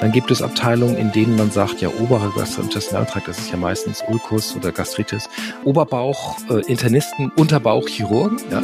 Dann 0.00 0.12
gibt 0.12 0.30
es 0.30 0.40
Abteilungen, 0.40 0.96
in 0.96 1.10
denen 1.12 1.36
man 1.36 1.50
sagt, 1.50 1.80
ja, 1.80 1.88
oberer 1.88 2.32
Gastrointestinaltrakt, 2.36 3.26
das 3.26 3.38
ist 3.38 3.50
ja 3.50 3.56
meistens 3.56 4.04
Ulkus 4.06 4.54
oder 4.54 4.70
Gastritis, 4.70 5.28
Oberbauch, 5.64 6.36
äh, 6.48 6.60
Internisten, 6.70 7.32
Unterbauch, 7.36 7.88
Chirurgen. 7.88 8.38
Ja. 8.50 8.62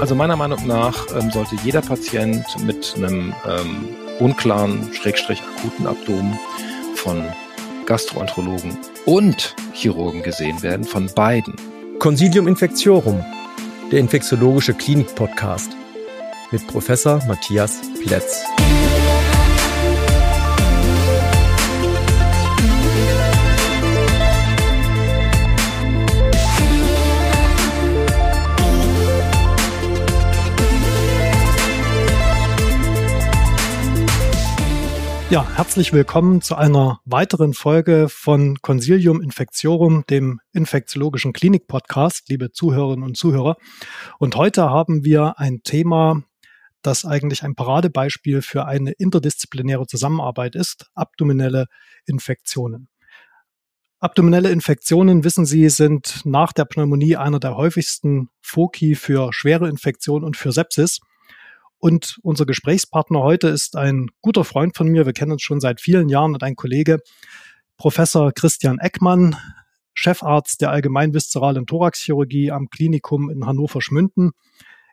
Also 0.00 0.14
meiner 0.14 0.36
Meinung 0.36 0.66
nach 0.66 1.06
ähm, 1.16 1.30
sollte 1.30 1.56
jeder 1.64 1.80
Patient 1.80 2.44
mit 2.64 2.94
einem 2.96 3.32
ähm, 3.48 3.88
unklaren, 4.18 4.92
schrägstrich 4.92 5.40
akuten 5.40 5.86
Abdomen 5.86 6.38
von 6.96 7.24
Gastroenterologen 7.86 8.76
und 9.04 9.54
Chirurgen 9.72 10.22
gesehen 10.22 10.62
werden, 10.62 10.84
von 10.84 11.08
beiden. 11.14 11.54
Consilium 11.98 12.48
Infectiorum, 12.48 13.24
der 13.90 14.00
infektiologische 14.00 14.74
Klinik-Podcast 14.74 15.70
mit 16.50 16.66
Professor 16.68 17.20
Matthias 17.26 17.80
Plätz. 18.02 18.44
Ja, 35.28 35.44
herzlich 35.56 35.92
willkommen 35.92 36.40
zu 36.40 36.54
einer 36.54 37.00
weiteren 37.04 37.52
Folge 37.52 38.08
von 38.08 38.62
Consilium 38.62 39.20
Infectiorum, 39.20 40.04
dem 40.08 40.38
infektiologischen 40.52 41.32
Klinik-Podcast, 41.32 42.28
liebe 42.28 42.52
Zuhörerinnen 42.52 43.04
und 43.04 43.16
Zuhörer. 43.16 43.56
Und 44.20 44.36
heute 44.36 44.70
haben 44.70 45.02
wir 45.04 45.40
ein 45.40 45.62
Thema, 45.64 46.22
das 46.80 47.04
eigentlich 47.04 47.42
ein 47.42 47.56
Paradebeispiel 47.56 48.40
für 48.40 48.66
eine 48.66 48.92
interdisziplinäre 48.92 49.88
Zusammenarbeit 49.88 50.54
ist, 50.54 50.86
abdominelle 50.94 51.66
Infektionen. 52.06 52.88
Abdominelle 53.98 54.50
Infektionen, 54.50 55.24
wissen 55.24 55.44
Sie, 55.44 55.68
sind 55.70 56.20
nach 56.24 56.52
der 56.52 56.66
Pneumonie 56.66 57.16
einer 57.16 57.40
der 57.40 57.56
häufigsten 57.56 58.28
Foki 58.42 58.94
für 58.94 59.32
schwere 59.32 59.68
Infektionen 59.68 60.24
und 60.24 60.36
für 60.36 60.52
Sepsis. 60.52 61.00
Und 61.78 62.18
unser 62.22 62.46
Gesprächspartner 62.46 63.20
heute 63.20 63.48
ist 63.48 63.76
ein 63.76 64.08
guter 64.22 64.44
Freund 64.44 64.76
von 64.76 64.88
mir. 64.88 65.06
Wir 65.06 65.12
kennen 65.12 65.32
uns 65.32 65.42
schon 65.42 65.60
seit 65.60 65.80
vielen 65.80 66.08
Jahren 66.08 66.34
und 66.34 66.42
ein 66.42 66.56
Kollege, 66.56 67.00
Professor 67.76 68.32
Christian 68.32 68.78
Eckmann, 68.78 69.36
Chefarzt 69.92 70.60
der 70.60 70.70
Allgemeinviszeralen 70.70 71.66
Thoraxchirurgie 71.66 72.50
am 72.50 72.68
Klinikum 72.68 73.30
in 73.30 73.46
Hannover-Schmünden. 73.46 74.32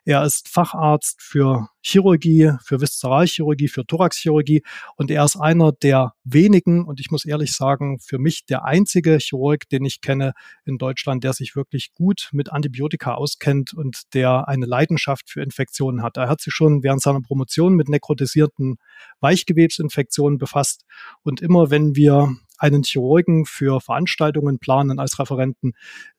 Er 0.06 0.22
ist 0.24 0.48
Facharzt 0.48 1.22
für 1.22 1.68
Chirurgie, 1.80 2.52
für 2.62 2.80
Viszeralchirurgie, 2.80 3.68
für 3.68 3.86
Thoraxchirurgie 3.86 4.62
und 4.96 5.10
er 5.10 5.24
ist 5.24 5.36
einer 5.36 5.72
der 5.72 6.12
wenigen 6.24 6.84
und 6.84 7.00
ich 7.00 7.10
muss 7.10 7.24
ehrlich 7.24 7.52
sagen, 7.52 7.98
für 8.00 8.18
mich 8.18 8.44
der 8.44 8.64
einzige 8.64 9.18
Chirurg, 9.18 9.68
den 9.70 9.84
ich 9.84 10.02
kenne 10.02 10.32
in 10.66 10.76
Deutschland, 10.76 11.24
der 11.24 11.32
sich 11.32 11.56
wirklich 11.56 11.92
gut 11.94 12.28
mit 12.32 12.52
Antibiotika 12.52 13.14
auskennt 13.14 13.72
und 13.72 14.14
der 14.14 14.46
eine 14.46 14.66
Leidenschaft 14.66 15.30
für 15.30 15.42
Infektionen 15.42 16.02
hat. 16.02 16.18
Er 16.18 16.28
hat 16.28 16.40
sich 16.40 16.52
schon 16.52 16.82
während 16.82 17.00
seiner 17.00 17.20
Promotion 17.22 17.74
mit 17.74 17.88
nekrotisierten 17.88 18.76
Weichgewebsinfektionen 19.20 20.38
befasst 20.38 20.84
und 21.22 21.40
immer 21.40 21.70
wenn 21.70 21.96
wir 21.96 22.34
einen 22.58 22.82
Chirurgen 22.82 23.46
für 23.46 23.80
Veranstaltungen 23.80 24.58
planen 24.58 24.98
als 24.98 25.18
Referenten, 25.18 25.72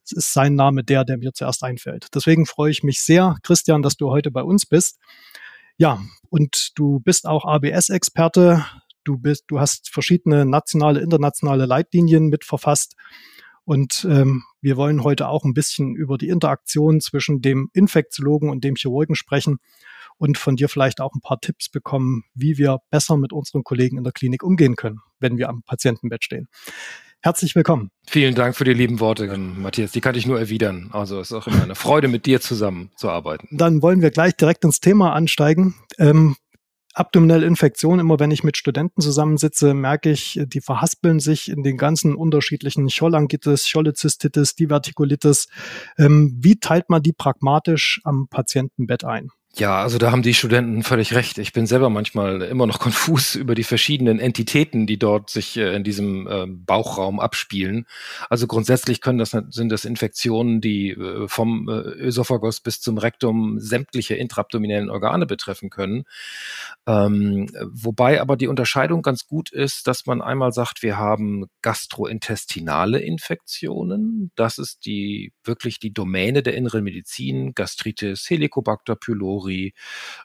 ist 0.03 0.33
sein 0.33 0.55
Name 0.55 0.83
der, 0.83 1.03
der 1.03 1.17
mir 1.17 1.33
zuerst 1.33 1.63
einfällt. 1.63 2.07
Deswegen 2.13 2.45
freue 2.45 2.71
ich 2.71 2.83
mich 2.83 3.01
sehr, 3.01 3.37
Christian, 3.43 3.81
dass 3.81 3.97
du 3.97 4.09
heute 4.09 4.31
bei 4.31 4.43
uns 4.43 4.65
bist. 4.65 4.99
Ja, 5.77 6.01
und 6.29 6.77
du 6.77 6.99
bist 6.99 7.27
auch 7.27 7.45
ABS-Experte. 7.45 8.65
Du 9.03 9.17
bist, 9.17 9.45
du 9.47 9.59
hast 9.59 9.89
verschiedene 9.89 10.45
nationale, 10.45 11.01
internationale 11.01 11.65
Leitlinien 11.65 12.27
mitverfasst. 12.27 12.95
Und 13.65 14.05
ähm, 14.09 14.43
wir 14.61 14.77
wollen 14.77 15.03
heute 15.03 15.27
auch 15.27 15.43
ein 15.43 15.53
bisschen 15.53 15.95
über 15.95 16.17
die 16.17 16.29
Interaktion 16.29 17.01
zwischen 17.01 17.41
dem 17.41 17.69
Infektiologen 17.73 18.49
und 18.49 18.63
dem 18.63 18.75
Chirurgen 18.75 19.15
sprechen 19.15 19.57
und 20.17 20.37
von 20.37 20.55
dir 20.55 20.69
vielleicht 20.69 21.01
auch 21.01 21.13
ein 21.13 21.21
paar 21.21 21.39
Tipps 21.39 21.69
bekommen, 21.69 22.23
wie 22.33 22.57
wir 22.57 22.79
besser 22.89 23.17
mit 23.17 23.33
unseren 23.33 23.63
Kollegen 23.63 23.97
in 23.97 24.03
der 24.03 24.13
Klinik 24.13 24.43
umgehen 24.43 24.75
können, 24.75 25.01
wenn 25.19 25.37
wir 25.37 25.49
am 25.49 25.63
Patientenbett 25.63 26.23
stehen. 26.23 26.47
Herzlich 27.21 27.55
willkommen. 27.55 27.89
Vielen 28.07 28.35
Dank 28.35 28.55
für 28.55 28.65
die 28.65 28.73
lieben 28.73 28.99
Worte, 28.99 29.25
Matthias. 29.35 29.91
Die 29.91 30.01
kann 30.01 30.13
ich 30.13 30.27
nur 30.27 30.37
erwidern. 30.37 30.89
Also 30.91 31.19
es 31.19 31.31
ist 31.31 31.33
auch 31.33 31.47
immer 31.47 31.63
eine 31.63 31.73
Freude, 31.73 32.07
mit 32.07 32.27
dir 32.27 32.39
zusammenzuarbeiten. 32.39 33.49
Dann 33.51 33.81
wollen 33.81 34.01
wir 34.01 34.11
gleich 34.11 34.35
direkt 34.35 34.63
ins 34.63 34.79
Thema 34.79 35.13
ansteigen. 35.13 35.73
Ähm, 35.97 36.35
abdominelle 36.93 37.45
Infektion, 37.45 37.99
immer 37.99 38.19
wenn 38.19 38.31
ich 38.31 38.43
mit 38.43 38.57
Studenten 38.57 39.01
zusammensitze, 39.01 39.73
merke 39.73 40.11
ich, 40.11 40.39
die 40.45 40.61
verhaspeln 40.61 41.19
sich 41.19 41.49
in 41.49 41.63
den 41.63 41.77
ganzen 41.77 42.15
unterschiedlichen 42.15 42.87
Chollangitis, 42.87 43.69
Cholecystitis, 43.71 44.53
Divertikulitis. 44.53 45.47
Ähm, 45.97 46.37
wie 46.39 46.59
teilt 46.59 46.89
man 46.89 47.01
die 47.01 47.13
pragmatisch 47.13 48.01
am 48.03 48.27
Patientenbett 48.29 49.03
ein? 49.03 49.29
Ja, 49.57 49.81
also 49.81 49.97
da 49.97 50.11
haben 50.11 50.21
die 50.21 50.33
Studenten 50.33 50.83
völlig 50.83 51.13
recht. 51.13 51.37
Ich 51.37 51.53
bin 51.53 51.65
selber 51.65 51.89
manchmal 51.89 52.41
immer 52.41 52.67
noch 52.67 52.79
konfus 52.81 53.35
über 53.35 53.55
die 53.55 53.63
verschiedenen 53.63 54.19
Entitäten, 54.19 54.85
die 54.85 54.99
dort 54.99 55.29
sich 55.29 55.55
äh, 55.55 55.73
in 55.73 55.85
diesem 55.85 56.27
äh, 56.27 56.45
Bauchraum 56.45 57.21
abspielen. 57.21 57.85
Also 58.29 58.47
grundsätzlich 58.47 58.99
können 58.99 59.17
das 59.17 59.29
sind 59.31 59.69
das 59.69 59.85
Infektionen, 59.85 60.59
die 60.59 60.89
äh, 60.89 61.29
vom 61.29 61.69
Ösophagus 61.69 62.59
bis 62.59 62.81
zum 62.81 62.97
Rektum 62.97 63.59
sämtliche 63.61 64.15
intraabdominellen 64.15 64.89
Organe 64.89 65.25
betreffen 65.25 65.69
können. 65.69 66.03
Ähm, 66.85 67.47
wobei 67.71 68.19
aber 68.19 68.35
die 68.35 68.47
Unterscheidung 68.47 69.03
ganz 69.03 69.25
gut 69.25 69.51
ist, 69.51 69.87
dass 69.87 70.05
man 70.05 70.21
einmal 70.21 70.51
sagt, 70.51 70.83
wir 70.83 70.97
haben 70.97 71.45
gastrointestinale 71.61 72.99
Infektionen. 72.99 74.31
Das 74.35 74.57
ist 74.57 74.85
die 74.85 75.31
wirklich 75.45 75.79
die 75.79 75.93
Domäne 75.93 76.43
der 76.43 76.55
inneren 76.55 76.83
Medizin, 76.83 77.53
Gastritis, 77.53 78.29
Helicobacter 78.29 78.97
pylori 78.97 79.44
Pylori, 79.45 79.73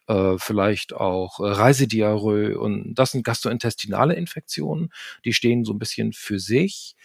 äh, 0.08 0.36
vielleicht 0.38 0.94
auch 0.94 1.40
äh, 1.40 1.50
Reisediarrhoe 1.50 2.58
und 2.58 2.94
das 2.94 3.12
sind 3.12 3.24
gastrointestinale 3.24 4.14
Infektionen, 4.14 4.90
die 5.24 5.32
stehen 5.32 5.64
so 5.64 5.72
ein 5.72 5.78
bisschen 5.78 6.12
für 6.12 6.38
sich. 6.38 6.96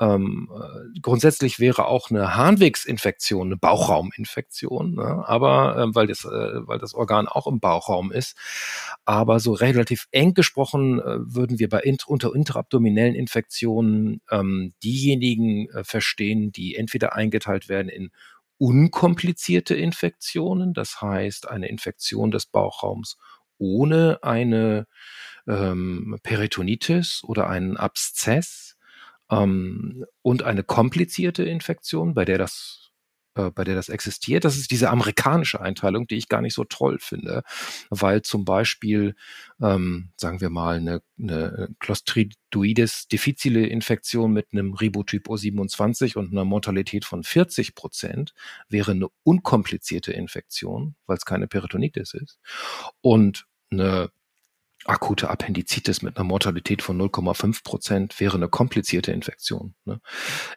Ähm, 0.00 0.50
äh, 0.52 1.00
grundsätzlich 1.00 1.60
wäre 1.60 1.86
auch 1.86 2.10
eine 2.10 2.34
Harnwegsinfektion 2.34 3.48
eine 3.48 3.56
Bauchrauminfektion, 3.56 4.94
ne? 4.94 5.22
aber 5.26 5.76
äh, 5.76 5.94
weil 5.94 6.06
das 6.06 6.24
äh, 6.24 6.66
weil 6.66 6.78
das 6.78 6.94
Organ 6.94 7.28
auch 7.28 7.46
im 7.46 7.60
Bauchraum 7.60 8.10
ist. 8.10 8.36
Aber 9.04 9.38
so 9.38 9.52
relativ 9.52 10.08
eng 10.10 10.32
gesprochen 10.34 10.98
äh, 10.98 11.18
würden 11.20 11.58
wir 11.58 11.68
bei 11.68 11.80
int 11.80 12.08
unter 12.08 12.34
interabdominellen 12.34 13.14
Infektionen 13.14 14.22
ähm, 14.30 14.72
diejenigen 14.82 15.68
äh, 15.68 15.84
verstehen, 15.84 16.52
die 16.52 16.74
entweder 16.74 17.14
eingeteilt 17.14 17.68
werden 17.68 17.88
in 17.88 18.10
unkomplizierte 18.62 19.74
Infektionen, 19.74 20.72
das 20.72 21.00
heißt 21.00 21.48
eine 21.48 21.68
Infektion 21.68 22.30
des 22.30 22.46
Bauchraums 22.46 23.16
ohne 23.58 24.20
eine 24.22 24.86
ähm, 25.48 26.20
Peritonitis 26.22 27.22
oder 27.24 27.48
einen 27.48 27.76
Abszess 27.76 28.76
ähm, 29.32 30.04
und 30.22 30.44
eine 30.44 30.62
komplizierte 30.62 31.42
Infektion, 31.42 32.14
bei 32.14 32.24
der 32.24 32.38
das 32.38 32.91
äh, 33.34 33.50
bei 33.50 33.64
der 33.64 33.74
das 33.74 33.88
existiert. 33.88 34.44
Das 34.44 34.56
ist 34.56 34.70
diese 34.70 34.90
amerikanische 34.90 35.60
Einteilung, 35.60 36.06
die 36.06 36.16
ich 36.16 36.28
gar 36.28 36.42
nicht 36.42 36.54
so 36.54 36.64
toll 36.64 36.98
finde, 36.98 37.42
weil 37.90 38.22
zum 38.22 38.44
Beispiel, 38.44 39.14
ähm, 39.60 40.10
sagen 40.16 40.40
wir 40.40 40.50
mal, 40.50 40.76
eine, 40.76 41.02
eine 41.18 41.68
Clostridoides 41.80 43.08
difficile 43.08 43.66
Infektion 43.66 44.32
mit 44.32 44.48
einem 44.52 44.74
Ribotyp 44.74 45.28
O27 45.28 46.16
und 46.16 46.32
einer 46.32 46.44
Mortalität 46.44 47.04
von 47.04 47.22
40 47.22 47.74
Prozent 47.74 48.34
wäre 48.68 48.92
eine 48.92 49.08
unkomplizierte 49.22 50.12
Infektion, 50.12 50.94
weil 51.06 51.16
es 51.16 51.24
keine 51.24 51.48
Peritonitis 51.48 52.14
ist. 52.14 52.38
Und 53.00 53.46
eine 53.70 54.10
akute 54.84 55.30
Appendizitis 55.30 56.02
mit 56.02 56.16
einer 56.16 56.24
Mortalität 56.24 56.82
von 56.82 57.00
0,5 57.00 57.62
Prozent 57.62 58.20
wäre 58.20 58.36
eine 58.36 58.48
komplizierte 58.48 59.12
Infektion. 59.12 59.74
Ne? 59.84 60.00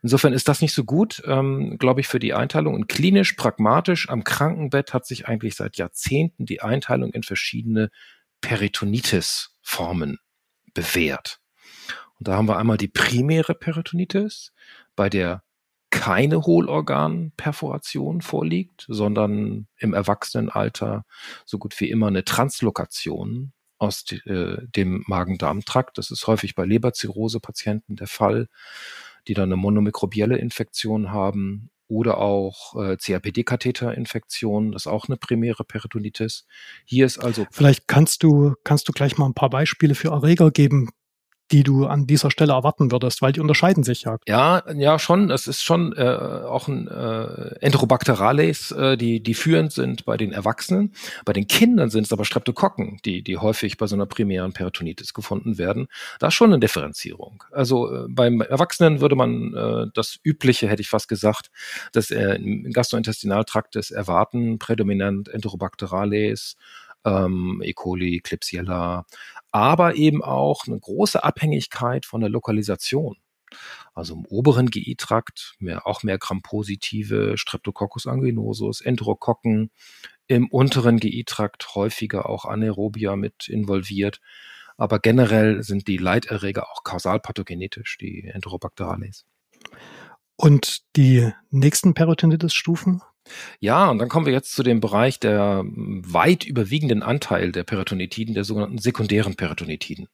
Insofern 0.02 0.34
ist 0.34 0.48
das 0.48 0.62
nicht 0.62 0.74
so 0.74 0.84
gut, 0.84 1.22
ähm, 1.26 1.78
glaube 1.78 2.02
ich, 2.02 2.08
für 2.08 2.20
die 2.20 2.34
Einteilung. 2.34 2.74
Und 2.74 2.88
klinisch, 2.88 3.34
pragmatisch 3.34 4.10
am 4.10 4.24
Krankenbett 4.24 4.94
hat 4.94 5.06
sich 5.06 5.28
eigentlich 5.28 5.56
seit 5.56 5.78
Jahrzehnten 5.78 6.46
die 6.46 6.62
Einteilung 6.62 7.12
in 7.12 7.24
verschiedene 7.24 7.90
Peritonitis-Formen 8.42 10.18
bewährt. 10.74 11.40
Und 12.18 12.28
da 12.28 12.36
haben 12.36 12.48
wir 12.48 12.58
einmal 12.58 12.78
die 12.78 12.88
primäre 12.88 13.54
Peritonitis, 13.56 14.54
bei 14.96 15.10
der 15.10 15.44
keine 15.92 16.42
Hohlorganperforation 16.42 18.22
vorliegt, 18.22 18.86
sondern 18.90 19.68
im 19.78 19.94
Erwachsenenalter 19.94 21.06
so 21.46 21.58
gut 21.58 21.80
wie 21.80 21.90
immer 21.90 22.08
eine 22.08 22.26
Translokation 22.26 23.54
aus 23.78 24.06
äh, 24.26 24.58
dem 24.76 25.04
Magen-Darm-Trakt. 25.08 25.98
Das 25.98 26.12
ist 26.12 26.28
häufig 26.28 26.56
bei 26.56 26.66
Leberzirrhose-Patienten 26.66 27.96
der 27.96 28.08
Fall, 28.08 28.48
die 29.28 29.34
dann 29.34 29.50
eine 29.50 29.58
monomikrobielle 29.58 30.38
Infektion 30.38 31.12
haben. 31.12 31.70
oder 31.88 32.18
auch 32.18 32.76
äh, 32.82 32.98
CRPD-Katheterinfektion, 32.98 34.72
das 34.72 34.84
ist 34.84 34.92
auch 34.92 35.08
eine 35.08 35.18
primäre 35.18 35.64
Peritonitis. 35.64 36.48
Hier 36.84 37.06
ist 37.06 37.20
also. 37.20 37.46
Vielleicht 37.52 37.88
kannst 37.88 38.24
du, 38.24 38.56
kannst 38.64 38.88
du 38.88 38.92
gleich 38.92 39.20
mal 39.20 39.28
ein 39.28 39.36
paar 39.36 39.52
Beispiele 39.52 39.94
für 39.94 40.10
Erreger 40.10 40.50
geben, 40.50 40.90
die 41.52 41.64
du 41.64 41.86
an 41.86 42.08
dieser 42.08 42.32
Stelle 42.32 42.54
erwarten 42.54 42.92
würdest, 42.92 43.22
weil 43.22 43.32
die 43.32 43.40
unterscheiden 43.40 43.84
sich 43.84 44.04
ja. 44.04 44.18
Ja, 44.28 44.64
ja, 44.74 44.98
schon. 44.98 45.30
Es 45.30 45.48
ist 45.48 45.64
schon 45.64 45.94
äh, 45.94 46.04
auch 46.04 46.68
ein 46.68 46.88
äh, 46.88 47.56
Enterobacterales, 47.62 48.72
äh, 48.72 48.98
die, 48.98 49.22
die 49.22 49.34
führend 49.34 49.72
sind 49.72 50.06
bei 50.06 50.18
den 50.18 50.32
Erwachsenen. 50.32 50.94
Bei 51.24 51.34
den 51.34 51.48
Kindern 51.48 51.90
sind 51.90 52.06
es 52.06 52.14
aber 52.14 52.26
Streptokokken, 52.26 53.00
die, 53.06 53.22
die 53.22 53.38
häufig 53.38 53.78
bei 53.78 53.86
so 53.86 53.96
einer 53.96 54.08
primären 54.08 54.54
Peritonitis 54.54 55.14
gefunden 55.14 55.58
werden. 55.58 55.88
Da 56.20 56.28
ist 56.28 56.34
schon 56.34 56.52
eine 56.52 56.60
Differenzierung. 56.60 57.44
Also 57.52 57.94
äh, 57.94 58.06
beim 58.10 58.42
Erwachsenen 58.42 59.00
würde 59.00 59.16
man 59.16 59.54
äh, 59.54 59.88
das 59.94 60.18
Übliche, 60.24 60.68
hätte 60.68 60.82
ich 60.82 60.90
fast 60.90 61.08
gesagt, 61.08 61.52
dass 61.92 62.10
äh, 62.10 62.36
im 62.36 62.72
Gastrointestinaltrakt 62.72 63.76
erwarten, 63.92 64.58
prädominant 64.58 65.28
Enterobacterales, 65.28 66.56
ähm, 67.06 67.62
E. 67.64 67.74
coli, 67.74 68.20
Klebsiella, 68.20 69.06
aber 69.56 69.96
eben 69.96 70.22
auch 70.22 70.68
eine 70.68 70.78
große 70.78 71.24
Abhängigkeit 71.24 72.06
von 72.06 72.20
der 72.20 72.30
Lokalisation. 72.30 73.16
Also 73.94 74.16
im 74.16 74.26
oberen 74.26 74.70
GI-Trakt 74.70 75.56
mehr, 75.60 75.88
auch 75.88 76.04
mehr 76.04 76.18
Gram-positive 76.18 77.38
Streptococcus 77.38 78.06
anginosus, 78.06 78.82
Enterokokken, 78.82 79.72
im 80.28 80.50
unteren 80.50 81.00
GI-Trakt 81.00 81.74
häufiger 81.74 82.28
auch 82.28 82.44
Anaerobia 82.44 83.16
mit 83.16 83.48
involviert. 83.48 84.20
Aber 84.76 85.00
generell 85.00 85.64
sind 85.64 85.88
die 85.88 85.96
Leiterreger 85.96 86.70
auch 86.70 86.84
kausalpathogenetisch, 86.84 87.98
die 87.98 88.26
Enterobacterales. 88.26 89.26
Und 90.36 90.82
die 90.98 91.32
nächsten 91.50 91.94
Peritonitis-Stufen? 91.94 93.04
Ja, 93.60 93.90
und 93.90 94.00
dann 94.00 94.10
kommen 94.10 94.26
wir 94.26 94.34
jetzt 94.34 94.54
zu 94.54 94.64
dem 94.64 94.80
Bereich 94.80 95.20
der 95.20 95.64
weit 95.66 96.46
überwiegenden 96.46 97.04
Anteil 97.04 97.52
der 97.52 97.64
Peritonitiden, 97.64 98.34
der 98.34 98.44
sogenannten 98.44 98.78
sekundären 98.78 99.36
Peritonitiden. 99.36 100.08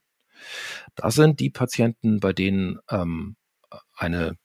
Das 0.95 1.15
sind 1.15 1.39
die 1.39 1.49
Patienten, 1.49 2.19
bei 2.19 2.33
denen 2.33 2.79
ähm, 2.89 3.35
eine 3.95 4.37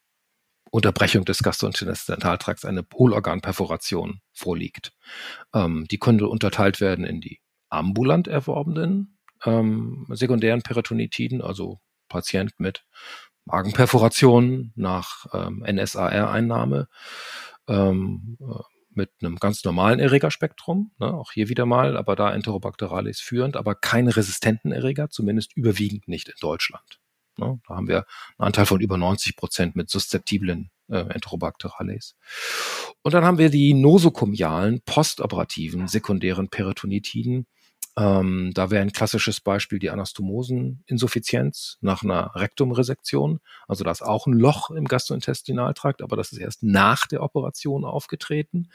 Unterbrechung 0.71 1.25
des 1.25 1.43
Gastrointestinaltrakts, 1.43 2.65
eine 2.65 2.83
Polorganperforation 2.83 4.21
vorliegt. 4.33 4.93
Ähm, 5.55 5.87
die 5.91 5.99
können 5.99 6.21
unterteilt 6.23 6.81
werden 6.81 7.05
in 7.05 7.21
die 7.21 7.41
ambulant 7.69 8.29
erworbenen 8.29 9.19
ähm, 9.45 10.07
sekundären 10.11 10.63
Peritonitiden, 10.63 11.41
also 11.41 11.81
Patient 12.09 12.53
mit 12.59 12.85
Magenperforation 13.45 14.73
nach 14.75 15.27
ähm, 15.33 15.65
NSAR-Einnahme 15.67 16.89
ähm, 17.69 18.39
äh, 18.41 18.63
mit 18.91 19.11
einem 19.21 19.37
ganz 19.37 19.63
normalen 19.65 19.99
Erregerspektrum, 19.99 20.93
ne, 20.99 21.13
auch 21.13 21.33
hier 21.33 21.49
wieder 21.49 21.67
mal, 21.67 21.97
aber 21.97 22.17
da 22.17 22.33
Enterobacterales 22.33 23.21
führend, 23.21 23.57
aber 23.57 23.75
keine 23.75 24.17
resistenten 24.17 24.73
Erreger, 24.73 25.11
zumindest 25.11 25.55
überwiegend 25.55 26.09
nicht 26.09 26.29
in 26.29 26.35
Deutschland. 26.41 27.01
Ne, 27.37 27.61
da 27.69 27.77
haben 27.77 27.89
wir 27.89 28.07
einen 28.39 28.47
Anteil 28.47 28.67
von 28.67 28.81
über 28.81 28.97
90 28.97 29.37
Prozent 29.37 29.77
mit 29.77 29.91
suszeptiblen 29.91 30.71
äh, 30.89 30.99
Enterobacterales. 30.99 32.17
Und 33.03 33.13
dann 33.13 33.25
haben 33.25 33.39
wir 33.39 33.51
die 33.51 33.75
nosokomialen, 33.75 34.81
postoperativen, 34.87 35.89
sekundären 35.89 36.49
Peritonitiden, 36.49 37.47
ähm, 37.99 38.51
da 38.53 38.71
wäre 38.71 38.83
ein 38.83 38.93
klassisches 38.93 39.41
Beispiel 39.41 39.79
die 39.79 39.91
Anastomoseninsuffizienz 39.91 41.79
nach 41.81 42.03
einer 42.03 42.35
Rektumresektion. 42.35 43.41
Also 43.69 43.85
da 43.85 43.91
ist 43.91 44.03
auch 44.03 44.27
ein 44.27 44.35
Loch 44.35 44.71
im 44.71 44.85
Gastrointestinaltrakt, 44.85 46.03
aber 46.03 46.17
das 46.17 46.33
ist 46.33 46.39
erst 46.39 46.63
nach 46.63 47.07
der 47.07 47.23
Operation 47.23 47.85
aufgetreten. 47.85 48.69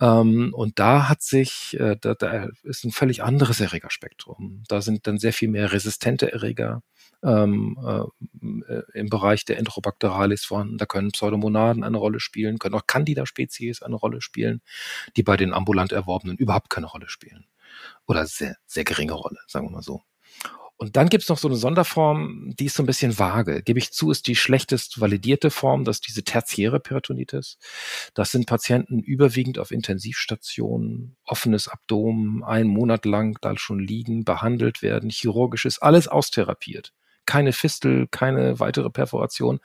Ähm, 0.00 0.54
und 0.54 0.78
da 0.78 1.08
hat 1.10 1.22
sich, 1.22 1.78
äh, 1.78 1.96
da, 2.00 2.14
da 2.14 2.48
ist 2.62 2.84
ein 2.84 2.92
völlig 2.92 3.22
anderes 3.22 3.60
Erregerspektrum. 3.60 4.62
Da 4.68 4.80
sind 4.80 5.06
dann 5.06 5.18
sehr 5.18 5.34
viel 5.34 5.48
mehr 5.48 5.72
resistente 5.72 6.32
Erreger 6.32 6.82
ähm, 7.22 7.76
äh, 7.84 8.82
im 8.94 9.10
Bereich 9.10 9.44
der 9.44 9.58
Enterobacterales 9.58 10.44
vorhanden. 10.46 10.78
Da 10.78 10.86
können 10.86 11.10
Pseudomonaden 11.10 11.84
eine 11.84 11.98
Rolle 11.98 12.20
spielen, 12.20 12.58
können 12.58 12.76
auch 12.76 12.86
Candida-Spezies 12.86 13.82
eine 13.82 13.96
Rolle 13.96 14.22
spielen, 14.22 14.62
die 15.16 15.22
bei 15.22 15.36
den 15.36 15.52
ambulant 15.52 15.92
Erworbenen 15.92 16.38
überhaupt 16.38 16.70
keine 16.70 16.86
Rolle 16.86 17.08
spielen 17.10 17.44
oder 18.06 18.26
sehr, 18.26 18.56
sehr 18.66 18.84
geringe 18.84 19.12
Rolle, 19.12 19.38
sagen 19.46 19.66
wir 19.66 19.72
mal 19.72 19.82
so. 19.82 20.02
Und 20.80 20.96
dann 20.96 21.08
gibt's 21.08 21.28
noch 21.28 21.38
so 21.38 21.48
eine 21.48 21.56
Sonderform, 21.56 22.54
die 22.56 22.66
ist 22.66 22.76
so 22.76 22.84
ein 22.84 22.86
bisschen 22.86 23.18
vage. 23.18 23.64
Gebe 23.64 23.80
ich 23.80 23.92
zu, 23.92 24.12
ist 24.12 24.28
die 24.28 24.36
schlechtest 24.36 25.00
validierte 25.00 25.50
Form, 25.50 25.84
das 25.84 25.96
ist 25.96 26.06
diese 26.06 26.22
tertiäre 26.22 26.78
Peritonitis. 26.78 27.58
Das 28.14 28.30
sind 28.30 28.46
Patienten 28.46 29.00
überwiegend 29.00 29.58
auf 29.58 29.72
Intensivstationen, 29.72 31.16
offenes 31.24 31.66
Abdomen, 31.66 32.44
einen 32.44 32.70
Monat 32.70 33.06
lang 33.06 33.36
da 33.40 33.56
schon 33.58 33.80
liegen, 33.80 34.24
behandelt 34.24 34.80
werden, 34.80 35.10
chirurgisch 35.10 35.64
ist 35.64 35.80
alles 35.80 36.06
austherapiert. 36.06 36.92
Keine 37.26 37.52
Fistel, 37.52 38.06
keine 38.06 38.60
weitere 38.60 38.88
Perforation. 38.88 39.58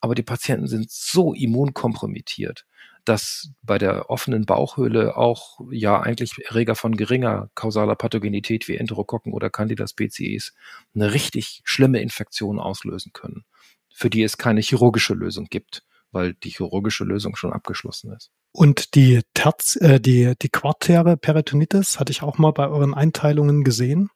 Aber 0.00 0.14
die 0.14 0.22
Patienten 0.22 0.66
sind 0.66 0.90
so 0.90 1.32
immunkompromittiert, 1.32 2.66
dass 3.04 3.50
bei 3.62 3.78
der 3.78 4.10
offenen 4.10 4.44
Bauchhöhle 4.44 5.16
auch 5.16 5.60
ja 5.70 6.00
eigentlich 6.00 6.34
Erreger 6.44 6.74
von 6.74 6.96
geringer 6.96 7.50
kausaler 7.54 7.96
Pathogenität 7.96 8.68
wie 8.68 8.76
Enterokokken 8.76 9.32
oder 9.32 9.50
Candida 9.50 9.86
species 9.86 10.54
eine 10.94 11.12
richtig 11.12 11.62
schlimme 11.64 12.00
Infektion 12.00 12.60
auslösen 12.60 13.12
können, 13.12 13.44
für 13.92 14.10
die 14.10 14.22
es 14.22 14.38
keine 14.38 14.60
chirurgische 14.60 15.14
Lösung 15.14 15.46
gibt, 15.46 15.84
weil 16.12 16.34
die 16.34 16.50
chirurgische 16.50 17.04
Lösung 17.04 17.36
schon 17.36 17.52
abgeschlossen 17.52 18.12
ist. 18.12 18.30
Und 18.52 18.94
die 18.94 19.22
Terz, 19.32 19.76
äh, 19.76 19.98
die, 19.98 20.34
die 20.40 20.50
quartäre 20.50 21.16
Peritonitis 21.16 21.98
hatte 21.98 22.12
ich 22.12 22.22
auch 22.22 22.36
mal 22.36 22.52
bei 22.52 22.68
euren 22.68 22.92
Einteilungen 22.92 23.64
gesehen. 23.64 24.10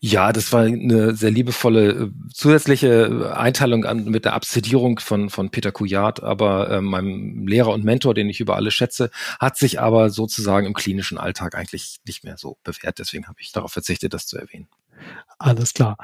Ja, 0.00 0.32
das 0.32 0.52
war 0.52 0.62
eine 0.62 1.14
sehr 1.14 1.30
liebevolle 1.30 1.88
äh, 1.88 2.10
zusätzliche 2.32 3.34
Einteilung 3.36 3.84
an, 3.84 4.04
mit 4.04 4.24
der 4.24 4.34
Abszedierung 4.34 4.98
von, 5.00 5.28
von 5.30 5.50
Peter 5.50 5.72
Kujat, 5.72 6.22
aber 6.22 6.70
äh, 6.70 6.80
meinem 6.80 7.46
Lehrer 7.46 7.72
und 7.72 7.84
Mentor, 7.84 8.14
den 8.14 8.28
ich 8.28 8.40
über 8.40 8.56
alle 8.56 8.70
schätze, 8.70 9.10
hat 9.40 9.56
sich 9.56 9.80
aber 9.80 10.10
sozusagen 10.10 10.66
im 10.66 10.74
klinischen 10.74 11.18
Alltag 11.18 11.56
eigentlich 11.56 11.98
nicht 12.06 12.24
mehr 12.24 12.36
so 12.36 12.58
bewährt. 12.62 12.98
Deswegen 12.98 13.26
habe 13.26 13.40
ich 13.40 13.52
darauf 13.52 13.72
verzichtet, 13.72 14.14
das 14.14 14.26
zu 14.26 14.38
erwähnen. 14.38 14.68
Alles 15.38 15.74
klar. 15.74 15.96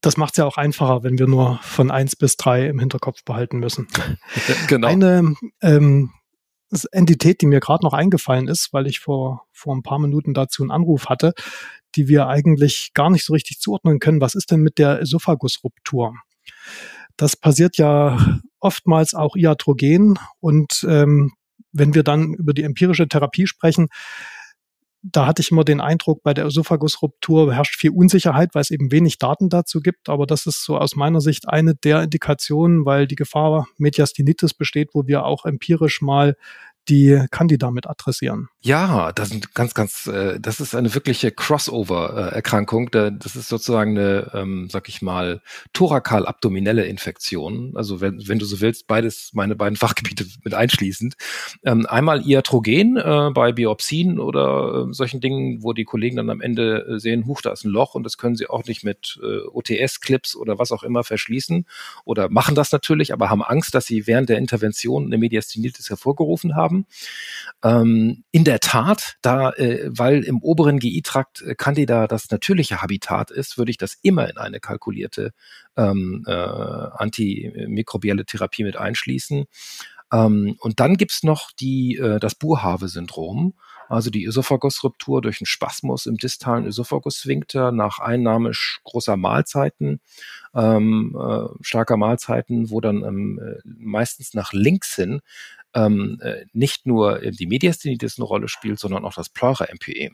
Das 0.00 0.16
macht 0.16 0.34
es 0.34 0.38
ja 0.38 0.44
auch 0.44 0.56
einfacher, 0.56 1.02
wenn 1.02 1.18
wir 1.18 1.26
nur 1.26 1.58
von 1.62 1.90
eins 1.90 2.16
bis 2.16 2.36
drei 2.36 2.66
im 2.66 2.78
Hinterkopf 2.78 3.24
behalten 3.24 3.58
müssen. 3.58 3.88
genau. 4.68 4.88
Eine 4.88 5.34
ähm, 5.62 6.10
Entität, 6.90 7.40
die 7.40 7.46
mir 7.46 7.60
gerade 7.60 7.84
noch 7.84 7.92
eingefallen 7.92 8.48
ist, 8.48 8.72
weil 8.72 8.86
ich 8.86 9.00
vor, 9.00 9.46
vor 9.52 9.74
ein 9.74 9.82
paar 9.82 9.98
Minuten 9.98 10.34
dazu 10.34 10.62
einen 10.62 10.72
Anruf 10.72 11.06
hatte, 11.06 11.32
die 11.96 12.08
wir 12.08 12.28
eigentlich 12.28 12.90
gar 12.94 13.10
nicht 13.10 13.24
so 13.24 13.32
richtig 13.32 13.58
zuordnen 13.58 13.98
können. 13.98 14.20
Was 14.20 14.34
ist 14.34 14.50
denn 14.50 14.60
mit 14.60 14.78
der 14.78 15.00
Esophagusruptur? 15.00 16.14
Das 17.16 17.36
passiert 17.36 17.76
ja 17.76 18.40
oftmals 18.60 19.14
auch 19.14 19.36
iatrogen 19.36 20.18
und 20.40 20.84
ähm, 20.88 21.32
wenn 21.72 21.94
wir 21.94 22.02
dann 22.02 22.34
über 22.34 22.54
die 22.54 22.62
empirische 22.62 23.08
Therapie 23.08 23.46
sprechen, 23.46 23.88
da 25.02 25.26
hatte 25.26 25.42
ich 25.42 25.50
immer 25.50 25.64
den 25.64 25.82
Eindruck, 25.82 26.22
bei 26.22 26.32
der 26.32 26.46
Esophagusruptur 26.46 27.52
herrscht 27.54 27.76
viel 27.78 27.90
Unsicherheit, 27.90 28.54
weil 28.54 28.62
es 28.62 28.70
eben 28.70 28.90
wenig 28.90 29.18
Daten 29.18 29.50
dazu 29.50 29.80
gibt. 29.80 30.08
Aber 30.08 30.26
das 30.26 30.46
ist 30.46 30.64
so 30.64 30.78
aus 30.78 30.96
meiner 30.96 31.20
Sicht 31.20 31.46
eine 31.46 31.74
der 31.74 32.02
Indikationen, 32.02 32.86
weil 32.86 33.06
die 33.06 33.14
Gefahr 33.14 33.66
Mediastinitis 33.76 34.54
besteht, 34.54 34.90
wo 34.94 35.06
wir 35.06 35.26
auch 35.26 35.44
empirisch 35.44 36.00
mal 36.00 36.36
die 36.88 37.24
Candida 37.30 37.70
mit 37.70 37.88
adressieren. 37.88 38.48
Ja, 38.60 39.12
das 39.12 39.30
sind 39.30 39.54
ganz, 39.54 39.74
ganz, 39.74 40.06
äh, 40.06 40.38
das 40.40 40.60
ist 40.60 40.74
eine 40.74 40.94
wirkliche 40.94 41.30
Crossover-Erkrankung. 41.30 42.90
Das 42.90 43.36
ist 43.36 43.48
sozusagen 43.48 43.96
eine, 43.98 44.30
ähm, 44.34 44.68
sag 44.70 44.88
ich 44.88 45.02
mal, 45.02 45.42
thorakal-abdominelle 45.72 46.84
Infektion. 46.86 47.72
Also 47.74 48.00
wenn, 48.00 48.26
wenn 48.26 48.38
du 48.38 48.44
so 48.46 48.60
willst, 48.60 48.86
beides, 48.86 49.30
meine 49.34 49.56
beiden 49.56 49.76
Fachgebiete 49.84 50.26
mit 50.44 50.54
einschließend. 50.54 51.14
Ähm, 51.64 51.86
einmal 51.86 52.26
Iatrogen 52.26 52.96
äh, 52.96 53.30
bei 53.34 53.52
Biopsien 53.52 54.18
oder 54.18 54.86
äh, 54.88 54.92
solchen 54.92 55.20
Dingen, 55.20 55.62
wo 55.62 55.72
die 55.72 55.84
Kollegen 55.84 56.16
dann 56.16 56.30
am 56.30 56.40
Ende 56.40 56.86
äh, 56.86 56.98
sehen, 56.98 57.26
huch, 57.26 57.42
da 57.42 57.52
ist 57.52 57.64
ein 57.64 57.70
Loch 57.70 57.94
und 57.94 58.04
das 58.04 58.18
können 58.18 58.36
sie 58.36 58.48
auch 58.48 58.64
nicht 58.64 58.84
mit 58.84 59.18
OTS-Clips 59.52 60.36
oder 60.36 60.58
was 60.58 60.72
auch 60.72 60.82
immer 60.82 61.04
verschließen 61.04 61.66
oder 62.04 62.28
machen 62.28 62.54
das 62.54 62.72
natürlich, 62.72 63.12
aber 63.12 63.30
haben 63.30 63.42
Angst, 63.42 63.74
dass 63.74 63.86
sie 63.86 64.06
während 64.06 64.28
der 64.28 64.38
Intervention 64.38 65.06
eine 65.06 65.18
Mediastinitis 65.18 65.90
hervorgerufen 65.90 66.56
haben 66.56 66.73
haben. 66.74 66.86
Ähm, 67.62 68.24
in 68.30 68.44
der 68.44 68.60
Tat, 68.60 69.16
da, 69.22 69.50
äh, 69.50 69.88
weil 69.88 70.22
im 70.24 70.38
oberen 70.42 70.78
GI-Trakt 70.78 71.42
äh, 71.42 71.54
Candida 71.54 72.06
das 72.06 72.30
natürliche 72.30 72.82
Habitat 72.82 73.30
ist, 73.30 73.56
würde 73.58 73.70
ich 73.70 73.78
das 73.78 73.96
immer 74.02 74.28
in 74.28 74.36
eine 74.36 74.60
kalkulierte 74.60 75.32
ähm, 75.76 76.24
äh, 76.26 76.32
antimikrobielle 76.32 78.24
Therapie 78.24 78.64
mit 78.64 78.76
einschließen. 78.76 79.44
Ähm, 80.12 80.56
und 80.60 80.80
dann 80.80 80.96
gibt's 80.96 81.22
noch 81.22 81.50
die, 81.52 81.96
äh, 81.96 82.20
das 82.20 82.34
Burhave-Syndrom, 82.34 83.54
also 83.88 84.10
die 84.10 84.24
Ösophagusruptur 84.24 85.20
durch 85.20 85.40
einen 85.40 85.46
Spasmus 85.46 86.06
im 86.06 86.16
distalen 86.16 86.66
Ösophagussphinkter 86.66 87.70
nach 87.70 87.98
Einnahme 87.98 88.52
großer 88.84 89.16
Mahlzeiten, 89.16 90.00
ähm, 90.54 91.16
äh, 91.18 91.48
starker 91.60 91.96
Mahlzeiten, 91.96 92.70
wo 92.70 92.80
dann 92.80 93.02
ähm, 93.02 93.40
äh, 93.42 93.60
meistens 93.64 94.34
nach 94.34 94.52
links 94.52 94.94
hin 94.94 95.20
ähm, 95.74 96.18
äh, 96.22 96.44
nicht 96.52 96.86
nur 96.86 97.18
die 97.18 97.46
Mediastinitis 97.46 98.18
eine 98.18 98.26
Rolle 98.26 98.48
spielt, 98.48 98.78
sondern 98.78 99.04
auch 99.04 99.14
das 99.14 99.28
Pleura-MPE. 99.28 100.10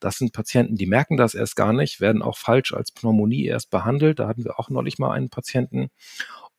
Das 0.00 0.16
sind 0.16 0.32
Patienten, 0.32 0.76
die 0.76 0.86
merken 0.86 1.16
das 1.16 1.34
erst 1.34 1.56
gar 1.56 1.72
nicht, 1.72 2.00
werden 2.00 2.22
auch 2.22 2.38
falsch 2.38 2.72
als 2.72 2.92
Pneumonie 2.92 3.46
erst 3.46 3.70
behandelt. 3.70 4.18
Da 4.18 4.28
hatten 4.28 4.44
wir 4.44 4.58
auch 4.58 4.68
neulich 4.68 4.98
mal 4.98 5.12
einen 5.12 5.30
Patienten. 5.30 5.90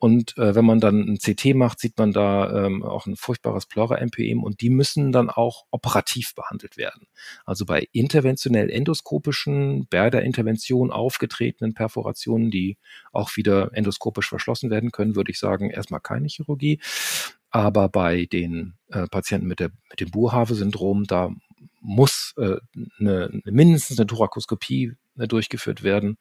Und 0.03 0.37
äh, 0.37 0.53
wenn 0.53 0.65
man 0.65 0.81
dann 0.81 0.99
ein 0.99 1.17
CT 1.17 1.55
macht, 1.55 1.79
sieht 1.79 1.97
man 1.97 2.11
da 2.11 2.65
ähm, 2.65 2.83
auch 2.83 3.05
ein 3.05 3.15
furchtbares 3.15 3.67
Pleura-MPM 3.67 4.43
und 4.43 4.59
die 4.59 4.69
müssen 4.69 5.13
dann 5.13 5.29
auch 5.29 5.63
operativ 5.71 6.35
behandelt 6.35 6.75
werden. 6.75 7.07
Also 7.45 7.65
bei 7.65 7.87
interventionell 7.93 8.69
endoskopischen, 8.69 9.87
bei 9.89 10.09
der 10.09 10.23
Intervention 10.23 10.91
aufgetretenen 10.91 11.73
Perforationen, 11.73 12.51
die 12.51 12.77
auch 13.13 13.37
wieder 13.37 13.69
endoskopisch 13.73 14.27
verschlossen 14.27 14.69
werden 14.69 14.91
können, 14.91 15.15
würde 15.15 15.31
ich 15.31 15.39
sagen, 15.39 15.69
erstmal 15.69 16.01
keine 16.01 16.27
Chirurgie. 16.27 16.81
Aber 17.53 17.87
bei 17.87 18.25
den 18.25 18.73
äh, 18.89 19.05
Patienten 19.07 19.47
mit, 19.47 19.59
der, 19.59 19.69
mit 19.89 19.99
dem 19.99 20.09
Burhave-Syndrom, 20.09 21.03
da 21.03 21.29
muss 21.81 22.33
äh, 22.37 22.55
eine, 22.99 23.29
mindestens 23.45 23.99
eine 23.99 24.07
Thorakoskopie 24.07 24.93
äh, 25.19 25.27
durchgeführt 25.27 25.83
werden, 25.83 26.17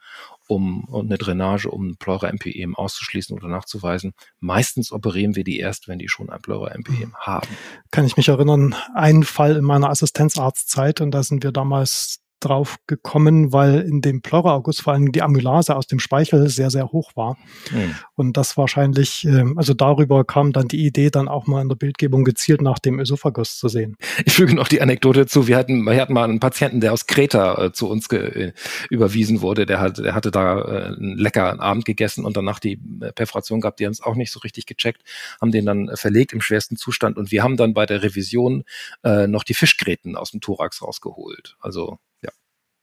um 0.46 0.84
und 0.84 1.06
eine 1.06 1.16
Drainage, 1.16 1.70
um 1.70 1.96
Pleura-MPEM 1.96 2.76
auszuschließen 2.76 3.34
oder 3.34 3.48
nachzuweisen. 3.48 4.12
Meistens 4.40 4.92
operieren 4.92 5.34
wir 5.34 5.44
die 5.44 5.58
erst, 5.58 5.88
wenn 5.88 5.98
die 5.98 6.10
schon 6.10 6.28
ein 6.28 6.42
Pleura-MPEM 6.42 7.14
haben. 7.14 7.48
Kann 7.90 8.04
ich 8.04 8.18
mich 8.18 8.28
erinnern, 8.28 8.74
ein 8.94 9.22
Fall 9.22 9.56
in 9.56 9.64
meiner 9.64 9.88
Assistenzarztzeit 9.88 11.00
und 11.00 11.12
da 11.12 11.22
sind 11.22 11.42
wir 11.42 11.52
damals 11.52 12.21
drauf 12.44 12.76
gekommen, 12.86 13.52
weil 13.52 13.80
in 13.80 14.00
dem 14.00 14.22
Pleura-August 14.22 14.82
vor 14.82 14.92
allem 14.92 15.12
die 15.12 15.22
Amylase 15.22 15.76
aus 15.76 15.86
dem 15.86 15.98
Speichel 15.98 16.48
sehr, 16.48 16.70
sehr 16.70 16.92
hoch 16.92 17.12
war. 17.14 17.36
Mhm. 17.70 17.94
Und 18.14 18.36
das 18.36 18.56
wahrscheinlich, 18.56 19.24
ähm, 19.24 19.56
also 19.56 19.74
darüber 19.74 20.24
kam 20.24 20.52
dann 20.52 20.68
die 20.68 20.84
Idee, 20.84 21.10
dann 21.10 21.28
auch 21.28 21.46
mal 21.46 21.62
in 21.62 21.68
der 21.68 21.76
Bildgebung 21.76 22.24
gezielt 22.24 22.60
nach 22.60 22.78
dem 22.78 22.98
Ösophagus 22.98 23.56
zu 23.58 23.68
sehen. 23.68 23.96
Ich 24.24 24.34
füge 24.34 24.54
noch 24.54 24.68
die 24.68 24.80
Anekdote 24.80 25.26
zu. 25.26 25.46
Wir 25.46 25.56
hatten, 25.56 25.84
wir 25.84 26.00
hatten 26.00 26.12
mal 26.12 26.24
einen 26.24 26.40
Patienten, 26.40 26.80
der 26.80 26.92
aus 26.92 27.06
Kreta 27.06 27.66
äh, 27.66 27.72
zu 27.72 27.88
uns 27.88 28.08
äh, 28.08 28.52
überwiesen 28.90 29.40
wurde. 29.40 29.66
Der, 29.66 29.80
hat, 29.80 29.98
der 29.98 30.14
hatte 30.14 30.30
da 30.30 30.60
äh, 30.60 30.84
einen 30.86 31.18
leckeren 31.18 31.60
Abend 31.60 31.84
gegessen 31.84 32.24
und 32.24 32.36
danach 32.36 32.58
die 32.58 32.80
äh, 33.00 33.12
Perforation 33.12 33.60
gehabt. 33.60 33.80
Die 33.80 33.86
haben 33.86 33.92
es 33.92 34.02
auch 34.02 34.14
nicht 34.14 34.32
so 34.32 34.40
richtig 34.40 34.66
gecheckt, 34.66 35.02
haben 35.40 35.52
den 35.52 35.66
dann 35.66 35.90
verlegt 35.94 36.32
im 36.32 36.40
schwersten 36.40 36.76
Zustand. 36.76 37.16
Und 37.16 37.30
wir 37.30 37.42
haben 37.42 37.56
dann 37.56 37.74
bei 37.74 37.86
der 37.86 38.02
Revision 38.02 38.64
äh, 39.04 39.26
noch 39.26 39.44
die 39.44 39.54
Fischgräten 39.54 40.16
aus 40.16 40.32
dem 40.32 40.40
Thorax 40.40 40.82
rausgeholt. 40.82 41.56
Also 41.60 41.98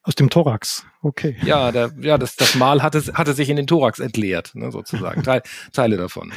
aus 0.10 0.16
dem 0.16 0.32
Thorax, 0.32 0.88
okay. 1.04 1.38
Ja, 1.44 1.72
der, 1.72 1.92
ja 2.02 2.18
das, 2.18 2.36
das 2.36 2.56
Mal 2.56 2.82
hatte, 2.82 3.00
hatte 3.14 3.34
sich 3.36 3.48
in 3.48 3.58
den 3.58 3.68
Thorax 3.68 4.00
entleert, 4.00 4.56
ne, 4.56 4.72
sozusagen. 4.72 5.22
Teil, 5.24 5.44
Teile 5.72 5.98
davon. 5.98 6.34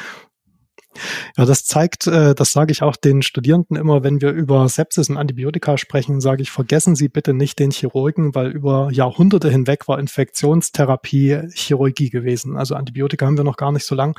Ja, 1.37 1.47
das 1.47 1.65
zeigt, 1.65 2.07
äh, 2.07 2.35
das 2.35 2.53
sage 2.53 2.73
ich 2.73 2.83
auch 2.83 2.97
den 2.97 3.23
Studierenden 3.23 3.77
immer, 3.77 4.03
wenn 4.03 4.21
wir 4.21 4.31
über 4.31 4.69
Sepsis 4.69 5.09
und 5.09 5.17
Antibiotika 5.17 5.79
sprechen, 5.79 6.21
sage 6.21 6.43
ich, 6.43 6.51
vergessen 6.51 6.95
Sie 6.95 7.09
bitte 7.09 7.33
nicht 7.33 7.59
den 7.59 7.71
Chirurgen, 7.71 8.35
weil 8.35 8.51
über 8.51 8.91
Jahrhunderte 8.93 9.51
hinweg 9.51 9.89
war 9.89 9.99
Infektionstherapie 9.99 11.49
Chirurgie 11.55 12.11
gewesen. 12.11 12.57
Also 12.57 12.75
Antibiotika 12.75 13.27
haben 13.27 13.37
wir 13.37 13.45
noch 13.45 13.57
gar 13.57 13.73
nicht 13.73 13.87
so 13.87 13.95
lang. 13.95 14.19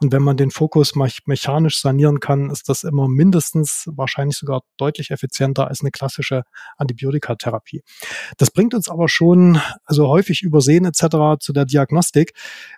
Und 0.00 0.12
wenn 0.12 0.22
man 0.22 0.36
den 0.36 0.50
Fokus 0.50 0.94
mechanisch 0.94 1.80
sanieren 1.80 2.20
kann, 2.20 2.50
ist 2.50 2.68
das 2.68 2.84
immer 2.84 3.08
mindestens, 3.08 3.88
wahrscheinlich 3.94 4.36
sogar 4.36 4.62
deutlich 4.76 5.10
effizienter 5.10 5.68
als 5.68 5.82
eine 5.82 5.90
klassische 5.90 6.44
Antibiotikatherapie. 6.78 7.82
Das 8.38 8.50
bringt 8.50 8.74
uns 8.74 8.88
aber 8.88 9.08
schon, 9.08 9.60
also 9.84 10.08
häufig 10.08 10.42
übersehen 10.42 10.84
etc. 10.84 11.38
zu 11.40 11.52
der 11.52 11.66
Diagnostik. 11.66 12.32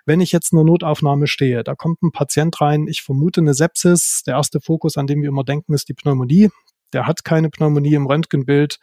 Wenn 0.05 0.21
ich 0.21 0.31
jetzt 0.31 0.51
in 0.51 0.57
der 0.57 0.65
Notaufnahme 0.65 1.27
stehe, 1.27 1.63
da 1.63 1.75
kommt 1.75 2.01
ein 2.03 2.11
Patient 2.11 2.59
rein, 2.61 2.87
ich 2.87 3.01
vermute, 3.01 3.36
eine 3.41 3.53
Sepsis. 3.53 4.23
Der 4.25 4.35
erste 4.35 4.61
Fokus, 4.61 4.97
an 4.97 5.07
dem 5.07 5.21
wir 5.21 5.29
immer 5.29 5.43
denken, 5.43 5.73
ist 5.73 5.89
die 5.89 5.93
Pneumonie. 5.93 6.49
Der 6.93 7.05
hat 7.05 7.23
keine 7.23 7.49
Pneumonie 7.49 7.95
im 7.95 8.07
Röntgenbild. 8.07 8.79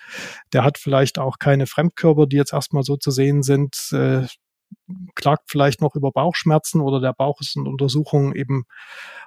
Der 0.52 0.64
hat 0.64 0.78
vielleicht 0.78 1.18
auch 1.18 1.38
keine 1.38 1.66
Fremdkörper, 1.66 2.26
die 2.26 2.37
jetzt 2.37 2.52
erstmal 2.52 2.82
so 2.82 2.96
zu 2.96 3.11
sehen 3.11 3.42
sind. 3.42 3.76
Äh, 3.92 4.26
klagt 5.14 5.50
vielleicht 5.50 5.80
noch 5.80 5.94
über 5.94 6.11
Bauchschmerzen 6.11 6.80
oder 6.80 7.00
der 7.00 7.12
Bauch 7.12 7.40
ist 7.40 7.56
in 7.56 7.66
Untersuchungen 7.66 8.34
eben 8.34 8.64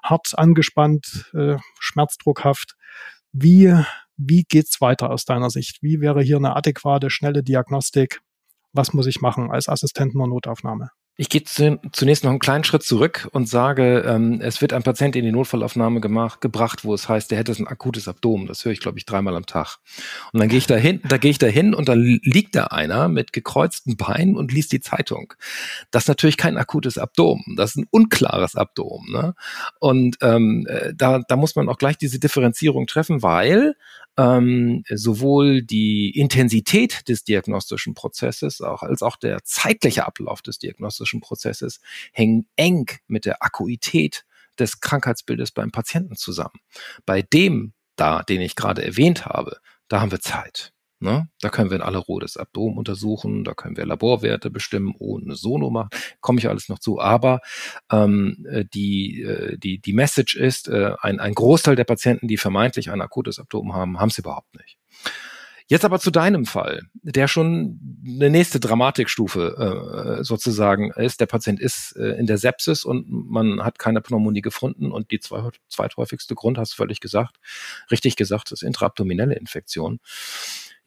hart 0.03 0.38
angespannt, 0.38 1.31
äh, 1.34 1.57
schmerzdruckhaft. 1.79 2.75
Wie, 3.31 3.74
wie 4.17 4.43
geht's 4.43 4.81
weiter 4.81 5.10
aus 5.10 5.25
deiner 5.25 5.50
Sicht? 5.50 5.81
Wie 5.81 6.01
wäre 6.01 6.22
hier 6.22 6.38
eine 6.38 6.55
adäquate, 6.55 7.10
schnelle 7.10 7.43
Diagnostik? 7.43 8.22
Was 8.74 8.93
muss 8.93 9.07
ich 9.07 9.22
machen 9.22 9.51
als 9.51 9.69
Assistent 9.69 10.13
in 10.13 10.19
der 10.19 10.27
Notaufnahme? 10.27 10.91
Ich 11.19 11.29
gehe 11.29 11.43
zu, 11.43 11.79
zunächst 11.93 12.24
noch 12.24 12.29
einen 12.29 12.39
kleinen 12.39 12.63
Schritt 12.63 12.83
zurück 12.83 13.27
und 13.31 13.50
sage, 13.50 14.03
ähm, 14.07 14.39
es 14.39 14.62
wird 14.62 14.71
ein 14.71 14.83
Patient 14.83 15.15
in 15.15 15.25
die 15.25 15.31
Notfallaufnahme 15.31 16.00
gemacht, 16.00 16.41
gebracht, 16.41 16.86
wo 16.86 16.93
es 16.93 17.09
heißt, 17.09 17.31
der 17.31 17.39
hätte 17.39 17.53
ein 17.53 17.65
akutes 17.65 18.07
Abdomen. 18.07 18.45
Das 18.45 18.63
höre 18.63 18.71
ich, 18.71 18.79
glaube 18.79 19.00
ich, 19.00 19.05
dreimal 19.05 19.36
am 19.36 19.47
Tag. 19.47 19.77
Und 20.31 20.39
dann 20.39 20.47
gehe 20.47 20.59
ich 20.59 20.67
da 20.67 20.75
hin, 20.75 21.01
da 21.09 21.17
gehe 21.17 21.31
ich 21.31 21.39
da 21.39 21.47
hin 21.47 21.74
und 21.74 21.89
dann 21.89 22.19
liegt 22.21 22.55
da 22.55 22.65
einer 22.65 23.07
mit 23.07 23.33
gekreuzten 23.33 23.97
Beinen 23.97 24.38
und 24.38 24.53
liest 24.53 24.71
die 24.71 24.79
Zeitung. 24.79 25.33
Das 25.89 26.03
ist 26.03 26.07
natürlich 26.07 26.38
kein 26.38 26.55
akutes 26.55 27.00
Abdomen, 27.00 27.55
das 27.57 27.71
ist 27.71 27.77
ein 27.77 27.88
unklares 27.89 28.55
Abdomen. 28.55 29.12
Ne? 29.12 29.33
Und 29.79 30.17
ähm, 30.21 30.67
äh, 30.69 30.93
da, 30.95 31.21
da 31.27 31.36
muss 31.36 31.55
man 31.55 31.67
auch 31.67 31.79
gleich 31.79 31.97
diese 31.97 32.19
Differenzierung 32.19 32.86
treffen, 32.86 33.24
weil 33.24 33.74
ähm, 34.17 34.83
sowohl 34.89 35.62
die 35.62 36.09
Intensität 36.09 37.07
des 37.07 37.24
diagnostischen 37.24 37.93
Prozesses 37.93 38.62
auch, 38.62 38.83
als 38.83 39.01
auch 39.01 39.15
der 39.15 39.43
zeitliche 39.43 40.05
Ablauf 40.05 40.41
des 40.41 40.57
diagnostischen 40.57 41.21
Prozesses 41.21 41.79
hängen 42.12 42.47
eng 42.55 42.88
mit 43.07 43.25
der 43.25 43.43
Akuität 43.43 44.25
des 44.59 44.81
Krankheitsbildes 44.81 45.51
beim 45.51 45.71
Patienten 45.71 46.15
zusammen. 46.15 46.59
Bei 47.05 47.21
dem 47.21 47.74
da, 47.95 48.24
den 48.24 48.41
ich 48.41 48.55
gerade 48.55 48.83
erwähnt 48.83 49.25
habe, 49.25 49.59
da 49.88 50.01
haben 50.01 50.12
wir 50.12 50.19
Zeit. 50.19 50.74
Ne? 50.99 51.29
Da 51.41 51.49
können 51.49 51.69
wir 51.69 51.77
in 51.77 51.83
aller 51.83 51.99
Ruhe 51.99 52.21
das 52.21 52.37
Abdomen 52.37 52.77
untersuchen, 52.77 53.43
da 53.43 53.53
können 53.53 53.77
wir 53.77 53.85
Laborwerte 53.85 54.49
bestimmen, 54.49 54.95
ohne 54.97 55.35
Sono 55.35 55.69
machen, 55.69 55.89
komme 56.21 56.39
ich 56.39 56.49
alles 56.49 56.69
noch 56.69 56.79
zu. 56.79 56.99
Aber 56.99 57.41
ähm, 57.91 58.45
äh, 58.49 58.65
die, 58.65 59.21
äh, 59.21 59.57
die, 59.57 59.79
die 59.79 59.93
Message 59.93 60.35
ist, 60.35 60.67
äh, 60.67 60.93
ein, 61.01 61.19
ein 61.19 61.35
Großteil 61.35 61.75
der 61.75 61.83
Patienten, 61.83 62.27
die 62.27 62.37
vermeintlich 62.37 62.89
ein 62.89 63.01
akutes 63.01 63.37
Abdomen 63.39 63.73
haben, 63.73 63.99
haben 63.99 64.09
es 64.09 64.17
überhaupt 64.17 64.55
nicht. 64.55 64.77
Jetzt 65.69 65.83
aber 65.83 65.99
zu 65.99 66.11
deinem 66.11 66.45
Fall, 66.45 66.83
der 66.93 67.27
schon 67.27 67.79
eine 68.05 68.29
nächste 68.29 68.61
Dramatikstufe 68.61 70.17
äh, 70.19 70.23
sozusagen 70.23 70.91
ist. 70.91 71.19
Der 71.19 71.25
Patient 71.25 71.59
ist 71.59 71.93
äh, 71.97 72.17
in 72.17 72.25
der 72.25 72.37
Sepsis 72.37 72.85
und 72.85 73.05
man 73.09 73.61
hat 73.63 73.77
keine 73.77 73.99
Pneumonie 73.99 74.41
gefunden 74.41 74.93
und 74.93 75.11
die 75.11 75.19
zweithäufigste 75.19 76.35
Grund, 76.35 76.57
hast 76.57 76.71
du 76.71 76.77
völlig 76.77 77.01
gesagt, 77.01 77.35
richtig 77.91 78.15
gesagt, 78.15 78.53
ist 78.53 78.63
intraabdominelle 78.63 79.35
Infektion. 79.35 79.99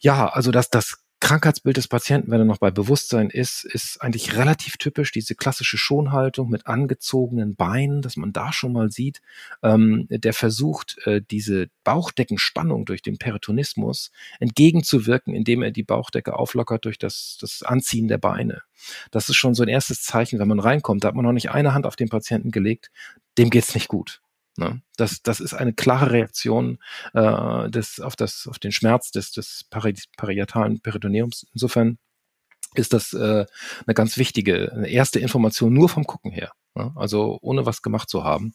Ja, 0.00 0.28
also 0.28 0.50
das, 0.50 0.70
das 0.70 1.04
Krankheitsbild 1.20 1.76
des 1.76 1.86
Patienten, 1.86 2.30
wenn 2.30 2.40
er 2.40 2.46
noch 2.46 2.58
bei 2.58 2.70
Bewusstsein 2.70 3.28
ist, 3.28 3.64
ist 3.64 4.00
eigentlich 4.00 4.36
relativ 4.36 4.78
typisch. 4.78 5.12
Diese 5.12 5.34
klassische 5.34 5.76
Schonhaltung 5.76 6.48
mit 6.48 6.66
angezogenen 6.66 7.56
Beinen, 7.56 8.00
dass 8.00 8.16
man 8.16 8.32
da 8.32 8.54
schon 8.54 8.72
mal 8.72 8.90
sieht, 8.90 9.20
ähm, 9.62 10.06
der 10.08 10.32
versucht, 10.32 10.96
äh, 11.04 11.20
diese 11.30 11.68
Bauchdeckenspannung 11.84 12.86
durch 12.86 13.02
den 13.02 13.18
Peritonismus 13.18 14.10
entgegenzuwirken, 14.40 15.34
indem 15.34 15.62
er 15.62 15.72
die 15.72 15.82
Bauchdecke 15.82 16.34
auflockert 16.34 16.86
durch 16.86 16.98
das, 16.98 17.36
das 17.38 17.62
Anziehen 17.62 18.08
der 18.08 18.18
Beine. 18.18 18.62
Das 19.10 19.28
ist 19.28 19.36
schon 19.36 19.54
so 19.54 19.62
ein 19.62 19.68
erstes 19.68 20.02
Zeichen, 20.02 20.38
wenn 20.38 20.48
man 20.48 20.60
reinkommt. 20.60 21.04
Da 21.04 21.08
hat 21.08 21.14
man 21.14 21.26
noch 21.26 21.32
nicht 21.32 21.50
eine 21.50 21.74
Hand 21.74 21.84
auf 21.84 21.96
den 21.96 22.08
Patienten 22.08 22.50
gelegt, 22.50 22.90
dem 23.36 23.50
geht's 23.50 23.74
nicht 23.74 23.88
gut. 23.88 24.22
Ne? 24.56 24.82
Das, 24.96 25.22
das 25.22 25.40
ist 25.40 25.54
eine 25.54 25.72
klare 25.72 26.10
Reaktion 26.10 26.78
äh, 27.14 27.70
des, 27.70 28.00
auf, 28.00 28.16
das, 28.16 28.46
auf 28.48 28.58
den 28.58 28.72
Schmerz 28.72 29.10
des, 29.10 29.32
des 29.32 29.64
pari 29.70 29.94
parietalen 30.16 30.80
Peritoneums. 30.80 31.46
Insofern 31.52 31.98
ist 32.74 32.92
das 32.92 33.12
äh, 33.12 33.46
eine 33.86 33.94
ganz 33.94 34.16
wichtige, 34.16 34.72
eine 34.72 34.88
erste 34.88 35.18
Information 35.18 35.72
nur 35.72 35.88
vom 35.88 36.04
Gucken 36.04 36.30
her. 36.30 36.52
Ne? 36.74 36.92
Also 36.94 37.38
ohne 37.42 37.66
was 37.66 37.82
gemacht 37.82 38.08
zu 38.08 38.24
haben. 38.24 38.52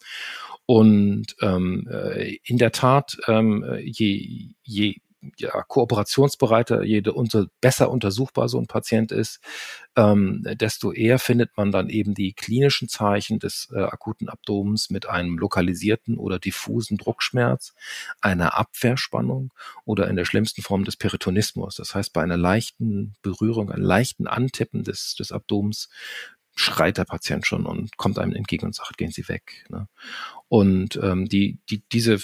Und 0.66 1.36
ähm, 1.42 1.88
äh, 1.92 2.38
in 2.44 2.58
der 2.58 2.72
Tat, 2.72 3.18
ähm, 3.28 3.66
je, 3.82 4.54
je 4.64 4.96
ja, 5.38 5.62
kooperationsbereiter, 5.64 6.84
je 6.84 7.08
unter, 7.10 7.48
besser 7.62 7.90
untersuchbar 7.90 8.50
so 8.50 8.60
ein 8.60 8.68
Patient 8.68 9.12
ist, 9.12 9.40
ähm, 9.96 10.44
desto 10.56 10.92
eher 10.92 11.20
findet 11.20 11.56
man 11.58 11.72
dann 11.72 11.90
eben 11.90 12.14
die 12.14 12.34
klinischen 12.34 12.90
Zeichen 12.90 13.40
des 13.40 13.70
äh, 13.74 13.80
akuten 13.80 14.30
Abdomens 14.30 14.90
mit 14.90 15.08
einem 15.08 15.38
lokalisierten 15.38 16.18
oder 16.18 16.40
diffusen 16.40 16.98
Druckschmerz, 16.98 17.74
einer 18.22 18.58
Abwehrspannung 18.58 19.54
oder 19.86 20.08
in 20.08 20.16
der 20.16 20.26
schlimmsten 20.26 20.62
Form 20.62 20.84
des 20.84 20.98
Peritonismus. 20.98 21.76
Das 21.76 21.96
heißt, 21.96 22.14
bei 22.14 22.22
einer 22.22 22.38
leichten 22.38 23.16
Berührung, 23.22 23.72
einem 23.72 23.86
leichten 23.86 24.28
Antippen 24.28 24.84
des, 24.84 25.16
des 25.16 25.32
Abdomens 25.32 25.90
schreit 26.56 26.98
der 26.98 27.04
Patient 27.04 27.46
schon 27.46 27.66
und 27.66 27.98
kommt 27.98 28.18
einem 28.18 28.34
entgegen 28.34 28.66
und 28.66 28.76
sagt, 28.76 28.98
gehen 28.98 29.12
Sie 29.12 29.28
weg. 29.28 29.66
Ne? 29.70 29.88
Und 30.48 30.98
ähm, 31.04 31.28
die, 31.28 31.60
die, 31.70 31.84
diese 31.92 32.20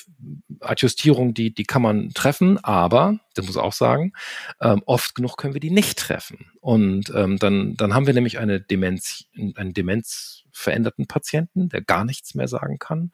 Adjustierung, 0.61 1.33
die, 1.33 1.53
die 1.53 1.65
kann 1.65 1.81
man 1.81 2.11
treffen, 2.13 2.57
aber, 2.63 3.19
das 3.33 3.45
muss 3.45 3.57
auch 3.57 3.73
sagen, 3.73 4.13
ähm, 4.61 4.81
oft 4.85 5.15
genug 5.15 5.35
können 5.35 5.53
wir 5.53 5.59
die 5.59 5.71
nicht 5.71 5.99
treffen. 5.99 6.45
Und 6.61 7.11
ähm, 7.13 7.37
dann, 7.37 7.75
dann 7.75 7.93
haben 7.93 8.07
wir 8.07 8.13
nämlich 8.13 8.39
eine 8.39 8.61
Demenz, 8.61 9.25
einen 9.55 9.73
demenzveränderten 9.73 11.07
Patienten, 11.07 11.67
der 11.67 11.81
gar 11.81 12.05
nichts 12.05 12.33
mehr 12.33 12.47
sagen 12.47 12.79
kann. 12.79 13.11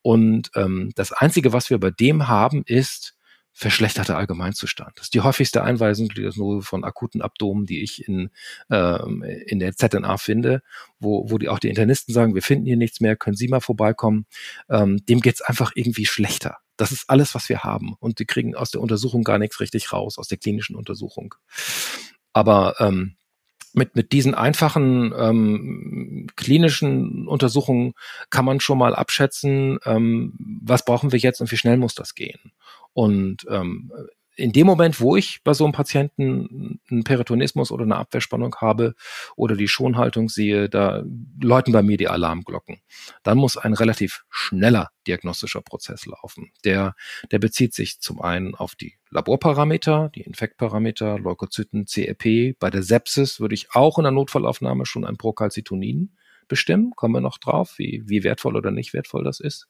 Und 0.00 0.50
ähm, 0.54 0.92
das 0.94 1.12
Einzige, 1.12 1.52
was 1.52 1.68
wir 1.68 1.78
bei 1.78 1.90
dem 1.90 2.26
haben, 2.28 2.62
ist, 2.64 3.16
verschlechterter 3.56 4.18
Allgemeinzustand. 4.18 4.92
Das 4.96 5.06
ist 5.06 5.14
die 5.14 5.20
häufigste 5.20 5.62
Einweisung 5.62 6.08
die 6.08 6.22
das 6.22 6.36
nur 6.36 6.62
von 6.62 6.82
akuten 6.82 7.22
Abdomen, 7.22 7.66
die 7.66 7.82
ich 7.82 8.06
in, 8.06 8.30
ähm, 8.68 9.22
in 9.22 9.60
der 9.60 9.76
ZNA 9.76 10.16
finde, 10.16 10.62
wo, 10.98 11.30
wo 11.30 11.38
die 11.38 11.48
auch 11.48 11.60
die 11.60 11.68
Internisten 11.68 12.12
sagen, 12.12 12.34
wir 12.34 12.42
finden 12.42 12.66
hier 12.66 12.76
nichts 12.76 13.00
mehr, 13.00 13.14
können 13.14 13.36
Sie 13.36 13.46
mal 13.46 13.60
vorbeikommen. 13.60 14.26
Ähm, 14.68 15.06
dem 15.06 15.20
geht's 15.20 15.40
einfach 15.40 15.72
irgendwie 15.76 16.04
schlechter. 16.04 16.58
Das 16.76 16.90
ist 16.90 17.08
alles, 17.08 17.36
was 17.36 17.48
wir 17.48 17.60
haben. 17.60 17.94
Und 18.00 18.18
die 18.18 18.26
kriegen 18.26 18.56
aus 18.56 18.72
der 18.72 18.80
Untersuchung 18.80 19.22
gar 19.22 19.38
nichts 19.38 19.60
richtig 19.60 19.92
raus, 19.92 20.18
aus 20.18 20.26
der 20.26 20.38
klinischen 20.38 20.74
Untersuchung. 20.74 21.36
Aber 22.32 22.74
ähm, 22.80 23.14
mit, 23.72 23.94
mit 23.94 24.12
diesen 24.12 24.34
einfachen 24.34 25.12
ähm, 25.16 26.26
klinischen 26.36 27.28
Untersuchungen 27.28 27.94
kann 28.30 28.44
man 28.44 28.60
schon 28.60 28.78
mal 28.78 28.94
abschätzen, 28.94 29.78
ähm, 29.84 30.32
was 30.62 30.84
brauchen 30.84 31.12
wir 31.12 31.18
jetzt 31.18 31.40
und 31.40 31.50
wie 31.52 31.56
schnell 31.56 31.76
muss 31.76 31.94
das 31.94 32.14
gehen. 32.14 32.52
Und 32.94 33.46
ähm, 33.50 33.92
in 34.36 34.52
dem 34.52 34.66
Moment, 34.66 35.00
wo 35.00 35.16
ich 35.16 35.42
bei 35.44 35.54
so 35.54 35.64
einem 35.64 35.72
Patienten 35.72 36.80
einen 36.90 37.04
Peritonismus 37.04 37.70
oder 37.70 37.84
eine 37.84 37.96
Abwehrspannung 37.96 38.56
habe 38.56 38.94
oder 39.36 39.54
die 39.54 39.68
Schonhaltung 39.68 40.28
sehe, 40.28 40.68
da 40.68 41.04
läuten 41.40 41.72
bei 41.72 41.82
mir 41.82 41.96
die 41.96 42.08
Alarmglocken. 42.08 42.80
Dann 43.22 43.38
muss 43.38 43.56
ein 43.56 43.74
relativ 43.74 44.24
schneller 44.30 44.90
diagnostischer 45.06 45.62
Prozess 45.62 46.06
laufen. 46.06 46.50
Der, 46.64 46.94
der 47.30 47.38
bezieht 47.38 47.74
sich 47.74 48.00
zum 48.00 48.20
einen 48.20 48.54
auf 48.54 48.74
die 48.74 48.94
Laborparameter, 49.10 50.10
die 50.14 50.22
Infektparameter, 50.22 51.18
Leukozyten, 51.18 51.86
CRP. 51.86 52.56
Bei 52.58 52.70
der 52.70 52.82
Sepsis 52.82 53.38
würde 53.38 53.54
ich 53.54 53.72
auch 53.72 53.98
in 53.98 54.04
der 54.04 54.12
Notfallaufnahme 54.12 54.86
schon 54.86 55.04
ein 55.04 55.16
Procalcitonin 55.16 56.16
bestimmen. 56.48 56.92
Kommen 56.96 57.14
wir 57.14 57.20
noch 57.20 57.38
drauf, 57.38 57.74
wie, 57.78 58.02
wie 58.06 58.24
wertvoll 58.24 58.56
oder 58.56 58.70
nicht 58.70 58.92
wertvoll 58.92 59.24
das 59.24 59.40
ist. 59.40 59.68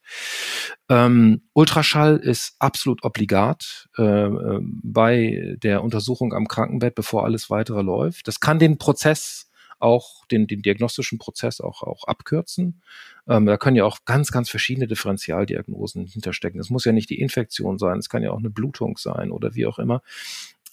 Ähm, 0.88 1.43
Ultraschall 1.52 2.16
ist 2.16 2.57
absolut 2.59 3.04
obligat 3.04 3.88
äh, 3.99 4.02
äh, 4.02 4.61
bei 4.62 5.57
der 5.62 5.83
Untersuchung 5.83 6.33
am 6.35 6.49
Krankenbett, 6.49 6.95
bevor 6.95 7.25
alles 7.25 7.50
weitere 7.50 7.83
läuft. 7.83 8.28
Das 8.28 8.40
kann 8.40 8.59
den 8.59 8.78
Prozess 8.78 9.50
auch 9.78 10.26
den, 10.26 10.47
den 10.47 10.62
diagnostischen 10.62 11.19
Prozess 11.19 11.61
auch, 11.61 11.83
auch 11.83 12.04
abkürzen. 12.04 12.81
Ähm, 13.28 13.47
da 13.47 13.57
können 13.57 13.76
ja 13.76 13.85
auch 13.85 13.99
ganz, 14.04 14.31
ganz 14.31 14.50
verschiedene 14.50 14.87
Differentialdiagnosen 14.87 16.07
hinterstecken. 16.07 16.61
Es 16.61 16.71
muss 16.71 16.85
ja 16.85 16.93
nicht 16.93 17.11
die 17.11 17.21
Infektion 17.21 17.78
sein, 17.78 17.99
es 17.99 18.09
kann 18.09 18.23
ja 18.23 18.31
auch 18.31 18.38
eine 18.38 18.50
Blutung 18.50 18.97
sein 18.97 19.31
oder 19.31 19.54
wie 19.54 19.66
auch 19.66 19.78
immer. 19.78 20.02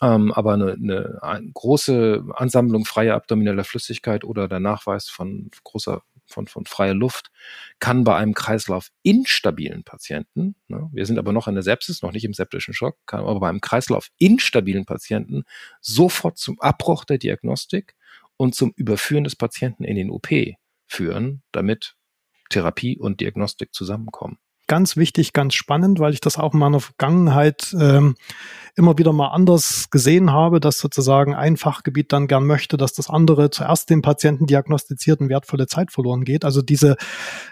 Ähm, 0.01 0.31
aber 0.31 0.53
eine, 0.53 0.73
eine, 0.73 1.19
eine 1.21 1.51
große 1.53 2.25
Ansammlung 2.33 2.85
freier 2.85 3.15
abdomineller 3.15 3.63
Flüssigkeit 3.63 4.23
oder 4.23 4.47
der 4.47 4.59
Nachweis 4.59 5.07
von 5.09 5.51
großer 5.63 6.01
von, 6.25 6.47
von 6.47 6.65
freier 6.65 6.93
Luft 6.93 7.29
kann 7.79 8.03
bei 8.03 8.15
einem 8.15 8.33
Kreislauf 8.33 8.89
instabilen 9.03 9.83
Patienten, 9.83 10.55
ne, 10.69 10.89
wir 10.93 11.05
sind 11.05 11.19
aber 11.19 11.33
noch 11.33 11.47
in 11.47 11.55
der 11.55 11.63
Sepsis, 11.63 12.01
noch 12.01 12.13
nicht 12.13 12.23
im 12.23 12.33
septischen 12.33 12.73
Schock, 12.73 12.97
kann 13.05 13.19
aber 13.19 13.39
bei 13.39 13.49
einem 13.49 13.61
Kreislauf 13.61 14.07
instabilen 14.17 14.85
Patienten 14.85 15.43
sofort 15.81 16.37
zum 16.37 16.59
Abbruch 16.61 17.05
der 17.05 17.17
Diagnostik 17.17 17.95
und 18.37 18.55
zum 18.55 18.71
Überführen 18.75 19.25
des 19.25 19.35
Patienten 19.35 19.83
in 19.83 19.95
den 19.95 20.09
OP 20.09 20.29
führen, 20.87 21.43
damit 21.51 21.95
Therapie 22.49 22.97
und 22.97 23.19
Diagnostik 23.19 23.73
zusammenkommen 23.73 24.37
ganz 24.71 24.95
wichtig, 24.95 25.33
ganz 25.33 25.53
spannend, 25.53 25.99
weil 25.99 26.13
ich 26.13 26.21
das 26.21 26.37
auch 26.37 26.53
in 26.53 26.59
meiner 26.61 26.79
Vergangenheit 26.79 27.75
ähm, 27.77 28.15
immer 28.77 28.97
wieder 28.97 29.11
mal 29.11 29.27
anders 29.27 29.89
gesehen 29.89 30.31
habe, 30.31 30.61
dass 30.61 30.77
sozusagen 30.77 31.35
ein 31.35 31.57
Fachgebiet 31.57 32.13
dann 32.13 32.25
gern 32.27 32.47
möchte, 32.47 32.77
dass 32.77 32.93
das 32.93 33.09
andere 33.09 33.49
zuerst 33.49 33.89
den 33.89 34.01
Patienten 34.01 34.45
diagnostiziert 34.45 35.19
und 35.19 35.27
wertvolle 35.27 35.67
Zeit 35.67 35.91
verloren 35.91 36.23
geht. 36.23 36.45
Also 36.45 36.61
diese, 36.61 36.95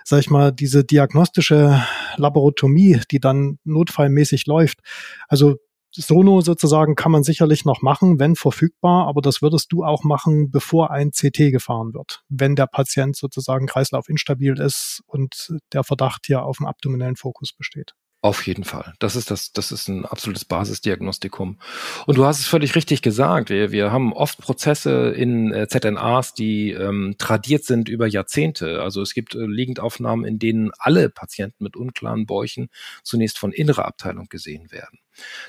sag 0.05 0.21
ich 0.21 0.29
mal, 0.29 0.53
diese 0.53 0.85
diagnostische 0.85 1.83
Laboratomie, 2.15 3.01
die 3.11 3.19
dann 3.19 3.59
notfallmäßig 3.65 4.45
läuft. 4.45 4.79
Also 5.27 5.57
Sono 5.91 6.41
sozusagen 6.41 6.95
kann 6.95 7.11
man 7.11 7.23
sicherlich 7.23 7.65
noch 7.65 7.81
machen, 7.81 8.19
wenn 8.19 8.35
verfügbar, 8.35 9.07
aber 9.07 9.21
das 9.21 9.41
würdest 9.41 9.71
du 9.71 9.83
auch 9.83 10.03
machen, 10.03 10.51
bevor 10.51 10.91
ein 10.91 11.11
CT 11.11 11.51
gefahren 11.51 11.93
wird, 11.93 12.23
wenn 12.29 12.55
der 12.55 12.67
Patient 12.67 13.15
sozusagen 13.15 13.65
kreislaufinstabil 13.65 14.59
ist 14.59 15.01
und 15.07 15.55
der 15.73 15.83
Verdacht 15.83 16.27
hier 16.27 16.43
auf 16.43 16.57
dem 16.57 16.67
abdominellen 16.67 17.15
Fokus 17.15 17.53
besteht. 17.53 17.95
Auf 18.21 18.45
jeden 18.45 18.65
Fall. 18.65 18.93
Das 18.99 19.15
ist 19.15 19.31
das, 19.31 19.53
das 19.53 19.71
ist 19.71 19.87
ein 19.87 20.05
absolutes 20.05 20.43
Basisdiagnostikum. 20.43 21.57
Und 22.05 22.17
du 22.17 22.25
hast 22.25 22.39
es 22.39 22.47
völlig 22.47 22.75
richtig 22.75 23.01
gesagt. 23.01 23.49
Wir, 23.49 23.71
wir 23.71 23.93
haben 23.93 24.11
oft 24.11 24.39
Prozesse 24.39 25.11
in 25.11 25.53
äh, 25.53 25.69
ZNAs, 25.69 26.33
die 26.33 26.71
ähm, 26.71 27.15
tradiert 27.17 27.63
sind 27.63 27.87
über 27.87 28.07
Jahrzehnte. 28.07 28.81
Also 28.81 29.01
es 29.01 29.13
gibt 29.13 29.35
äh, 29.35 29.45
Liegendaufnahmen, 29.45 30.25
in 30.25 30.37
denen 30.37 30.71
alle 30.77 31.09
Patienten 31.09 31.63
mit 31.63 31.77
unklaren 31.77 32.25
Bäuchen 32.25 32.67
zunächst 33.03 33.39
von 33.39 33.53
innerer 33.53 33.85
Abteilung 33.85 34.27
gesehen 34.27 34.69
werden. 34.69 34.99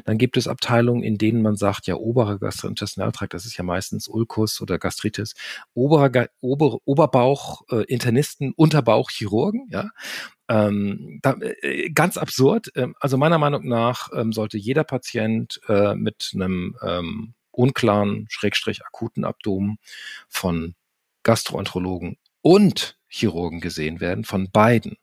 Dann 0.04 0.18
gibt 0.18 0.36
es 0.36 0.48
Abteilungen, 0.48 1.02
in 1.02 1.18
denen 1.18 1.42
man 1.42 1.56
sagt, 1.56 1.86
ja, 1.86 1.96
oberer 1.96 2.38
Gastrointestinaltrakt, 2.38 3.34
das 3.34 3.46
ist 3.46 3.56
ja 3.56 3.64
meistens 3.64 4.08
Ulkus 4.08 4.60
oder 4.60 4.78
Gastritis, 4.78 5.34
oberer, 5.74 6.28
ober, 6.40 6.78
Oberbauch, 6.84 7.62
äh, 7.70 7.84
Internisten, 7.84 8.52
Unterbauch, 8.54 9.10
Chirurgen, 9.10 9.68
ja. 9.70 9.90
Ähm, 10.50 11.20
da, 11.22 11.36
äh, 11.40 11.90
ganz 11.90 12.16
absurd. 12.16 12.72
Ähm, 12.74 12.96
also 12.98 13.16
meiner 13.16 13.38
Meinung 13.38 13.68
nach 13.68 14.08
ähm, 14.12 14.32
sollte 14.32 14.58
jeder 14.58 14.82
Patient 14.82 15.60
äh, 15.68 15.94
mit 15.94 16.32
einem 16.34 16.76
ähm, 16.82 17.34
unklaren, 17.52 18.26
schrägstrich 18.28 18.84
akuten 18.84 19.24
Abdomen 19.24 19.78
von 20.28 20.74
Gastroenterologen 21.22 22.16
und 22.42 22.98
Chirurgen 23.06 23.60
gesehen 23.60 24.00
werden, 24.00 24.24
von 24.24 24.50
beiden. 24.50 24.96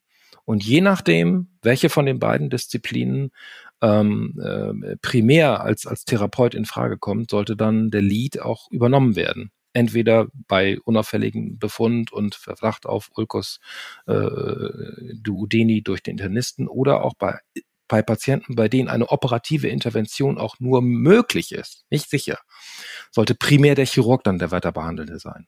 Und 0.44 0.66
je 0.66 0.82
nachdem, 0.82 1.48
welche 1.62 1.90
von 1.90 2.06
den 2.06 2.20
beiden 2.20 2.50
Disziplinen 2.50 3.32
ähm, 3.82 4.40
äh, 4.42 4.98
primär 4.98 5.62
als, 5.62 5.86
als 5.88 6.04
Therapeut 6.04 6.56
in 6.56 6.66
Frage 6.66 6.98
kommt, 6.98 7.32
sollte 7.32 7.56
dann 7.56 7.90
der 7.90 8.02
Lead 8.02 8.42
auch 8.42 8.70
übernommen 8.70 9.16
werden. 9.16 9.52
Entweder 9.78 10.28
bei 10.48 10.80
unauffälligen 10.86 11.60
Befund 11.60 12.12
und 12.12 12.34
Verdacht 12.34 12.88
auf 12.88 13.12
Ulcus 13.16 13.60
äh, 14.08 14.70
duodeni 15.22 15.84
durch 15.84 16.02
den 16.02 16.14
Internisten 16.14 16.68
oder 16.68 17.04
auch 17.04 17.14
bei 17.14 17.38
bei 17.88 18.02
Patienten, 18.02 18.56
bei 18.56 18.68
denen 18.68 18.90
eine 18.90 19.10
operative 19.10 19.68
Intervention 19.68 20.40
auch 20.40 20.60
nur 20.60 20.82
möglich 20.82 21.52
ist, 21.52 21.86
nicht 21.92 22.10
sicher, 22.10 22.40
sollte 23.12 23.36
primär 23.36 23.76
der 23.76 23.86
Chirurg 23.86 24.24
dann 24.24 24.40
der 24.40 24.50
weiter 24.50 24.72
Behandelnde 24.72 25.20
sein. 25.20 25.48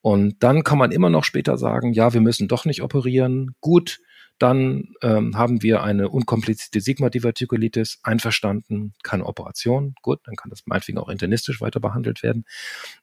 Und 0.00 0.42
dann 0.42 0.64
kann 0.64 0.78
man 0.78 0.90
immer 0.90 1.10
noch 1.10 1.24
später 1.24 1.58
sagen, 1.58 1.92
ja, 1.92 2.14
wir 2.14 2.22
müssen 2.22 2.48
doch 2.48 2.64
nicht 2.64 2.82
operieren. 2.82 3.54
Gut, 3.60 4.00
dann 4.42 4.94
ähm, 5.02 5.36
haben 5.36 5.62
wir 5.62 5.82
eine 5.82 6.08
unkomplizierte 6.08 6.80
Sigma-Divertikulitis, 6.80 8.00
einverstanden, 8.02 8.92
keine 9.04 9.26
Operation. 9.26 9.94
Gut, 10.02 10.20
dann 10.24 10.34
kann 10.34 10.50
das 10.50 10.62
meinetwegen 10.66 10.98
auch 10.98 11.08
internistisch 11.08 11.60
weiter 11.60 11.78
behandelt 11.78 12.24
werden. 12.24 12.44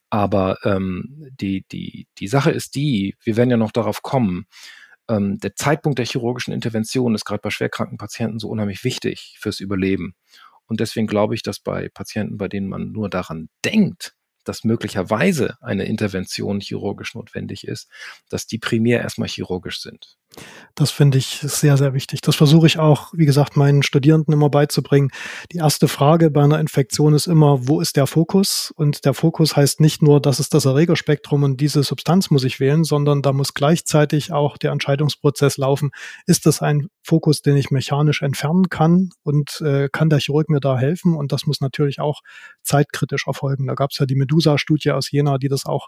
Aber 0.10 0.58
ähm, 0.66 1.30
die, 1.40 1.66
die, 1.72 2.08
die 2.18 2.28
Sache 2.28 2.52
ist 2.52 2.76
die, 2.76 3.16
wir 3.24 3.38
werden 3.38 3.52
ja 3.52 3.58
noch 3.58 3.72
darauf 3.72 4.02
kommen, 4.02 4.48
ähm, 5.08 5.40
der 5.40 5.56
Zeitpunkt 5.56 5.98
der 5.98 6.06
chirurgischen 6.06 6.54
Intervention 6.54 7.16
ist 7.16 7.26
gerade 7.26 7.42
bei 7.42 7.50
schwerkranken 7.50 7.98
Patienten 7.98 8.40
so 8.40 8.50
unheimlich 8.50 8.84
wichtig 8.84 9.38
fürs 9.40 9.62
Überleben. 9.62 10.16
Und 10.66 10.82
deswegen 10.82 11.08
glaube 11.08 11.36
ich, 11.36 11.42
dass 11.42 11.60
bei 11.60 11.90
Patienten, 11.90 12.38
bei 12.38 12.48
denen 12.48 12.68
man 12.68 12.92
nur 12.92 13.10
daran 13.10 13.50
denkt, 13.66 14.14
dass 14.44 14.64
möglicherweise 14.64 15.58
eine 15.62 15.86
Intervention 15.86 16.60
chirurgisch 16.60 17.16
notwendig 17.16 17.68
ist, 17.68 17.90
dass 18.30 18.46
die 18.46 18.58
primär 18.58 19.02
erstmal 19.02 19.30
chirurgisch 19.30 19.82
sind. 19.82 20.19
Das 20.76 20.92
finde 20.92 21.18
ich 21.18 21.40
sehr, 21.42 21.76
sehr 21.76 21.94
wichtig. 21.94 22.22
Das 22.22 22.36
versuche 22.36 22.68
ich 22.68 22.80
auch, 22.80 23.12
wie 23.14 23.26
gesagt, 23.26 23.58
meinen 23.58 23.84
Studierenden 23.84 24.34
immer 24.34 24.50
beizubringen. 24.50 25.10
Die 25.52 25.58
erste 25.58 25.88
Frage 25.88 26.30
bei 26.30 26.42
einer 26.42 26.60
Infektion 26.60 27.14
ist 27.14 27.28
immer, 27.28 27.68
wo 27.68 27.82
ist 27.82 27.98
der 27.98 28.08
Fokus? 28.08 28.72
Und 28.76 29.04
der 29.04 29.14
Fokus 29.14 29.56
heißt 29.56 29.82
nicht 29.82 30.02
nur, 30.02 30.22
das 30.22 30.40
ist 30.40 30.54
das 30.54 30.66
Erregerspektrum 30.66 31.44
und 31.44 31.60
diese 31.60 31.84
Substanz 31.84 32.30
muss 32.30 32.44
ich 32.46 32.60
wählen, 32.60 32.84
sondern 32.84 33.22
da 33.22 33.34
muss 33.34 33.54
gleichzeitig 33.54 34.32
auch 34.32 34.58
der 34.58 34.72
Entscheidungsprozess 34.72 35.58
laufen. 35.58 35.92
Ist 36.28 36.46
das 36.46 36.62
ein 36.62 36.90
Fokus, 37.10 37.42
den 37.42 37.58
ich 37.58 37.72
mechanisch 37.72 38.22
entfernen 38.22 38.70
kann 38.70 39.10
und 39.24 39.62
äh, 39.62 39.90
kann 39.92 40.12
der 40.12 40.20
Chirurg 40.20 40.48
mir 40.48 40.60
da 40.60 40.78
helfen? 40.78 41.16
Und 41.16 41.32
das 41.32 41.48
muss 41.48 41.60
natürlich 41.60 42.00
auch 42.00 42.22
zeitkritisch 42.62 43.26
erfolgen. 43.26 43.66
Da 43.66 43.74
gab 43.74 43.90
es 43.90 43.98
ja 43.98 44.06
die 44.06 44.16
Medusa-Studie 44.16 44.92
aus 44.92 45.10
Jena, 45.10 45.40
die 45.40 45.48
das 45.48 45.66
auch 45.66 45.88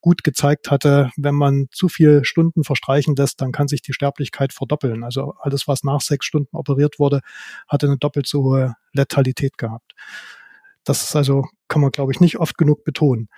gut 0.00 0.24
gezeigt 0.24 0.70
hatte. 0.70 1.10
Wenn 1.18 1.34
man 1.34 1.66
zu 1.70 1.90
viel 1.90 2.24
Stunden 2.24 2.64
verstreichen 2.64 3.14
lässt, 3.14 3.42
dann 3.42 3.52
kann 3.52 3.68
sich 3.68 3.82
die 3.82 3.92
Sterblichkeit 3.92 4.54
verdoppeln. 4.54 5.04
Also 5.04 5.34
alles, 5.38 5.68
was 5.68 5.84
nach 5.84 6.00
sechs 6.00 6.24
Stunden 6.24 6.56
operiert 6.56 6.98
wurde, 6.98 7.20
hatte 7.68 7.86
eine 7.86 7.98
doppelt 7.98 8.26
so 8.26 8.44
hohe 8.44 8.74
Letalität 8.94 9.58
gehabt. 9.58 9.92
Das 10.82 11.02
ist 11.02 11.14
also, 11.14 11.44
kann 11.68 11.82
man 11.82 11.90
glaube 11.90 12.12
ich 12.12 12.20
nicht 12.20 12.38
oft 12.38 12.56
genug 12.56 12.84
betonen. 12.84 13.28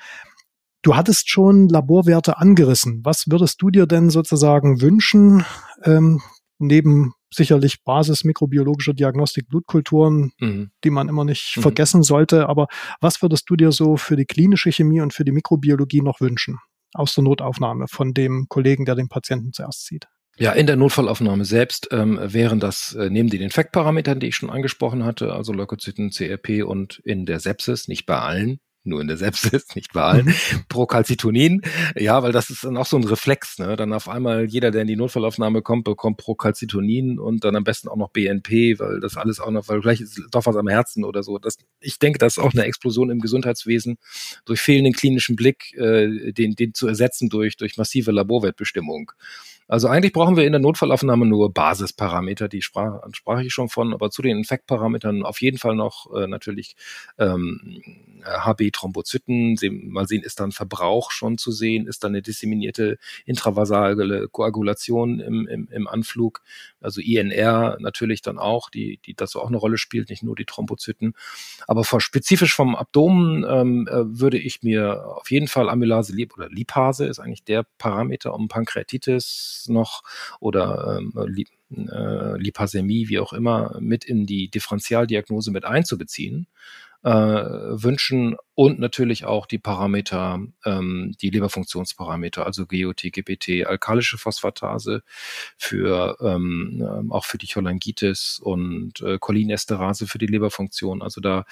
Du 0.83 0.95
hattest 0.95 1.29
schon 1.29 1.69
Laborwerte 1.69 2.39
angerissen. 2.39 3.01
Was 3.03 3.25
würdest 3.29 3.61
du 3.61 3.71
dir 3.71 3.89
denn 3.89 4.11
sozusagen 4.11 4.81
wünschen, 4.81 5.45
ähm, 5.83 6.23
neben 6.59 7.12
sicherlich 7.33 7.83
Basis 7.85 8.25
mikrobiologischer 8.25 8.95
Diagnostik 8.95 9.49
Blutkulturen, 9.49 10.33
mhm. 10.39 10.71
die 10.85 10.91
man 10.91 11.09
immer 11.09 11.25
nicht 11.25 11.57
mhm. 11.57 11.62
vergessen 11.62 12.03
sollte. 12.03 12.49
Aber 12.49 12.67
was 13.01 13.23
würdest 13.23 13.49
du 13.49 13.57
dir 13.57 13.73
so 13.73 13.97
für 13.97 14.17
die 14.17 14.27
klinische 14.27 14.71
Chemie 14.71 15.01
und 15.01 15.12
für 15.12 15.25
die 15.25 15.33
Mikrobiologie 15.33 16.03
noch 16.03 16.21
wünschen 16.21 16.59
aus 16.95 17.15
der 17.15 17.25
Notaufnahme 17.25 17.87
von 17.89 18.15
dem 18.15 18.47
Kollegen, 18.49 18.85
der 18.85 18.95
den 18.95 19.09
Patienten 19.09 19.53
zuerst 19.53 19.87
sieht? 19.87 20.07
Ja, 20.39 20.53
in 20.53 20.67
der 20.67 20.77
Notfallaufnahme 20.77 21.47
selbst 21.47 21.89
ähm, 21.93 22.19
wären 22.23 22.61
das 22.61 22.95
äh, 22.95 23.09
neben 23.09 23.31
den 23.31 23.41
Infektparametern, 23.41 24.21
die 24.21 24.27
ich 24.27 24.37
schon 24.37 24.51
angesprochen 24.51 25.03
hatte, 25.03 25.33
also 25.33 25.55
Leukozyten, 25.55 26.11
CRP 26.11 26.62
und 26.62 27.01
in 27.05 27.25
der 27.25 27.41
Sepsis, 27.41 27.89
nicht 27.89 28.05
bei 28.05 28.19
allen, 28.19 28.61
nur 28.87 29.01
in 29.01 29.09
der 29.09 29.16
Sepsis, 29.16 29.66
nicht 29.75 29.92
bei 29.92 30.03
allen, 30.03 30.27
mhm. 30.27 30.35
Procalcitonin. 30.68 31.62
Ja, 31.96 32.22
weil 32.22 32.33
das 32.33 32.51
ist 32.51 32.64
dann 32.64 32.77
auch 32.77 32.87
so 32.87 32.96
ein 32.96 33.05
Reflex, 33.05 33.59
ne? 33.59 33.77
Dann 33.77 33.92
auf 33.92 34.09
einmal 34.09 34.44
jeder, 34.44 34.70
der 34.70 34.83
in 34.83 34.88
die 34.88 34.96
Notfallaufnahme 34.96 35.62
kommt, 35.62 35.85
bekommt 35.85 36.18
Procalcitonin 36.18 37.18
und 37.18 37.44
dann 37.44 37.57
am 37.57 37.64
besten 37.64 37.88
auch 37.88 37.96
noch 37.96 38.11
BNP, 38.11 38.79
weil 38.79 39.01
das 39.01 39.16
alles 39.16 39.40
auch 39.40 39.51
noch, 39.51 39.68
weil 39.68 39.83
vielleicht 39.83 40.03
ist 40.03 40.20
doch 40.31 40.46
was 40.46 40.57
am 40.57 40.68
Herzen 40.68 41.05
oder 41.05 41.22
so. 41.22 41.38
Das, 41.38 41.57
ich 41.81 41.99
denke, 41.99 42.18
das 42.18 42.37
ist 42.37 42.42
auch 42.42 42.53
eine 42.53 42.64
Explosion 42.64 43.11
im 43.11 43.20
Gesundheitswesen 43.20 43.99
durch 44.44 44.61
fehlenden 44.61 44.92
klinischen 44.92 45.37
Blick, 45.37 45.75
äh, 45.75 46.33
den, 46.33 46.55
den 46.55 46.75
zu 46.75 46.87
ersetzen 46.87 47.29
durch, 47.29 47.57
durch 47.57 47.77
massive 47.77 48.12
Laborwertbestimmung. 48.12 49.12
Also 49.69 49.89
eigentlich 49.89 50.13
brauchen 50.13 50.37
wir 50.37 50.45
in 50.45 50.53
der 50.53 50.61
Notfallaufnahme 50.61 51.27
nur 51.27 51.53
Basisparameter, 51.53 52.49
die 52.49 52.63
sprach, 52.63 53.01
sprach 53.13 53.41
ich 53.41 53.53
schon 53.53 53.69
von, 53.69 53.93
aber 53.93 54.11
zu 54.11 54.23
den 54.23 54.37
Infektparametern 54.39 55.25
auf 55.25 55.41
jeden 55.41 55.59
Fall 55.59 55.75
noch 55.75 56.13
äh, 56.15 56.29
natürlich 56.29 56.77
ähm, 57.19 57.83
HB-Thrombozyten. 58.25 59.59
Mal 59.89 60.07
sehen, 60.07 60.23
ist 60.23 60.39
da 60.39 60.45
ein 60.45 60.53
Verbrauch 60.53 61.11
schon 61.11 61.37
zu 61.37 61.51
sehen? 61.51 61.87
Ist 61.89 62.05
da 62.05 62.09
eine 62.09 62.23
disseminierte 62.23 62.99
intravasale 63.25 64.29
Koagulation 64.29 65.19
im, 65.19 65.49
im, 65.49 65.69
im 65.71 65.89
Anflug? 65.89 66.43
Also 66.87 67.01
INR 67.01 67.77
natürlich 67.81 68.22
dann 68.22 68.38
auch, 68.38 68.70
die, 68.70 69.01
die 69.05 69.14
das 69.14 69.35
auch 69.35 69.49
eine 69.49 69.57
Rolle 69.57 69.77
spielt, 69.77 70.09
nicht 70.09 70.22
nur 70.22 70.37
die 70.37 70.44
Thrombozyten. 70.44 71.14
Aber 71.66 71.83
vor, 71.83 72.01
spezifisch 72.01 72.55
vom 72.55 72.77
Abdomen 72.77 73.44
ähm, 73.44 73.88
äh, 73.88 74.05
würde 74.20 74.38
ich 74.38 74.62
mir 74.62 75.05
auf 75.05 75.31
jeden 75.33 75.49
Fall 75.49 75.68
Amylase 75.68 76.14
oder 76.37 76.49
Lipase 76.49 77.07
ist 77.07 77.18
eigentlich 77.18 77.42
der 77.42 77.66
Parameter, 77.79 78.33
um 78.33 78.46
Pankreatitis 78.46 79.66
noch 79.68 80.05
oder 80.38 81.01
ähm, 81.01 81.12
äh, 81.90 82.38
Lipasämie, 82.38 83.09
wie 83.09 83.18
auch 83.18 83.33
immer, 83.33 83.77
mit 83.81 84.05
in 84.05 84.25
die 84.25 84.49
Differentialdiagnose 84.49 85.51
mit 85.51 85.64
einzubeziehen 85.64 86.46
äh, 87.03 87.11
wünschen 87.11 88.37
und 88.55 88.79
natürlich 88.79 89.25
auch 89.27 89.47
die 89.47 89.59
Parameter, 89.59 90.41
ähm, 90.65 91.15
die 91.21 91.31
Leberfunktionsparameter, 91.31 92.47
also 92.47 92.67
GOT, 92.67 93.03
GPT, 93.13 93.67
alkalische 93.67 94.19
Phosphatase 94.19 95.03
für 95.59 96.17
ähm, 96.21 96.83
ähm, 96.83 97.13
auch 97.13 97.25
für 97.25 97.39
die 97.39 97.49
Cholangitis 97.49 98.41
und 98.43 99.01
äh, 99.03 99.19
Cholinesterase 99.19 100.07
für 100.07 100.19
die 100.19 100.27
Leberfunktion. 100.27 101.03
Also 101.03 101.21
da 101.21 101.45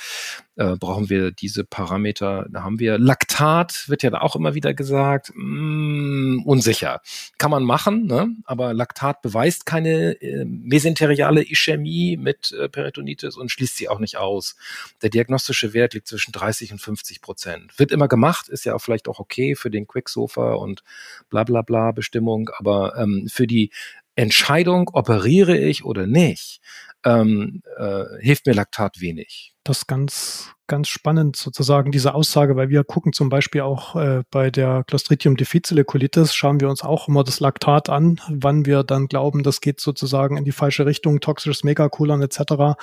äh, 0.57 0.77
brauchen 0.77 1.11
wir 1.11 1.33
diese 1.33 1.65
Parameter. 1.65 2.47
Da 2.51 2.63
haben 2.63 2.79
wir 2.79 2.99
Laktat, 2.99 3.89
wird 3.89 4.03
ja 4.03 4.11
da 4.11 4.21
auch 4.21 4.37
immer 4.37 4.55
wieder 4.55 4.75
gesagt, 4.75 5.33
mm, 5.35 6.43
unsicher. 6.45 7.01
Kann 7.39 7.51
man 7.51 7.65
machen, 7.65 8.07
ne? 8.07 8.29
aber 8.45 8.73
Laktat 8.73 9.23
beweist 9.23 9.67
keine 9.67 10.21
äh, 10.23 10.45
mesenteriale 10.45 11.43
Ischämie 11.43 12.17
mit 12.17 12.53
äh, 12.53 12.69
Peritonitis 12.69 13.37
und 13.37 13.51
schließt 13.51 13.77
sie 13.77 13.89
auch 13.89 13.99
nicht 13.99 14.17
aus. 14.17 14.57
Der 15.03 15.11
diagnostische 15.11 15.73
Wert 15.75 15.95
liegt 15.95 16.09
zwischen 16.09 16.33
30 16.33 16.73
und 16.73 16.79
50 16.81 17.21
Prozent. 17.21 17.79
Wird 17.79 17.91
immer 17.91 18.09
gemacht, 18.09 18.49
ist 18.49 18.65
ja 18.65 18.75
auch 18.75 18.81
vielleicht 18.81 19.09
auch 19.09 19.19
okay 19.19 19.57
für 19.57 19.71
den 19.71 19.87
Quicksofa 19.87 20.55
und 20.55 20.85
bla 21.31 21.45
bla 21.45 21.63
bla 21.63 21.93
Bestimmung, 21.93 22.51
aber 22.59 22.97
ähm, 22.97 23.29
für 23.29 23.47
die 23.47 23.71
Entscheidung, 24.17 24.91
operiere 24.93 25.59
ich 25.59 25.85
oder 25.85 26.07
nicht, 26.07 26.61
ähm, 27.05 27.63
äh, 27.77 28.05
hilft 28.21 28.47
mir 28.47 28.55
Laktat 28.55 29.01
wenig. 29.01 29.55
Das 29.63 29.79
ist 29.79 29.87
ganz, 29.87 30.53
ganz 30.67 30.89
spannend 30.89 31.37
sozusagen, 31.37 31.91
diese 31.91 32.15
Aussage, 32.15 32.57
weil 32.57 32.69
wir 32.69 32.85
gucken 32.85 33.13
zum 33.13 33.29
Beispiel 33.29 33.63
auch 33.63 33.97
äh, 33.97 34.23
bei 34.31 34.51
der 34.51 34.85
Clostridium 34.87 35.37
difficile 35.37 35.85
Colitis, 35.85 36.35
schauen 36.35 36.61
wir 36.61 36.69
uns 36.69 36.83
auch 36.83 37.09
immer 37.09 37.25
das 37.25 37.41
Laktat 37.41 37.89
an, 37.89 38.21
wann 38.29 38.67
wir 38.67 38.83
dann 38.83 39.07
glauben, 39.07 39.43
das 39.43 39.61
geht 39.61 39.81
sozusagen 39.81 40.37
in 40.37 40.45
die 40.45 40.53
falsche 40.53 40.87
Richtung, 40.87 41.21
toxisches 41.21 41.65
Megakolon 41.65 42.23
etc. 42.23 42.77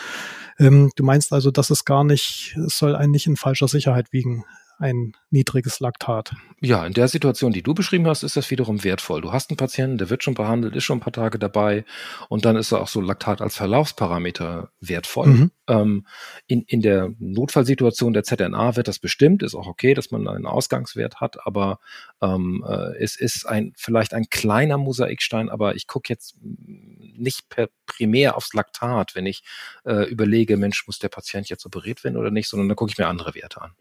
Ähm, 0.60 0.92
du 0.96 1.04
meinst 1.04 1.34
also, 1.34 1.52
dass 1.52 1.70
es 1.70 1.86
gar 1.86 2.04
nicht, 2.04 2.56
es 2.66 2.78
soll 2.78 2.96
einen 2.96 3.12
nicht 3.12 3.28
in 3.28 3.38
falscher 3.38 3.68
Sicherheit 3.68 4.12
wiegen 4.12 4.44
ein 4.82 5.14
niedriges 5.30 5.80
Laktat. 5.80 6.34
Ja, 6.60 6.86
in 6.86 6.94
der 6.94 7.08
Situation, 7.08 7.54
die 7.54 7.62
du 7.62 7.74
beschrieben 7.74 8.08
hast, 8.08 8.24
ist 8.24 8.36
das 8.36 8.50
wiederum 8.52 8.84
wertvoll. 8.84 9.22
Du 9.22 9.32
hast 9.32 9.50
einen 9.50 9.58
Patienten, 9.58 9.98
der 9.98 10.10
wird 10.10 10.24
schon 10.24 10.34
behandelt, 10.34 10.76
ist 10.76 10.84
schon 10.84 10.98
ein 10.98 11.02
paar 11.02 11.14
Tage 11.14 11.40
dabei 11.40 11.86
und 12.30 12.46
dann 12.46 12.56
ist 12.56 12.74
auch 12.74 12.88
so 12.88 13.00
Laktat 13.00 13.42
als 13.42 13.56
Verlaufsparameter 13.56 14.72
wertvoll. 14.80 15.28
Mhm. 15.28 15.52
Ähm, 15.68 16.08
in, 16.48 16.64
in 16.64 16.82
der 16.82 17.14
Notfallsituation 17.20 18.14
der 18.14 18.24
ZNA 18.24 18.76
wird 18.76 18.88
das 18.88 19.00
bestimmt, 19.00 19.44
ist 19.44 19.56
auch 19.56 19.68
okay, 19.68 19.94
dass 19.94 20.12
man 20.12 20.28
einen 20.28 20.48
Ausgangswert 20.48 21.22
hat, 21.22 21.46
aber 21.46 21.80
ähm, 22.22 22.66
äh, 22.68 22.98
es 22.98 23.16
ist 23.16 23.46
ein 23.46 23.74
vielleicht 23.78 24.14
ein 24.14 24.26
kleiner 24.30 24.78
Mosaikstein, 24.78 25.50
aber 25.50 25.76
ich 25.76 25.88
gucke 25.88 26.12
jetzt 26.12 26.36
nicht 26.42 27.50
per, 27.50 27.70
primär 27.92 28.38
aufs 28.38 28.54
Laktat, 28.54 29.16
wenn 29.16 29.26
ich 29.26 29.44
äh, 29.84 30.10
überlege, 30.10 30.58
Mensch, 30.58 30.88
muss 30.88 31.00
der 31.00 31.10
Patient 31.10 31.50
jetzt 31.50 31.66
operiert 31.66 32.04
werden 32.04 32.18
oder 32.18 32.32
nicht, 32.32 32.48
sondern 32.48 32.70
dann 32.70 32.76
gucke 32.76 32.92
ich 32.92 32.98
mir 32.98 33.08
andere 33.08 33.36
Werte 33.36 33.62
an. 33.62 33.72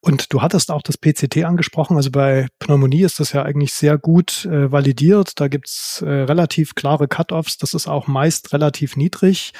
Und 0.00 0.32
du 0.32 0.42
hattest 0.42 0.70
auch 0.70 0.82
das 0.82 0.98
PCT 0.98 1.44
angesprochen. 1.44 1.96
Also 1.96 2.10
bei 2.10 2.48
Pneumonie 2.58 3.02
ist 3.02 3.20
das 3.20 3.32
ja 3.32 3.42
eigentlich 3.42 3.72
sehr 3.72 3.98
gut 3.98 4.44
äh, 4.46 4.70
validiert. 4.72 5.40
Da 5.40 5.48
gibt's 5.48 6.02
äh, 6.02 6.08
relativ 6.08 6.74
klare 6.74 7.08
Cut-offs. 7.08 7.58
Das 7.58 7.74
ist 7.74 7.86
auch 7.86 8.06
meist 8.06 8.52
relativ 8.52 8.96
niedrig. 8.96 9.52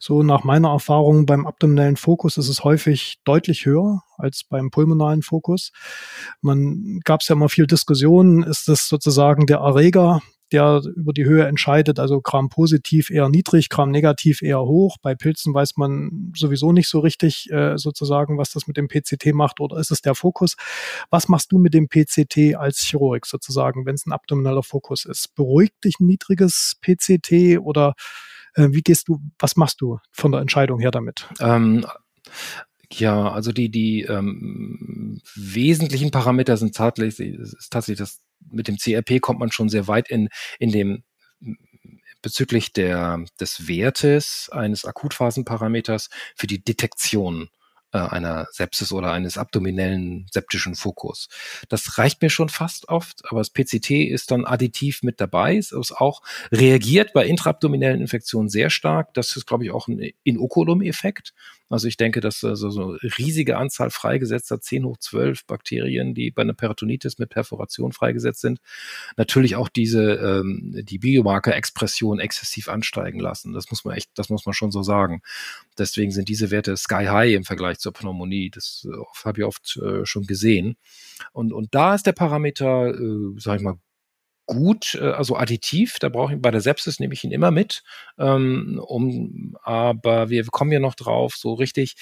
So 0.00 0.22
nach 0.22 0.44
meiner 0.44 0.70
Erfahrung 0.70 1.26
beim 1.26 1.46
abdominellen 1.46 1.96
Fokus 1.96 2.38
ist 2.38 2.48
es 2.48 2.64
häufig 2.64 3.18
deutlich 3.24 3.66
höher 3.66 4.02
als 4.16 4.44
beim 4.44 4.70
pulmonalen 4.70 5.22
Fokus. 5.22 5.72
Man 6.40 7.00
gab 7.04 7.20
es 7.20 7.28
ja 7.28 7.34
immer 7.34 7.48
viel 7.48 7.66
Diskussionen. 7.66 8.42
Ist 8.42 8.68
das 8.68 8.88
sozusagen 8.88 9.46
der 9.46 9.58
Erreger, 9.58 10.22
der 10.52 10.82
über 10.94 11.12
die 11.12 11.24
Höhe 11.24 11.46
entscheidet. 11.46 11.98
Also 11.98 12.20
Gram 12.20 12.48
positiv 12.48 13.10
eher 13.10 13.28
niedrig, 13.28 13.68
Gram 13.68 13.90
negativ 13.90 14.42
eher 14.42 14.60
hoch. 14.60 14.96
Bei 15.02 15.14
Pilzen 15.14 15.54
weiß 15.54 15.76
man 15.76 16.32
sowieso 16.36 16.72
nicht 16.72 16.88
so 16.88 17.00
richtig 17.00 17.50
äh, 17.50 17.76
sozusagen, 17.76 18.38
was 18.38 18.50
das 18.50 18.66
mit 18.66 18.76
dem 18.76 18.88
PCT 18.88 19.34
macht 19.34 19.60
oder 19.60 19.78
ist 19.78 19.90
es 19.90 20.02
der 20.02 20.14
Fokus. 20.14 20.56
Was 21.10 21.28
machst 21.28 21.52
du 21.52 21.58
mit 21.58 21.74
dem 21.74 21.88
PCT 21.88 22.56
als 22.56 22.78
Chirurg 22.78 23.26
sozusagen, 23.26 23.86
wenn 23.86 23.94
es 23.94 24.06
ein 24.06 24.12
abdomineller 24.12 24.62
Fokus 24.62 25.04
ist? 25.04 25.34
Beruhigt 25.34 25.84
dich 25.84 25.98
ein 26.00 26.06
niedriges 26.06 26.76
PCT 26.80 27.58
oder 27.60 27.94
äh, 28.54 28.68
wie 28.70 28.82
gehst 28.82 29.08
du, 29.08 29.20
was 29.38 29.56
machst 29.56 29.80
du 29.80 29.98
von 30.12 30.32
der 30.32 30.40
Entscheidung 30.40 30.80
her 30.80 30.90
damit? 30.90 31.28
Ähm, 31.40 31.84
ja, 32.92 33.30
also 33.30 33.52
die, 33.52 33.70
die 33.70 34.02
ähm, 34.02 35.20
wesentlichen 35.34 36.10
Parameter 36.10 36.56
sind 36.56 36.74
tatsächlich, 36.74 37.34
ist 37.38 37.70
tatsächlich 37.70 37.98
das 37.98 38.20
mit 38.40 38.68
dem 38.68 38.76
CRP 38.76 39.20
kommt 39.20 39.40
man 39.40 39.52
schon 39.52 39.68
sehr 39.68 39.88
weit 39.88 40.08
in, 40.08 40.28
in 40.58 40.72
dem 40.72 41.02
bezüglich 42.22 42.72
der, 42.72 43.24
des 43.40 43.68
Wertes 43.68 44.48
eines 44.50 44.84
Akutphasenparameters 44.84 46.10
für 46.34 46.46
die 46.46 46.62
Detektion 46.62 47.50
äh, 47.92 47.98
einer 47.98 48.46
Sepsis 48.50 48.92
oder 48.92 49.12
eines 49.12 49.38
abdominellen 49.38 50.26
septischen 50.32 50.74
Fokus. 50.74 51.28
Das 51.68 51.98
reicht 51.98 52.20
mir 52.22 52.30
schon 52.30 52.48
fast 52.48 52.88
oft, 52.88 53.22
aber 53.30 53.40
das 53.40 53.50
PCT 53.50 53.90
ist 53.90 54.30
dann 54.30 54.44
additiv 54.44 55.02
mit 55.02 55.20
dabei. 55.20 55.56
Es 55.56 55.72
ist 55.72 55.92
auch 55.92 56.22
reagiert 56.50 57.12
bei 57.12 57.24
intraabdominellen 57.26 58.00
Infektionen 58.00 58.48
sehr 58.48 58.70
stark. 58.70 59.14
Das 59.14 59.36
ist, 59.36 59.46
glaube 59.46 59.64
ich, 59.64 59.70
auch 59.70 59.86
ein 59.86 60.10
Inokulum-Effekt. 60.24 61.32
Also 61.68 61.88
ich 61.88 61.96
denke, 61.96 62.20
dass 62.20 62.44
also 62.44 62.70
so 62.70 62.90
eine 62.90 62.98
riesige 63.18 63.56
Anzahl 63.56 63.90
freigesetzter 63.90 64.60
10 64.60 64.84
hoch 64.84 64.98
12 64.98 65.46
Bakterien, 65.46 66.14
die 66.14 66.30
bei 66.30 66.42
einer 66.42 66.54
Peritonitis 66.54 67.18
mit 67.18 67.30
Perforation 67.30 67.92
freigesetzt 67.92 68.40
sind, 68.40 68.60
natürlich 69.16 69.56
auch 69.56 69.68
diese 69.68 70.14
ähm, 70.14 70.80
die 70.84 70.98
Biomarker-Expression 70.98 72.20
exzessiv 72.20 72.68
ansteigen 72.68 73.18
lassen. 73.18 73.52
Das 73.52 73.70
muss 73.70 73.84
man 73.84 73.96
echt, 73.96 74.10
das 74.14 74.28
muss 74.28 74.46
man 74.46 74.52
schon 74.52 74.70
so 74.70 74.82
sagen. 74.82 75.22
Deswegen 75.78 76.12
sind 76.12 76.28
diese 76.28 76.50
Werte 76.50 76.76
sky 76.76 77.06
high 77.06 77.34
im 77.34 77.44
Vergleich 77.44 77.78
zur 77.78 77.92
Pneumonie. 77.92 78.50
Das 78.50 78.86
äh, 78.88 79.24
habe 79.24 79.40
ich 79.40 79.44
oft 79.44 79.76
äh, 79.78 80.06
schon 80.06 80.26
gesehen. 80.26 80.76
Und, 81.32 81.52
und 81.52 81.74
da 81.74 81.94
ist 81.94 82.06
der 82.06 82.12
Parameter, 82.12 82.94
äh, 82.94 83.34
sag 83.38 83.56
ich 83.56 83.62
mal, 83.62 83.78
gut, 84.46 84.94
äh, 85.00 85.10
also 85.10 85.36
additiv, 85.36 85.98
da 85.98 86.08
brauche 86.08 86.34
ich 86.34 86.42
bei 86.42 86.50
der 86.50 86.60
Sepsis 86.60 87.00
nehme 87.00 87.14
ich 87.14 87.24
ihn 87.24 87.32
immer 87.32 87.50
mit, 87.50 87.82
ähm, 88.18 88.80
um, 88.84 89.56
aber 89.62 90.30
wir 90.30 90.44
kommen 90.46 90.72
ja 90.72 90.80
noch 90.80 90.94
drauf, 90.94 91.34
so 91.36 91.54
richtig, 91.54 91.96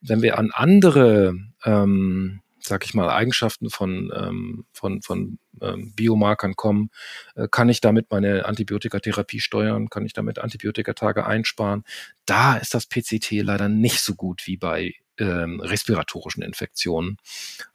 wenn 0.00 0.22
wir 0.22 0.38
an 0.38 0.50
andere, 0.52 1.34
ähm, 1.64 2.40
sag 2.60 2.84
ich 2.84 2.94
mal, 2.94 3.10
Eigenschaften 3.10 3.70
von, 3.70 4.12
ähm, 4.14 4.64
von, 4.72 5.02
von 5.02 5.38
ähm, 5.62 5.92
Biomarkern 5.94 6.54
kommen, 6.54 6.90
äh, 7.34 7.48
kann 7.50 7.68
ich 7.68 7.80
damit 7.80 8.10
meine 8.10 8.44
Antibiotikatherapie 8.46 9.40
steuern, 9.40 9.88
kann 9.88 10.04
ich 10.04 10.12
damit 10.12 10.38
Antibiotikatage 10.38 11.26
einsparen. 11.26 11.84
Da 12.26 12.56
ist 12.56 12.74
das 12.74 12.86
PCT 12.86 13.42
leider 13.42 13.68
nicht 13.68 14.00
so 14.00 14.14
gut 14.14 14.46
wie 14.46 14.56
bei 14.56 14.94
ähm, 15.18 15.60
respiratorischen 15.60 16.42
Infektionen. 16.42 17.16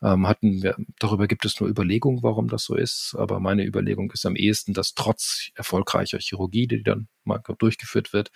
Ähm, 0.02 0.28
hatten 0.28 0.64
wir, 0.64 0.76
darüber 1.00 1.28
gibt 1.28 1.46
es 1.46 1.60
nur 1.60 1.70
Überlegungen, 1.70 2.24
warum 2.24 2.48
das 2.48 2.64
so 2.64 2.76
ist, 2.76 3.16
aber 3.18 3.40
meine 3.40 3.66
Überlegung 3.66 4.12
ist 4.12 4.26
am 4.26 4.36
ehesten, 4.36 4.74
dass 4.74 4.94
trotz 4.94 5.50
erfolgreicher 5.56 6.20
Chirurgie, 6.20 6.68
die 6.68 6.84
dann 6.84 7.08
mal 7.26 7.42
durchgeführt 7.58 8.14
wird, 8.14 8.32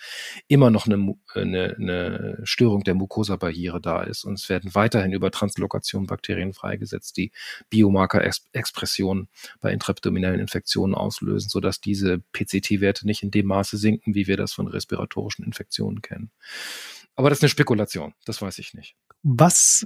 immer 0.46 0.70
noch 0.70 0.86
eine, 0.86 1.14
eine, 1.34 1.76
eine 1.78 2.40
Störung 2.44 2.84
der 2.84 2.94
Mucosa-Barriere 2.94 3.80
da 3.80 4.02
ist. 4.02 4.24
Und 4.24 4.34
es 4.38 4.48
werden 4.48 4.74
weiterhin 4.74 5.12
über 5.12 5.30
Translokation 5.30 6.06
Bakterien 6.06 6.54
freigesetzt, 6.54 7.16
die 7.16 7.32
Biomarker-Expression 7.70 9.28
bei 9.60 9.72
intraabdominellen 9.72 10.40
Infektionen 10.40 10.94
auslösen, 10.94 11.48
sodass 11.48 11.80
diese 11.80 12.20
PCT-Werte 12.32 13.06
nicht 13.06 13.22
in 13.22 13.30
dem 13.30 13.46
Maße 13.46 13.76
sinken, 13.76 14.14
wie 14.14 14.26
wir 14.26 14.36
das 14.36 14.52
von 14.52 14.68
respiratorischen 14.68 15.44
Infektionen 15.44 16.02
kennen. 16.02 16.30
Aber 17.18 17.30
das 17.30 17.38
ist 17.38 17.42
eine 17.42 17.48
Spekulation, 17.48 18.14
das 18.26 18.40
weiß 18.40 18.58
ich 18.60 18.74
nicht. 18.74 18.94
Was 19.24 19.84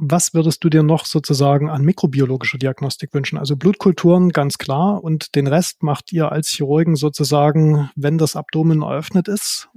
was 0.00 0.32
würdest 0.32 0.62
du 0.62 0.68
dir 0.68 0.84
noch 0.84 1.06
sozusagen 1.06 1.68
an 1.70 1.82
mikrobiologischer 1.82 2.58
Diagnostik 2.58 3.12
wünschen? 3.12 3.36
Also 3.36 3.56
Blutkulturen 3.56 4.28
ganz 4.28 4.58
klar 4.58 5.02
und 5.02 5.34
den 5.34 5.48
Rest 5.48 5.82
macht 5.82 6.12
ihr 6.12 6.30
als 6.30 6.50
Chirurgen 6.50 6.94
sozusagen, 6.94 7.90
wenn 7.96 8.16
das 8.16 8.36
Abdomen 8.36 8.82
eröffnet 8.82 9.26
ist 9.26 9.68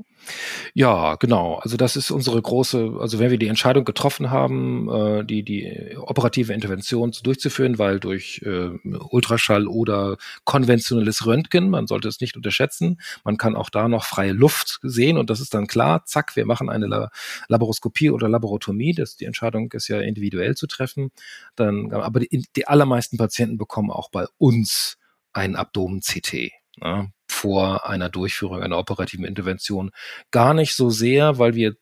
ja, 0.74 1.16
genau. 1.16 1.56
Also 1.56 1.78
das 1.78 1.96
ist 1.96 2.12
unsere 2.12 2.42
große, 2.42 2.98
also 3.00 3.20
wenn 3.20 3.32
wir 3.32 3.38
die 3.38 3.48
Entscheidung 3.48 3.86
getroffen 3.86 4.32
haben, 4.32 4.90
äh, 4.90 5.26
die, 5.26 5.44
die 5.44 5.98
operative 5.98 6.54
Intervention 6.54 7.12
durchzuführen, 7.24 7.78
weil 7.78 8.00
durch 8.00 8.42
äh, 8.46 8.70
Ultraschall 9.10 9.68
oder 9.68 10.18
konventionelles 10.46 11.26
Röntgen, 11.26 11.70
man 11.70 11.88
sollte 11.88 12.08
es 12.08 12.22
nicht 12.22 12.36
unterschätzen, 12.36 13.00
man 13.24 13.38
kann 13.38 13.56
auch 13.56 13.70
da 13.70 13.88
noch 13.88 14.06
freie 14.06 14.34
Luft 14.34 14.80
sehen 14.84 15.18
und 15.18 15.30
das 15.30 15.40
ist 15.40 15.54
dann 15.54 15.68
klar, 15.68 16.06
zack, 16.06 16.36
wir 16.36 16.46
machen 16.46 16.70
eine 16.70 16.88
La 16.88 17.10
Laparoskopie 17.48 18.12
oder 18.12 18.30
Laparotomie, 18.30 18.94
das, 18.94 19.16
die 19.16 19.26
Entscheidung 19.26 19.72
ist 19.74 19.88
ja 19.88 20.00
individuell 20.00 20.56
zu 20.56 20.68
treffen. 20.68 21.12
Dann, 21.56 21.92
aber 21.94 22.20
die, 22.22 22.46
die 22.56 22.68
allermeisten 22.68 23.18
Patienten 23.18 23.58
bekommen 23.58 23.92
auch 23.92 24.10
bei 24.10 24.26
uns 24.38 24.98
ein 25.34 25.56
Abdomen-CT. 25.56 26.52
Ja, 26.82 27.08
vor 27.42 27.90
einer 27.90 28.10
Durchführung 28.10 28.62
einer 28.62 28.78
operativen 28.78 29.26
Intervention. 29.26 29.92
Gar 30.30 30.54
nicht 30.54 30.76
so 30.76 30.92
sehr, 30.92 31.40
weil 31.40 31.56
wir 31.56 31.76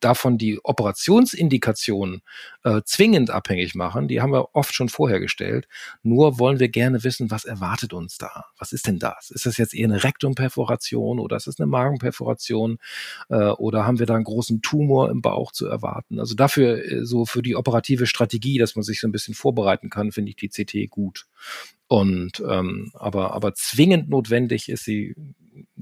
davon 0.00 0.38
die 0.38 0.58
Operationsindikation 0.62 2.22
äh, 2.64 2.80
zwingend 2.84 3.30
abhängig 3.30 3.74
machen, 3.74 4.08
die 4.08 4.20
haben 4.20 4.32
wir 4.32 4.54
oft 4.54 4.74
schon 4.74 4.88
vorher 4.88 5.20
gestellt. 5.20 5.68
Nur 6.02 6.38
wollen 6.38 6.58
wir 6.58 6.68
gerne 6.68 7.04
wissen, 7.04 7.30
was 7.30 7.44
erwartet 7.44 7.92
uns 7.92 8.18
da? 8.18 8.46
Was 8.58 8.72
ist 8.72 8.86
denn 8.86 8.98
das? 8.98 9.30
Ist 9.30 9.46
das 9.46 9.58
jetzt 9.58 9.74
eher 9.74 9.86
eine 9.86 10.02
Rektumperforation 10.02 11.20
oder 11.20 11.36
ist 11.36 11.46
es 11.46 11.60
eine 11.60 11.66
Magenperforation? 11.66 12.78
Äh, 13.28 13.50
oder 13.50 13.86
haben 13.86 13.98
wir 13.98 14.06
da 14.06 14.14
einen 14.14 14.24
großen 14.24 14.62
Tumor 14.62 15.10
im 15.10 15.22
Bauch 15.22 15.52
zu 15.52 15.66
erwarten? 15.66 16.18
Also 16.18 16.34
dafür, 16.34 16.84
äh, 16.84 17.04
so 17.04 17.26
für 17.26 17.42
die 17.42 17.56
operative 17.56 18.06
Strategie, 18.06 18.58
dass 18.58 18.76
man 18.76 18.82
sich 18.82 19.00
so 19.00 19.08
ein 19.08 19.12
bisschen 19.12 19.34
vorbereiten 19.34 19.90
kann, 19.90 20.12
finde 20.12 20.30
ich 20.30 20.36
die 20.36 20.48
CT 20.48 20.90
gut. 20.90 21.26
Und 21.88 22.42
ähm, 22.48 22.92
aber, 22.94 23.34
aber 23.34 23.54
zwingend 23.54 24.08
notwendig 24.08 24.68
ist 24.68 24.84
sie 24.84 25.14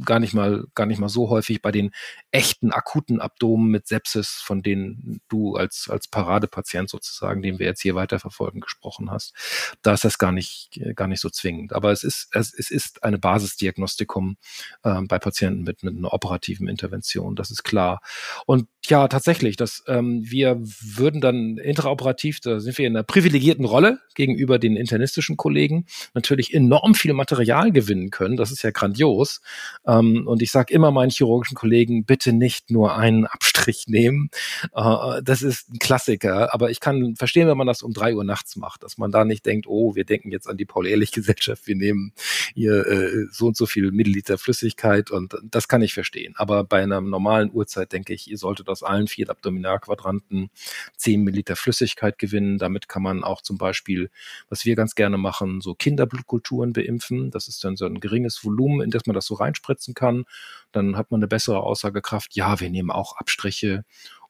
gar 0.04 0.20
nicht 0.20 0.34
mal, 0.34 0.64
gar 0.74 0.86
nicht 0.86 0.98
mal 0.98 1.08
so 1.08 1.30
häufig 1.30 1.62
bei 1.62 1.70
den 1.70 1.90
echten 2.30 2.72
akuten 2.72 3.20
Abdomen 3.20 3.70
mit 3.70 3.86
Sepsis, 3.86 4.42
von 4.44 4.62
denen 4.62 5.20
du 5.28 5.56
als, 5.56 5.88
als 5.90 6.08
Paradepatient 6.08 6.88
sozusagen, 6.90 7.42
den 7.42 7.58
wir 7.58 7.66
jetzt 7.66 7.82
hier 7.82 7.94
weiterverfolgen, 7.94 8.60
gesprochen 8.60 9.10
hast. 9.10 9.34
Da 9.82 9.94
ist 9.94 10.04
das 10.04 10.18
gar 10.18 10.32
nicht, 10.32 10.80
gar 10.94 11.08
nicht 11.08 11.20
so 11.20 11.30
zwingend. 11.30 11.72
Aber 11.72 11.92
es 11.92 12.04
ist, 12.04 12.28
es, 12.32 12.52
es 12.54 12.70
ist 12.70 13.02
eine 13.02 13.18
Basisdiagnostikum 13.18 14.36
äh, 14.82 15.00
bei 15.02 15.18
Patienten 15.18 15.62
mit, 15.62 15.82
mit 15.82 15.96
einer 15.96 16.12
operativen 16.12 16.68
Intervention. 16.68 17.36
Das 17.36 17.50
ist 17.50 17.64
klar. 17.64 18.00
Und 18.46 18.68
ja, 18.86 19.08
tatsächlich, 19.08 19.56
dass 19.56 19.82
ähm, 19.86 20.22
wir 20.24 20.60
würden 20.60 21.20
dann 21.20 21.58
intraoperativ, 21.58 22.40
da 22.40 22.60
sind 22.60 22.78
wir 22.78 22.86
in 22.86 22.96
einer 22.96 23.02
privilegierten 23.02 23.64
Rolle 23.64 24.00
gegenüber 24.14 24.58
den 24.58 24.76
internistischen 24.76 25.36
Kollegen, 25.36 25.86
natürlich 26.14 26.54
enorm 26.54 26.94
viel 26.94 27.12
Material 27.12 27.70
gewinnen 27.70 28.10
können. 28.10 28.36
Das 28.36 28.50
ist 28.50 28.62
ja 28.62 28.70
grandios. 28.70 29.40
Ähm, 29.88 30.26
und 30.26 30.42
ich 30.42 30.50
sage 30.50 30.72
immer 30.72 30.90
meinen 30.90 31.10
chirurgischen 31.10 31.56
Kollegen, 31.56 32.04
bitte 32.04 32.32
nicht 32.32 32.70
nur 32.70 32.96
einen 32.96 33.26
Abstrich 33.26 33.86
nehmen. 33.88 34.30
Äh, 34.74 35.22
das 35.22 35.42
ist 35.42 35.70
ein 35.70 35.78
Klassiker. 35.78 36.52
Aber 36.54 36.70
ich 36.70 36.80
kann 36.80 37.16
verstehen, 37.16 37.48
wenn 37.48 37.56
man 37.56 37.66
das 37.66 37.82
um 37.82 37.92
drei 37.92 38.14
Uhr 38.14 38.24
nachts 38.24 38.56
macht, 38.56 38.82
dass 38.82 38.98
man 38.98 39.10
da 39.10 39.24
nicht 39.24 39.46
denkt, 39.46 39.66
oh, 39.66 39.94
wir 39.94 40.04
denken 40.04 40.30
jetzt 40.30 40.48
an 40.48 40.56
die 40.56 40.66
Paul-Ehrlich-Gesellschaft, 40.66 41.66
wir 41.66 41.76
nehmen 41.76 42.12
hier 42.54 42.86
äh, 42.86 43.26
so 43.30 43.46
und 43.46 43.56
so 43.56 43.66
viel 43.66 43.90
Milliliter 43.90 44.38
Flüssigkeit 44.38 45.10
und 45.10 45.36
das 45.42 45.68
kann 45.68 45.82
ich 45.82 45.94
verstehen. 45.94 46.34
Aber 46.36 46.64
bei 46.64 46.82
einer 46.82 47.00
normalen 47.00 47.50
Uhrzeit 47.52 47.92
denke 47.92 48.12
ich, 48.12 48.30
ihr 48.30 48.38
solltet 48.38 48.68
aus 48.68 48.82
allen 48.82 49.08
vier 49.08 49.30
Abdominalquadranten 49.30 50.50
zehn 50.96 51.22
Milliliter 51.24 51.56
Flüssigkeit 51.56 52.18
gewinnen. 52.18 52.58
Damit 52.58 52.88
kann 52.88 53.02
man 53.02 53.24
auch 53.24 53.40
zum 53.40 53.56
Beispiel, 53.56 54.10
was 54.50 54.64
wir 54.64 54.76
ganz 54.76 54.94
gerne 54.94 55.16
machen, 55.16 55.60
so 55.60 55.74
Kinderblutkulturen 55.74 56.72
beimpfen. 56.72 57.30
Das 57.30 57.48
ist 57.48 57.64
dann 57.64 57.76
so 57.76 57.86
ein 57.86 58.00
geringes 58.00 58.44
Volumen, 58.44 58.82
in 58.82 58.90
das 58.90 59.06
man 59.06 59.14
das 59.14 59.26
so 59.26 59.34
reinspritzt 59.34 59.77
setzen 59.78 59.94
kann. 59.94 60.24
Dann 60.72 60.96
hat 60.96 61.10
man 61.10 61.20
eine 61.20 61.28
bessere 61.28 61.62
Aussagekraft. 61.62 62.34
Ja, 62.34 62.60
wir 62.60 62.70
nehmen 62.70 62.90
auch 62.90 63.16
Abstriche. 63.16 63.84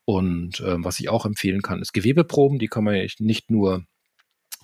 Und 0.05 0.61
äh, 0.61 0.77
was 0.79 1.01
ich 1.01 1.09
auch 1.09 1.27
empfehlen 1.27 1.63
kann, 1.63 1.81
ist 1.81 1.93
Gewebeproben. 1.93 2.59
Die 2.59 2.69
kann 2.69 2.85
man 2.85 3.07
nicht 3.19 3.51
nur 3.51 3.85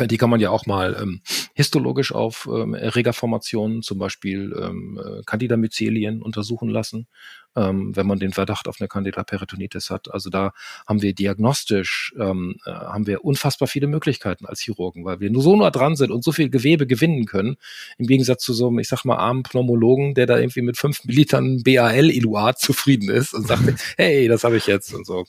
die 0.01 0.17
kann 0.17 0.31
man 0.31 0.41
ja 0.41 0.51
auch 0.51 0.67
mal 0.67 0.97
ähm, 1.01 1.21
histologisch 1.55 2.13
auf 2.13 2.49
ähm, 2.53 2.75
Erregerformationen, 2.75 3.83
zum 3.83 3.99
Beispiel 3.99 4.53
ähm, 4.61 5.01
äh, 5.01 5.23
Candida 5.25 5.57
mycelien 5.57 6.21
untersuchen 6.21 6.69
lassen, 6.69 7.07
ähm, 7.55 7.95
wenn 7.95 8.07
man 8.07 8.19
den 8.19 8.33
Verdacht 8.33 8.67
auf 8.67 8.81
eine 8.81 8.89
Candida 8.89 9.23
peritonitis 9.23 9.91
hat. 9.91 10.13
Also 10.13 10.31
da 10.31 10.53
haben 10.89 11.01
wir 11.01 11.15
diagnostisch 11.15 12.13
ähm, 12.19 12.57
äh, 12.67 12.73
haben 12.73 13.07
wir 13.07 13.25
unfassbar 13.25 13.69
viele 13.69 13.87
Möglichkeiten 13.87 14.47
als 14.47 14.61
Chirurgen, 14.61 15.05
weil 15.05 15.21
wir 15.21 15.31
nur 15.31 15.43
so 15.43 15.55
nah 15.55 15.71
dran 15.71 15.95
sind 15.95 16.11
und 16.11 16.25
so 16.25 16.33
viel 16.33 16.51
Gewebe 16.51 16.89
gewinnen 16.89 17.27
können, 17.27 17.57
im 17.97 18.07
Gegensatz 18.07 18.43
zu 18.43 18.53
so 18.53 18.67
einem, 18.69 18.81
ich 18.81 18.89
sag 18.89 19.05
mal, 19.05 19.17
armen 19.17 19.45
Pneumologen, 19.45 20.15
der 20.15 20.27
da 20.27 20.39
irgendwie 20.39 20.63
mit 20.63 20.77
fünf 20.77 21.05
Millilitern 21.05 21.63
BAL-Iluat 21.63 22.59
zufrieden 22.59 23.11
ist 23.11 23.33
und 23.33 23.47
sagt, 23.47 23.63
hey, 23.97 24.27
das 24.27 24.43
habe 24.43 24.57
ich 24.57 24.67
jetzt 24.67 24.93
und 24.93 25.07
so 25.07 25.25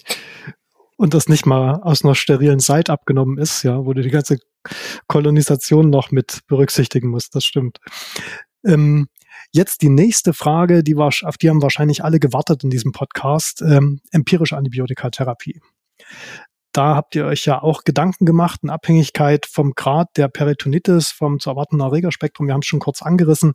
und 0.98 1.14
das 1.14 1.28
nicht 1.28 1.46
mal 1.46 1.82
aus 1.82 2.04
einer 2.04 2.16
sterilen 2.16 2.60
Seite 2.60 2.92
abgenommen 2.92 3.38
ist, 3.38 3.64
ja, 3.64 3.86
wo 3.86 3.94
du 3.94 4.02
die 4.02 4.10
ganze 4.10 4.40
Kolonisation 5.08 5.90
noch 5.90 6.12
mit 6.12 6.42
berücksichtigen 6.48 7.10
musst. 7.10 7.36
Das 7.36 7.46
stimmt. 7.46 7.80
Ähm, 8.66 9.08
jetzt 9.52 9.82
die 9.82 9.90
nächste 9.90 10.34
Frage, 10.34 10.84
die 10.84 10.96
war, 10.96 11.12
auf 11.24 11.38
die 11.38 11.50
haben 11.50 11.62
wahrscheinlich 11.62 12.04
alle 12.04 12.20
gewartet 12.20 12.64
in 12.64 12.70
diesem 12.70 12.92
Podcast, 12.92 13.62
ähm, 13.62 14.02
empirische 14.12 14.58
Antibiotikatherapie. 14.58 15.62
Da 16.76 16.94
habt 16.94 17.16
ihr 17.16 17.26
euch 17.26 17.46
ja 17.46 17.62
auch 17.62 17.86
Gedanken 17.86 18.26
gemacht 18.26 18.60
in 18.64 18.70
Abhängigkeit 18.70 19.46
vom 19.46 19.76
Grad 19.76 20.10
der 20.18 20.28
Peritonitis, 20.28 21.10
vom 21.10 21.40
zu 21.40 21.50
erwartenden 21.50 21.88
Erregerspektrum. 21.88 22.48
Wir 22.48 22.54
haben 22.54 22.62
es 22.62 22.68
schon 22.68 22.82
kurz 22.82 23.02
angerissen. 23.02 23.54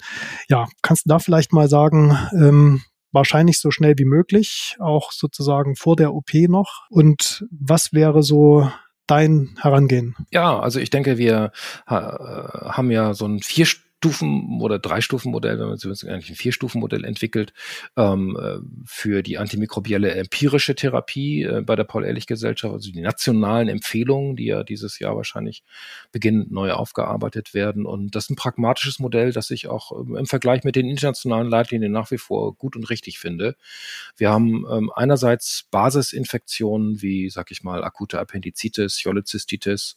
Ja, 0.49 0.67
kannst 0.81 1.05
du 1.05 1.11
da 1.11 1.19
vielleicht 1.19 1.53
mal 1.53 1.69
sagen, 1.69 2.17
ähm, 2.33 2.83
wahrscheinlich 3.13 3.61
so 3.61 3.71
schnell 3.71 3.99
wie 3.99 4.07
möglich, 4.07 4.77
auch 4.81 5.13
sozusagen 5.13 5.77
vor 5.77 5.97
der 5.97 6.15
OP 6.15 6.33
noch. 6.49 6.87
Und 6.89 7.45
was 7.51 7.93
wäre 7.93 8.23
so 8.23 8.71
dein 9.11 9.51
Herangehen? 9.61 10.15
Ja, 10.31 10.59
also 10.59 10.79
ich 10.79 10.91
denke, 10.91 11.19
wir 11.19 11.53
äh, 11.87 11.93
haben 11.93 12.91
ja 12.91 13.15
so 13.15 13.27
ein 13.27 13.41
vier 13.41 13.67
Stufen- 14.01 14.61
oder 14.63 14.79
Drei-Stufen-Modell, 14.79 15.59
wenn 15.59 15.69
man 15.69 15.77
so 15.77 15.91
eigentlich 15.91 16.31
ein 16.31 16.37
Vier-Stufen-Modell 16.37 17.05
entwickelt, 17.05 17.53
ähm, 17.99 18.35
äh, 18.41 18.57
für 18.87 19.23
die 19.23 19.37
antimikrobielle 19.37 20.13
empirische 20.13 20.75
Therapie 20.75 21.43
äh, 21.43 21.61
bei 21.61 21.77
der 21.77 21.85
Paul-Ehrlich-Gesellschaft, 21.85 22.73
also 22.73 22.91
die 22.91 23.03
nationalen 23.03 23.69
Empfehlungen, 23.69 24.37
die 24.37 24.47
ja 24.47 24.65
dieses 24.65 25.01
Jahr 25.01 25.17
wahrscheinlich 25.17 25.65
beginnend 26.13 26.51
neu 26.51 26.73
aufgearbeitet 26.73 27.53
werden. 27.53 27.85
Und 27.85 28.17
das 28.17 28.25
ist 28.25 28.31
ein 28.31 28.37
pragmatisches 28.37 29.01
Modell, 29.01 29.33
das 29.33 29.51
ich 29.51 29.67
auch 29.67 29.93
ähm, 29.93 30.17
im 30.17 30.27
Vergleich 30.27 30.65
mit 30.65 30.77
den 30.77 30.89
internationalen 30.89 31.51
Leitlinien 31.51 31.93
nach 31.93 32.11
wie 32.11 32.19
vor 32.19 32.55
gut 32.55 32.77
und 32.77 32.89
richtig 32.89 33.19
finde. 33.19 33.55
Wir 34.17 34.31
haben 34.31 34.65
ähm, 34.71 34.91
einerseits 34.95 35.69
Basisinfektionen 35.71 37.03
wie, 37.03 37.29
sag 37.29 37.51
ich 37.51 37.63
mal, 37.63 37.85
akute 37.85 38.19
Appendizitis, 38.19 39.03
Cholecystitis, 39.03 39.97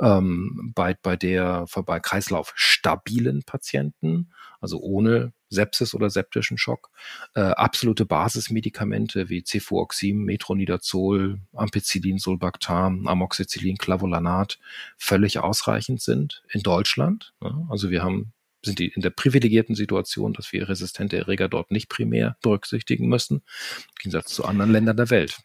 ähm, 0.00 0.72
bei, 0.74 0.96
bei 1.00 1.14
der 1.14 1.66
bei 1.86 2.00
Kreislauf 2.00 2.52
stabilen 2.56 3.43
Patienten, 3.44 4.30
also 4.60 4.80
ohne 4.80 5.32
Sepsis 5.48 5.94
oder 5.94 6.10
septischen 6.10 6.58
Schock, 6.58 6.90
äh, 7.34 7.40
absolute 7.40 8.06
Basismedikamente 8.06 9.28
wie 9.28 9.44
Cefuoxim, 9.44 10.24
Metronidazol, 10.24 11.40
Ampicillin, 11.52 12.18
Sulbactam, 12.18 13.06
Amoxicillin, 13.06 13.76
Clavulanat 13.76 14.58
völlig 14.96 15.38
ausreichend 15.38 16.00
sind 16.02 16.42
in 16.50 16.62
Deutschland. 16.62 17.34
Ne? 17.40 17.66
Also 17.70 17.90
wir 17.90 18.02
haben 18.02 18.32
sind 18.64 18.78
die 18.78 18.88
in 18.88 19.02
der 19.02 19.10
privilegierten 19.10 19.74
Situation, 19.74 20.32
dass 20.32 20.52
wir 20.52 20.68
resistente 20.68 21.16
Erreger 21.16 21.48
dort 21.48 21.70
nicht 21.70 21.88
primär 21.88 22.36
berücksichtigen 22.42 23.08
müssen, 23.08 23.36
im 23.36 23.94
Gegensatz 23.98 24.32
zu 24.34 24.44
anderen 24.44 24.72
Ländern 24.72 24.96
der 24.96 25.10
Welt. 25.10 25.38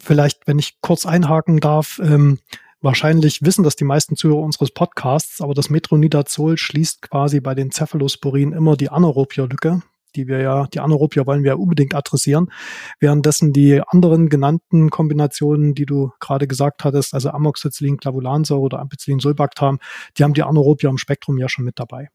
Vielleicht, 0.00 0.46
wenn 0.46 0.58
ich 0.58 0.80
kurz 0.80 1.06
einhaken 1.06 1.60
darf, 1.60 2.00
ähm, 2.02 2.40
Wahrscheinlich 2.84 3.40
wissen 3.40 3.64
das 3.64 3.76
die 3.76 3.84
meisten 3.84 4.14
Zuhörer 4.14 4.42
unseres 4.42 4.70
Podcasts, 4.70 5.40
aber 5.40 5.54
das 5.54 5.70
Metronidazol 5.70 6.58
schließt 6.58 7.00
quasi 7.00 7.40
bei 7.40 7.54
den 7.54 7.70
Cephalosporin 7.70 8.52
immer 8.52 8.76
die 8.76 8.90
Anaerobier-Lücke. 8.90 9.80
die 10.14 10.28
wir 10.28 10.42
ja, 10.42 10.66
die 10.66 10.80
Anaerobia 10.80 11.26
wollen 11.26 11.44
wir 11.44 11.52
ja 11.52 11.56
unbedingt 11.56 11.94
adressieren, 11.94 12.52
währenddessen 13.00 13.54
die 13.54 13.80
anderen 13.86 14.28
genannten 14.28 14.90
Kombinationen, 14.90 15.74
die 15.74 15.86
du 15.86 16.12
gerade 16.20 16.46
gesagt 16.46 16.84
hattest, 16.84 17.14
also 17.14 17.30
Amoxicillin, 17.30 17.96
Clavulansäure 17.96 18.60
oder 18.60 18.80
Ampicillin, 18.80 19.18
Sulbactam, 19.18 19.78
die 20.18 20.22
haben 20.22 20.34
die 20.34 20.42
Anaerobia 20.42 20.90
im 20.90 20.98
Spektrum 20.98 21.38
ja 21.38 21.48
schon 21.48 21.64
mit 21.64 21.78
dabei. 21.78 22.10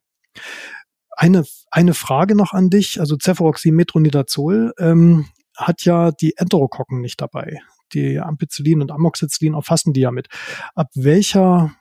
Eine, 1.17 1.45
eine 1.71 1.95
Frage 1.95 2.35
noch 2.35 2.53
an 2.53 2.69
dich, 2.69 2.99
also 2.99 3.17
Cefuroxim-Metronidazol 3.17 4.73
ähm, 4.77 5.25
hat 5.57 5.83
ja 5.83 6.11
die 6.11 6.37
Enterokokken 6.37 7.01
nicht 7.01 7.19
dabei. 7.19 7.59
Die 7.93 8.19
Ampicillin 8.19 8.81
und 8.81 8.91
Amoxicillin 8.91 9.53
erfassen 9.53 9.93
die 9.93 10.01
ja 10.01 10.11
mit. 10.11 10.27
Ab 10.75 10.87
welcher 10.95 11.73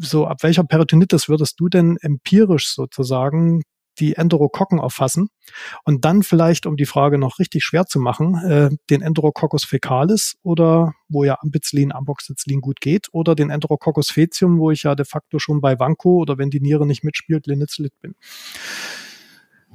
so 0.00 0.26
ab 0.26 0.42
welcher 0.42 0.64
Peritonitis 0.64 1.28
würdest 1.28 1.58
du 1.58 1.68
denn 1.68 1.96
empirisch 2.00 2.72
sozusagen 2.72 3.62
die 3.98 4.14
Enterokokken 4.14 4.78
erfassen 4.78 5.28
und 5.84 6.04
dann 6.04 6.22
vielleicht, 6.22 6.66
um 6.66 6.76
die 6.76 6.86
Frage 6.86 7.18
noch 7.18 7.38
richtig 7.38 7.64
schwer 7.64 7.86
zu 7.86 7.98
machen, 7.98 8.36
äh, 8.44 8.70
den 8.90 9.02
Enterococcus 9.02 9.64
fecalis 9.64 10.36
oder 10.42 10.94
wo 11.08 11.24
ja 11.24 11.36
Ampicillin, 11.40 11.92
Amoxicillin 11.92 12.60
gut 12.60 12.80
geht 12.80 13.08
oder 13.12 13.34
den 13.34 13.50
Enterococcus 13.50 14.10
faecium, 14.10 14.58
wo 14.58 14.70
ich 14.70 14.84
ja 14.84 14.94
de 14.94 15.04
facto 15.04 15.38
schon 15.38 15.60
bei 15.60 15.78
Vanco 15.78 16.18
oder 16.18 16.38
wenn 16.38 16.50
die 16.50 16.60
Niere 16.60 16.86
nicht 16.86 17.02
mitspielt, 17.02 17.46
Linezolid 17.46 17.92
bin. 18.00 18.14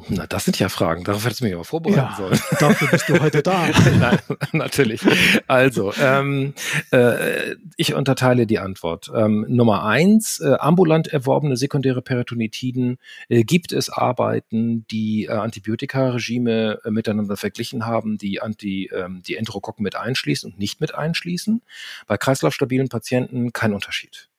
Na, 0.10 0.28
das 0.28 0.46
sind 0.46 0.60
ja 0.60 0.70
Fragen. 0.70 1.04
Darauf 1.04 1.24
hättest 1.24 1.42
du 1.42 1.46
mich 1.46 1.54
aber 1.54 1.64
vorbereiten 1.64 1.98
ja, 1.98 2.16
sollen. 2.18 2.40
Dafür 2.60 2.88
bist 2.90 3.08
du 3.08 3.20
heute 3.20 3.42
da. 3.42 3.68
Nein, 4.00 4.20
natürlich. 4.52 5.02
Also, 5.48 5.94
ähm, 6.00 6.54
äh, 6.92 7.56
ich 7.78 7.94
unterteile 7.94 8.46
die 8.46 8.60
Antwort. 8.60 9.12
Ähm, 9.16 9.46
Nummer 9.48 9.86
eins, 9.86 10.40
äh, 10.40 10.56
ambulant 10.60 11.08
erworbene 11.08 11.58
sekundäre 11.58 12.02
Peritonitiden 12.02 12.98
äh, 13.30 13.44
gibt 13.44 13.72
es 13.72 13.90
Arbeiten, 13.90 14.86
die 14.92 15.26
äh, 15.26 15.32
Antibiotika-Regime 15.32 16.80
äh, 16.84 16.92
miteinander 16.92 17.38
verglichen 17.38 17.86
haben, 17.86 18.18
die 18.18 18.42
Anti, 18.42 18.90
ähm, 18.94 19.22
die 19.26 19.38
Enterokokken 19.38 19.84
mit 19.84 19.96
einschließen 19.96 20.52
und 20.52 20.60
nicht 20.60 20.82
mit 20.82 20.96
einschließen. 20.96 21.62
Bei 22.08 22.18
kreislaufstabilen 22.18 22.90
Patienten 22.90 23.54
kein 23.54 23.74
Unterschied. 23.74 24.30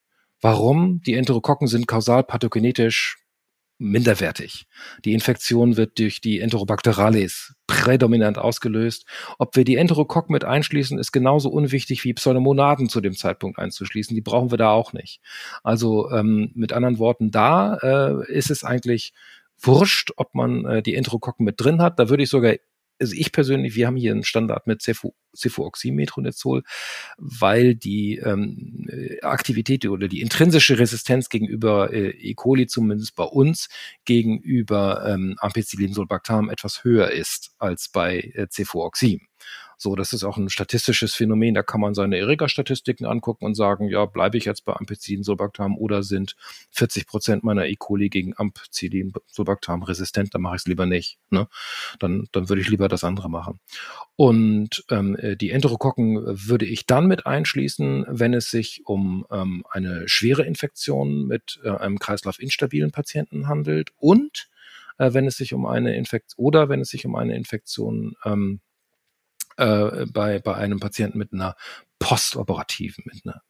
Warum? 0.41 1.01
Die 1.07 1.15
Enterokokken 1.15 1.69
sind 1.69 1.89
kausal 1.89 2.23
pathogenetisch 2.23 3.24
minderwertig. 3.85 4.67
Die 5.05 5.13
Infektion 5.13 5.77
wird 5.77 5.99
durch 5.99 6.21
die 6.21 6.41
Enterobacterales 6.41 7.55
prädominant 7.67 8.39
ausgelöst. 8.39 9.07
Ob 9.39 9.57
wir 9.57 9.65
die 9.65 9.77
Enterokokken 9.77 10.33
mit 10.33 10.45
einschließen, 10.45 10.99
ist 10.99 11.13
genauso 11.13 11.51
unwichtig 11.51 12.05
wie 12.05 12.15
Pseudomonaden 12.15 12.89
zu 12.89 13.01
dem 13.01 13.15
Zeitpunkt 13.15 13.59
einzuschließen. 13.59 14.15
Die 14.15 14.21
brauchen 14.21 14.51
wir 14.51 14.59
da 14.59 14.71
auch 14.71 14.93
nicht. 14.93 15.21
Also 15.63 16.11
ähm, 16.11 16.51
mit 16.55 16.73
anderen 16.73 16.99
Worten, 16.99 17.31
da 17.31 17.77
äh, 17.77 18.33
ist 18.33 18.51
es 18.51 18.65
eigentlich 18.65 19.13
wurscht, 19.61 20.13
ob 20.17 20.35
man 20.35 20.65
äh, 20.65 20.83
die 20.83 20.95
Enterokokken 20.95 21.45
mit 21.45 21.61
drin 21.61 21.81
hat. 21.81 21.99
Da 21.99 22.09
würde 22.09 22.23
ich 22.23 22.31
sogar 22.31 22.55
also 23.05 23.15
ich 23.17 23.33
persönlich, 23.33 23.77
wir 23.77 23.87
haben 23.87 23.97
hier 23.97 24.13
einen 24.13 24.25
Standard 24.25 24.67
mit 24.67 24.83
Cefuoxymetronidazol, 24.83 26.63
weil 27.19 27.75
die 27.75 28.17
ähm, 28.17 28.89
Aktivität 29.23 29.87
oder 29.87 30.09
die 30.09 30.23
intrinsische 30.23 30.79
Resistenz 30.79 31.29
gegenüber 31.29 31.93
äh, 31.93 32.11
E. 32.11 32.35
coli 32.35 32.67
zumindest 32.67 33.15
bei 33.15 33.25
uns 33.25 33.69
gegenüber 34.05 35.05
ähm, 35.07 35.37
Ampicillin-Sulbactam 35.39 36.49
etwas 36.49 36.83
höher 36.83 37.11
ist 37.11 37.55
als 37.59 37.91
bei 37.91 38.21
äh, 38.35 38.47
Cefuoxim. 38.49 39.21
So, 39.85 39.97
das 39.97 40.15
ist 40.15 40.25
auch 40.25 40.39
ein 40.39 40.49
statistisches 40.49 41.15
Phänomen. 41.15 41.53
Da 41.53 41.63
kann 41.63 41.79
man 41.79 41.93
seine 41.93 42.17
Erregerstatistiken 42.17 43.05
angucken 43.05 43.45
und 43.45 43.55
sagen, 43.55 43.91
ja, 43.91 44.07
bleibe 44.07 44.39
ich 44.39 44.47
jetzt 44.47 44.65
bei 44.65 44.73
Ampicillin 44.73 45.23
Sulbactam 45.23 45.77
oder 45.77 46.03
sind 46.03 46.37
40 46.71 47.07
Prozent 47.07 47.45
meiner 47.45 47.67
E. 47.67 47.75
coli 47.79 48.09
gegen 48.09 48.33
Ampicillin 48.35 49.13
Sulbactam 49.27 49.83
resistent, 49.83 50.35
dann 50.35 50.41
mache 50.41 50.57
ich 50.57 50.63
es 50.63 50.67
lieber 50.69 50.87
nicht. 50.87 51.19
Ne? 51.29 51.49
Dann, 51.99 52.29
dann 52.33 52.49
würde 52.49 52.63
ich 52.63 52.71
lieber 52.71 52.89
das 52.89 53.05
andere 53.05 53.29
machen. 53.29 53.61
Und 54.17 54.87
ähm, 54.89 55.17
äh, 55.17 55.37
die 55.37 55.51
Enterokokken 55.51 56.49
würde 56.49 56.65
ich 56.65 56.87
dann 56.87 57.07
mit 57.07 57.27
einschließen, 57.27 58.07
wenn 58.09 58.33
es 58.33 58.51
sich 58.51 58.87
um 58.87 59.27
ähm, 59.31 59.67
eine 59.69 60.09
schwere 60.09 60.47
Infektion 60.47 61.27
mit 61.27 61.61
äh, 61.63 61.69
einem 61.69 61.99
kreislaufinstabilen 61.99 62.91
Patienten 62.91 63.49
handelt 63.49 63.91
und 63.99 64.49
äh, 64.97 65.13
wenn 65.13 65.27
es 65.27 65.37
sich 65.37 65.53
um 65.53 65.67
eine 65.67 65.95
Infektion 65.95 66.43
oder 66.43 66.71
wenn 66.71 66.81
es 66.81 66.89
sich 66.89 67.05
um 67.05 67.17
eine 67.17 67.37
Infektion 67.37 68.15
ähm, 68.25 68.61
äh, 69.57 70.07
bei, 70.07 70.39
bei 70.39 70.55
einem 70.55 70.81
Patienten 70.81 71.19
mit 71.19 71.33
einer 71.33 71.57
postoperativen, 71.99 73.05
mit 73.07 73.23
einer 73.25 73.41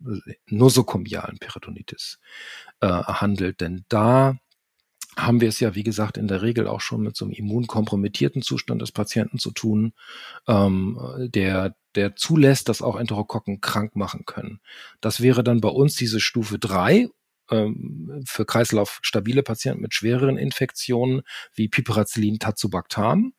nosokomialen 0.46 1.38
Peritonitis 1.38 2.18
äh, 2.80 2.86
handelt. 2.88 3.60
Denn 3.60 3.84
da 3.88 4.36
haben 5.16 5.40
wir 5.40 5.48
es 5.48 5.60
ja, 5.60 5.74
wie 5.74 5.82
gesagt, 5.82 6.16
in 6.18 6.28
der 6.28 6.42
Regel 6.42 6.66
auch 6.66 6.80
schon 6.80 7.02
mit 7.02 7.16
so 7.16 7.24
einem 7.24 7.34
immunkompromittierten 7.34 8.42
Zustand 8.42 8.82
des 8.82 8.92
Patienten 8.92 9.38
zu 9.38 9.52
tun, 9.52 9.92
ähm, 10.48 10.98
der, 11.16 11.76
der 11.94 12.16
zulässt, 12.16 12.68
dass 12.68 12.82
auch 12.82 12.96
Enterokokken 12.96 13.60
krank 13.60 13.96
machen 13.96 14.24
können. 14.26 14.60
Das 15.00 15.20
wäre 15.20 15.44
dann 15.44 15.60
bei 15.60 15.68
uns 15.68 15.94
diese 15.94 16.20
Stufe 16.20 16.58
drei 16.58 17.08
ähm, 17.50 18.22
für 18.26 18.44
kreislaufstabile 18.44 19.42
Patienten 19.42 19.82
mit 19.82 19.94
schwereren 19.94 20.38
Infektionen 20.38 21.22
wie 21.54 21.68
Piperacillin 21.68 22.38
Tazobactam 22.38 23.34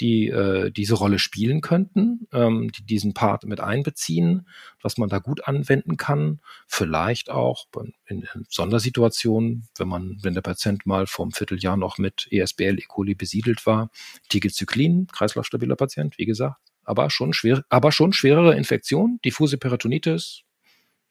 die 0.00 0.28
äh, 0.28 0.70
diese 0.70 0.94
Rolle 0.94 1.18
spielen 1.18 1.60
könnten, 1.60 2.26
ähm, 2.32 2.70
die 2.72 2.84
diesen 2.84 3.14
Part 3.14 3.44
mit 3.44 3.60
einbeziehen, 3.60 4.46
was 4.82 4.98
man 4.98 5.08
da 5.08 5.18
gut 5.18 5.46
anwenden 5.46 5.96
kann. 5.96 6.40
Vielleicht 6.66 7.30
auch 7.30 7.66
in, 8.06 8.26
Sondersituationen, 8.48 9.68
wenn 9.78 9.88
man, 9.88 10.18
wenn 10.22 10.34
der 10.34 10.42
Patient 10.42 10.86
mal 10.86 11.06
vor 11.06 11.24
einem 11.24 11.32
Vierteljahr 11.32 11.76
noch 11.76 11.98
mit 11.98 12.28
ESBL 12.30 12.78
E. 12.78 12.84
coli 12.86 13.14
besiedelt 13.14 13.66
war, 13.66 13.90
Tigecyclin, 14.28 15.06
kreislaufstabiler 15.12 15.76
Patient, 15.76 16.18
wie 16.18 16.26
gesagt, 16.26 16.60
aber 16.84 17.10
schon 17.10 17.32
schwer, 17.32 17.64
aber 17.68 17.90
schon 17.90 18.12
schwerere 18.12 18.54
Infektion, 18.56 19.18
diffuse 19.24 19.58
Peritonitis 19.58 20.42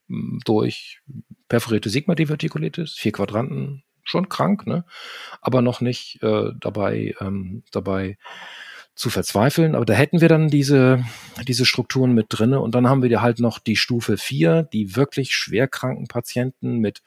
durch 0.07 1.01
perforierte 1.47 1.89
Sigma-Divertikulitis, 1.89 2.93
vier 2.93 3.11
Quadranten, 3.11 3.83
schon 4.03 4.29
krank, 4.29 4.67
ne? 4.67 4.85
aber 5.41 5.61
noch 5.61 5.81
nicht 5.81 6.21
äh, 6.21 6.51
dabei, 6.59 7.15
ähm, 7.19 7.63
dabei 7.71 8.17
zu 8.95 9.09
verzweifeln. 9.09 9.75
Aber 9.75 9.85
da 9.85 9.93
hätten 9.93 10.21
wir 10.21 10.29
dann 10.29 10.49
diese, 10.49 11.03
diese 11.47 11.65
Strukturen 11.65 12.13
mit 12.13 12.27
drinne 12.29 12.61
und 12.61 12.73
dann 12.73 12.87
haben 12.87 13.03
wir 13.03 13.21
halt 13.21 13.39
noch 13.39 13.59
die 13.59 13.75
Stufe 13.75 14.17
4, 14.17 14.63
die 14.63 14.95
wirklich 14.95 15.35
schwerkranken 15.35 16.07
Patienten 16.07 16.79
mit 16.79 17.01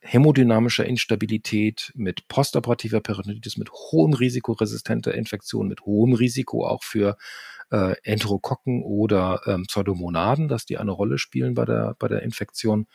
hämodynamischer 0.00 0.84
Instabilität, 0.84 1.92
mit 1.94 2.26
postoperativer 2.28 3.00
Peritonitis, 3.00 3.56
mit 3.56 3.70
hohem 3.70 4.12
Risiko 4.12 4.52
resistenter 4.52 5.14
Infektion, 5.14 5.68
mit 5.68 5.82
hohem 5.82 6.14
Risiko 6.14 6.66
auch 6.66 6.82
für 6.82 7.16
äh, 7.70 7.94
Enterokokken 8.02 8.82
oder 8.82 9.42
ähm, 9.46 9.64
Pseudomonaden, 9.66 10.48
dass 10.48 10.66
die 10.66 10.78
eine 10.78 10.92
Rolle 10.92 11.18
spielen 11.18 11.54
bei 11.54 11.64
der, 11.64 11.96
bei 11.98 12.08
der 12.08 12.22
Infektion. 12.22 12.86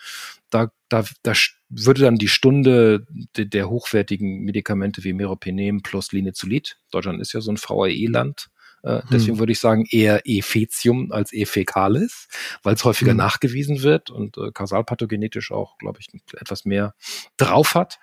Da, 0.49 0.71
da, 0.89 1.03
da 1.23 1.33
würde 1.69 2.01
dann 2.01 2.15
die 2.15 2.27
Stunde 2.27 3.05
de, 3.35 3.45
der 3.45 3.69
hochwertigen 3.69 4.43
Medikamente 4.43 5.03
wie 5.03 5.13
Meropenem 5.13 5.81
plus 5.81 6.11
Linezolid, 6.11 6.77
Deutschland 6.91 7.21
ist 7.21 7.33
ja 7.33 7.41
so 7.41 7.51
ein 7.51 7.57
VAE-Land, 7.57 8.49
äh, 8.83 9.01
deswegen 9.11 9.35
hm. 9.35 9.39
würde 9.39 9.51
ich 9.53 9.59
sagen 9.59 9.85
eher 9.89 10.21
Efetium 10.25 11.11
als 11.11 11.31
Efecalis, 11.31 12.27
weil 12.63 12.75
es 12.75 12.83
häufiger 12.83 13.11
hm. 13.11 13.17
nachgewiesen 13.17 13.81
wird 13.81 14.09
und 14.09 14.37
äh, 14.37 14.51
kausalpathogenetisch 14.51 15.51
auch, 15.51 15.77
glaube 15.77 15.99
ich, 16.01 16.07
etwas 16.33 16.65
mehr 16.65 16.93
drauf 17.37 17.75
hat 17.75 17.99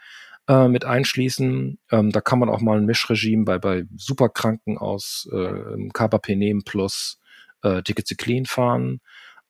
äh, 0.51 0.67
mit 0.67 0.85
einschließen. 0.85 1.79
Ähm, 1.93 2.11
da 2.11 2.21
kann 2.21 2.41
man 2.41 2.49
auch 2.49 2.61
mal 2.61 2.77
ein 2.77 2.85
Mischregime 2.85 3.45
bei, 3.45 3.59
bei 3.59 3.85
Superkranken 3.97 4.79
aus 4.79 5.29
äh, 5.33 5.89
Carbapenem 5.93 6.65
plus 6.65 7.21
äh, 7.63 7.83
Ticketzyklin 7.83 8.47
fahren. 8.47 9.01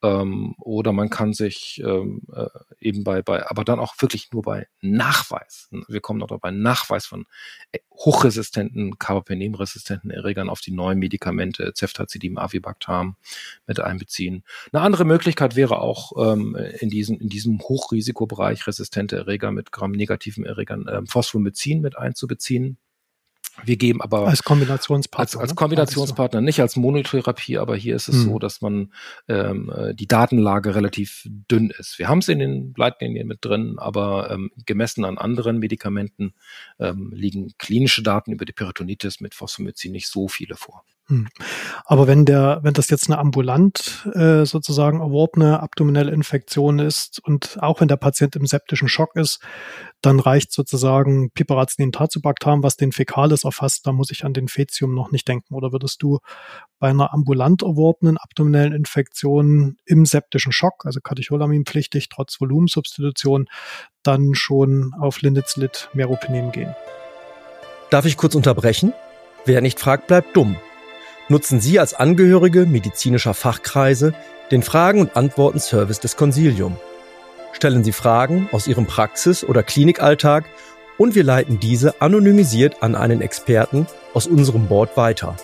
Ähm, 0.03 0.55
oder 0.59 0.93
man 0.93 1.11
kann 1.11 1.35
sich 1.35 1.83
ähm, 1.85 2.23
äh, 2.35 2.47
eben 2.81 3.05
bei, 3.05 3.23
bei, 3.23 3.49
aber 3.49 3.65
dann 3.65 3.79
auch 3.79 3.95
wirklich 3.99 4.33
nur 4.33 4.43
bei 4.43 4.67
Nachweis, 4.81 5.69
wir 5.89 6.01
kommen 6.01 6.21
noch 6.21 6.29
dabei, 6.29 6.51
Nachweis 6.51 7.07
von 7.07 7.27
äh, 7.73 7.81
hochresistenten, 7.93 8.99
Carbapenem-resistenten 8.99 10.11
Erregern 10.11 10.49
auf 10.49 10.61
die 10.61 10.73
neuen 10.73 10.99
Medikamente, 10.99 11.73
Ceftazidin, 11.77 12.39
Avibactam 12.39 13.17
mit 13.67 13.81
einbeziehen. 13.81 14.45
Eine 14.73 14.83
andere 14.83 15.05
Möglichkeit 15.05 15.55
wäre 15.55 15.81
auch 15.81 16.13
ähm, 16.33 16.57
in, 16.79 16.89
diesem, 16.89 17.19
in 17.19 17.29
diesem 17.29 17.61
Hochrisikobereich 17.61 18.67
resistente 18.67 19.17
Erreger 19.17 19.53
mit 19.53 19.71
gramnegativen 19.71 20.47
Erregern 20.47 20.87
ähm, 20.91 21.07
Phosphomycin 21.07 21.83
mit 21.83 21.99
einzubeziehen. 21.99 22.79
Wir 23.64 23.77
geben 23.77 24.01
aber 24.01 24.27
als 24.27 24.42
Kombinationspartner, 24.42 25.20
als, 25.20 25.37
als 25.37 25.51
ne? 25.51 25.55
Kombinationspartner, 25.55 26.40
nicht 26.40 26.61
als 26.61 26.77
Monotherapie, 26.77 27.59
aber 27.59 27.77
hier 27.77 27.96
ist 27.96 28.09
es 28.09 28.16
hm. 28.16 28.25
so, 28.25 28.38
dass 28.38 28.61
man 28.61 28.92
ähm, 29.29 29.73
äh, 29.75 29.94
die 29.94 30.09
Datenlage 30.09 30.75
relativ 30.75 31.27
dünn 31.27 31.70
ist. 31.79 31.99
Wir 31.99 32.09
haben 32.09 32.18
es 32.18 32.29
in 32.29 32.38
den 32.38 32.75
Leitlinien 32.77 33.27
mit 33.27 33.44
drin, 33.44 33.77
aber 33.79 34.31
ähm, 34.31 34.51
gemessen 34.66 35.05
an 35.05 35.18
anderen 35.18 35.59
Medikamenten 35.59 36.35
ähm, 36.79 37.12
liegen 37.14 37.53
klinische 37.59 38.03
Daten 38.03 38.32
über 38.32 38.45
die 38.45 38.53
Peritonitis 38.53 39.20
mit 39.20 39.35
Phosphomycin 39.35 39.93
nicht 39.93 40.09
so 40.09 40.28
viele 40.28 40.57
vor. 40.57 40.85
Hm. 41.11 41.27
Aber 41.87 42.07
wenn 42.07 42.25
der, 42.25 42.61
wenn 42.63 42.73
das 42.73 42.89
jetzt 42.89 43.09
eine 43.09 43.19
ambulant 43.19 44.09
äh, 44.15 44.45
sozusagen 44.47 45.01
erworbene 45.01 45.61
abdominelle 45.61 46.13
Infektion 46.13 46.79
ist 46.79 47.19
und 47.25 47.59
auch 47.61 47.81
wenn 47.81 47.89
der 47.89 47.97
Patient 47.97 48.37
im 48.37 48.47
septischen 48.47 48.89
Schock 48.89 49.17
ist, 49.17 49.41
dann 50.03 50.21
reicht 50.21 50.53
sozusagen 50.53 51.33
Piperazinin 51.33 51.91
Tazobactam, 51.91 52.63
was 52.63 52.77
den 52.77 52.93
Fäkales 52.93 53.43
erfasst, 53.43 53.89
da 53.89 53.93
muss 53.93 54.13
ich 54.13 54.25
an 54.25 54.35
den 54.35 54.47
Fetium 54.47 54.95
noch 54.95 55.11
nicht 55.11 55.27
denken. 55.27 55.53
Oder 55.53 55.73
würdest 55.73 56.01
du 56.01 56.21
bei 56.79 56.91
einer 56.91 57.13
ambulant 57.13 57.63
erworbenen 57.63 58.17
abdominellen 58.17 58.73
Infektion 58.73 59.79
im 59.85 60.07
septischen 60.07 60.53
Schock, 60.53 60.87
also 60.87 61.01
Katecholaminpflichtig, 61.01 62.09
trotz 62.09 62.41
Volumensubstitution, 62.41 63.49
dann 64.05 64.35
schon 64.35 64.95
auf 64.99 65.21
Linezolid 65.23 65.91
Meropenem 65.93 66.53
gehen? 66.53 66.73
Darf 67.91 68.07
ich 68.07 68.17
kurz 68.17 68.37
unterbrechen? 68.37 68.93
Wer 69.45 69.61
nicht 69.61 69.81
fragt, 69.81 70.07
bleibt 70.07 70.37
dumm. 70.37 70.57
Nutzen 71.31 71.61
Sie 71.61 71.78
als 71.78 71.95
Angehörige 71.95 72.66
medizinischer 72.66 73.35
Fachkreise 73.35 74.14
den 74.51 74.64
Fragen- 74.64 75.01
und 75.01 75.16
Antworten-Service 75.16 76.01
des 76.01 76.16
Consilium. 76.16 76.76
Stellen 77.53 77.85
Sie 77.85 77.93
Fragen 77.93 78.49
aus 78.51 78.66
Ihrem 78.66 78.87
Praxis- 78.87 79.45
oder 79.45 79.62
Klinikalltag 79.62 80.47
und 80.99 81.14
wir 81.14 81.22
leiten 81.22 81.61
diese 81.61 82.03
anonymisiert 82.03 82.83
an 82.83 82.97
einen 82.97 83.20
Experten 83.20 83.87
aus 84.12 84.26
unserem 84.26 84.66
Board 84.66 84.97
weiter. 84.97 85.37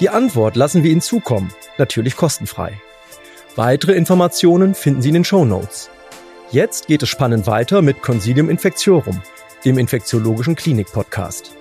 Die 0.00 0.08
Antwort 0.08 0.56
lassen 0.56 0.82
wir 0.82 0.90
Ihnen 0.90 1.02
zukommen, 1.02 1.52
natürlich 1.76 2.16
kostenfrei. 2.16 2.80
Weitere 3.56 3.92
Informationen 3.92 4.74
finden 4.74 5.02
Sie 5.02 5.08
in 5.08 5.14
den 5.16 5.24
Show 5.24 5.44
Notes. 5.44 5.90
Jetzt 6.50 6.86
geht 6.86 7.02
es 7.02 7.10
spannend 7.10 7.46
weiter 7.46 7.82
mit 7.82 8.00
Consilium 8.00 8.48
Infectiorum, 8.48 9.20
dem 9.66 9.76
infektiologischen 9.76 10.54
Klinik-Podcast. 10.54 11.52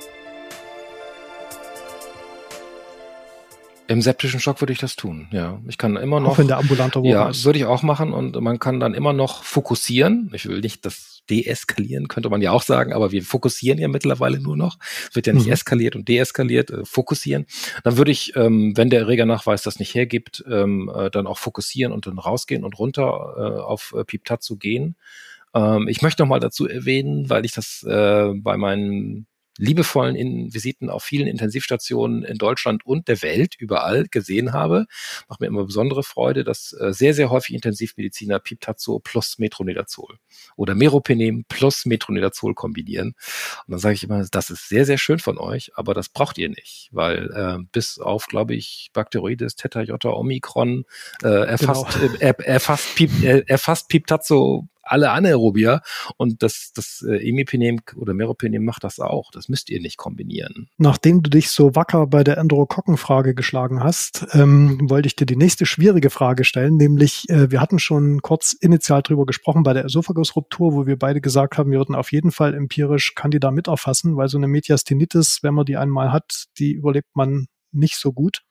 Im 3.88 4.02
septischen 4.02 4.40
Schock 4.40 4.62
würde 4.62 4.72
ich 4.72 4.80
das 4.80 4.96
tun, 4.96 5.28
ja. 5.32 5.60
Ich 5.68 5.78
kann 5.78 5.98
immer 5.98 6.20
noch. 6.20 6.32
Auch 6.32 6.38
wenn 6.38 6.48
der 6.48 6.58
ambulante 6.58 7.02
Ja, 7.04 7.30
ist. 7.30 7.44
würde 7.44 7.60
ich 7.60 7.66
auch 7.66 7.84
machen 7.84 8.14
und 8.14 8.40
man 8.40 8.58
kann 8.58 8.80
dann 8.80 8.94
immer 8.94 9.12
noch 9.12 9.44
fokussieren. 9.44 10.32
Ich 10.34 10.48
will 10.48 10.62
nicht 10.62 10.86
das 10.86 11.22
deeskalieren, 11.30 12.08
könnte 12.08 12.30
man 12.30 12.42
ja 12.42 12.52
auch 12.52 12.64
sagen, 12.64 12.94
aber 12.94 13.12
wir 13.12 13.24
fokussieren 13.24 13.80
ja 13.80 13.88
mittlerweile 13.88 14.40
nur 14.40 14.56
noch. 14.56 14.78
Es 15.10 15.16
wird 15.16 15.28
ja 15.28 15.34
nicht 15.34 15.48
mhm. 15.48 15.54
eskaliert 15.54 15.96
und 15.96 16.08
deeskaliert, 16.08 16.72
äh, 16.72 16.86
fokussieren. 16.86 17.46
Dann 17.84 17.98
würde 17.98 18.12
ich, 18.12 18.36
ähm, 18.36 18.74
wenn 18.76 18.90
der 18.90 19.02
Erregernachweis 19.02 19.64
das 19.64 19.80
nicht 19.80 19.94
hergibt, 19.96 20.44
ähm, 20.50 20.92
äh, 20.94 21.10
dann 21.10 21.28
auch 21.28 21.38
fokussieren 21.38 21.94
und 21.94 22.08
dann 22.08 22.20
rausgehen 22.20 22.64
und 22.64 22.80
runter 22.80 23.36
äh, 23.38 23.62
auf 23.62 23.94
äh, 23.98 24.04
Piptat 24.06 24.44
zu 24.44 24.58
gehen. 24.58 24.96
Ähm, 25.54 25.88
ich 25.88 26.02
möchte 26.02 26.24
noch 26.24 26.30
mal 26.30 26.40
dazu 26.40 26.68
erwähnen, 26.68 27.30
weil 27.30 27.46
ich 27.46 27.52
das 27.52 27.84
äh, 27.84 28.34
bei 28.36 28.58
meinen 28.58 29.28
liebevollen 29.58 30.16
in 30.16 30.54
Visiten 30.54 30.90
auf 30.90 31.04
vielen 31.04 31.28
Intensivstationen 31.28 32.24
in 32.24 32.38
Deutschland 32.38 32.86
und 32.86 33.08
der 33.08 33.22
Welt 33.22 33.56
überall 33.58 34.08
gesehen 34.10 34.54
habe. 34.54 34.86
Macht 35.30 35.42
mir 35.42 35.48
immer 35.48 35.66
besondere 35.66 36.04
Freude, 36.04 36.44
dass 36.44 36.74
äh, 36.74 36.94
sehr, 36.94 37.14
sehr 37.14 37.30
häufig 37.30 37.56
Intensivmediziner 37.56 38.40
Piptazo 38.40 39.00
plus 39.00 39.38
Metronidazol 39.38 40.18
oder 40.56 40.76
Meropenem 40.76 41.46
plus 41.48 41.86
Metronidazol 41.86 42.54
kombinieren. 42.54 43.16
Und 43.68 43.72
dann 43.72 43.80
sage 43.80 43.96
ich 43.96 44.04
immer, 44.04 44.26
das 44.30 44.50
ist 44.50 44.70
sehr, 44.70 44.86
sehr 44.86 44.98
schön 44.98 45.20
von 45.20 45.38
euch, 45.38 45.72
aber 45.76 45.94
das 45.94 46.10
braucht 46.10 46.38
ihr 46.38 46.50
nicht, 46.50 46.90
weil 46.92 47.32
äh, 47.32 47.64
bis 47.72 48.00
auf, 48.00 48.28
glaube 48.28 48.56
ich, 48.56 48.90
Bacteroides, 48.94 49.56
Theta, 49.56 49.82
Jota, 49.82 50.10
Omikron 50.10 50.86
äh, 51.24 51.28
erfasst, 51.28 52.00
genau. 52.00 52.14
äh, 52.20 52.34
erfasst, 52.44 52.96
Pip, 52.96 53.12
äh, 53.24 53.44
erfasst 53.48 53.90
Piptazo 53.90 54.68
alle 54.84 55.12
Anaerobier 55.12 55.82
und 56.18 56.44
das, 56.44 56.72
das 56.76 57.04
äh, 57.08 57.16
Imipenem 57.28 57.80
oder 57.96 58.14
Meropenem 58.14 58.64
macht 58.64 58.84
das 58.84 59.00
auch. 59.00 59.32
Das 59.32 59.50
müsst 59.50 59.70
ihr 59.70 59.82
nicht 59.82 59.98
kombinieren. 59.98 60.70
Nachdem 60.78 61.24
du 61.24 61.30
dich 61.30 61.50
so 61.50 61.76
wacker 61.76 62.08
bei 62.08 62.24
der 62.24 62.38
Enterokokkenfrage 62.38 63.34
geschlagen 63.34 63.84
hast, 63.84 64.28
ähm, 64.34 64.90
wollte 64.90 65.08
ich 65.08 65.16
dir 65.16 65.26
die 65.26 65.36
nächste 65.36 65.66
schwierige 65.66 66.10
Frage 66.10 66.44
stellen, 66.44 66.78
nämlich 66.78 67.30
äh, 67.30 67.50
wir 67.50 67.62
hatten 67.62 67.80
schon 67.80 68.22
kurz 68.22 68.54
initial 68.54 69.02
drüber 69.02 69.26
gesprochen 69.26 69.64
bei 69.64 69.74
der 69.74 69.86
Esophagusruptur, 69.86 70.74
wo 70.74 70.86
wir 70.86 70.98
beide 70.98 71.22
gesagt 71.22 71.58
haben, 71.58 71.72
wir 71.72 71.80
würden 71.80 71.96
auf 71.96 72.12
jeden 72.12 72.32
Fall 72.32 72.54
empirisch 72.54 73.16
Candida 73.16 73.52
mit 73.52 73.68
erfassen, 73.68 74.18
weil 74.18 74.28
so 74.28 74.38
eine 74.38 74.48
Mediastinitis, 74.48 75.40
wenn 75.42 75.54
man 75.54 75.66
die 75.66 75.78
einmal 75.78 76.12
hat, 76.12 76.46
die 76.60 76.74
überlebt 76.74 77.16
man 77.16 77.48
nicht 77.72 77.98
so 77.98 78.14
gut. 78.14 78.44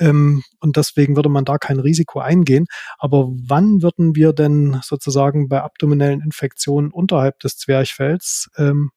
Ähm, 0.00 0.42
und 0.60 0.76
deswegen 0.76 1.14
würde 1.14 1.28
man 1.28 1.44
da 1.44 1.58
kein 1.58 1.78
Risiko 1.78 2.20
eingehen. 2.20 2.66
Aber 2.98 3.28
wann 3.30 3.82
würden 3.82 4.16
wir 4.16 4.32
denn 4.32 4.80
sozusagen 4.82 5.48
bei 5.48 5.62
abdominellen 5.62 6.20
Infektionen 6.20 6.90
unterhalb 6.90 7.38
des 7.40 7.56
Zwerchfells 7.56 8.48
ähm, 8.56 8.90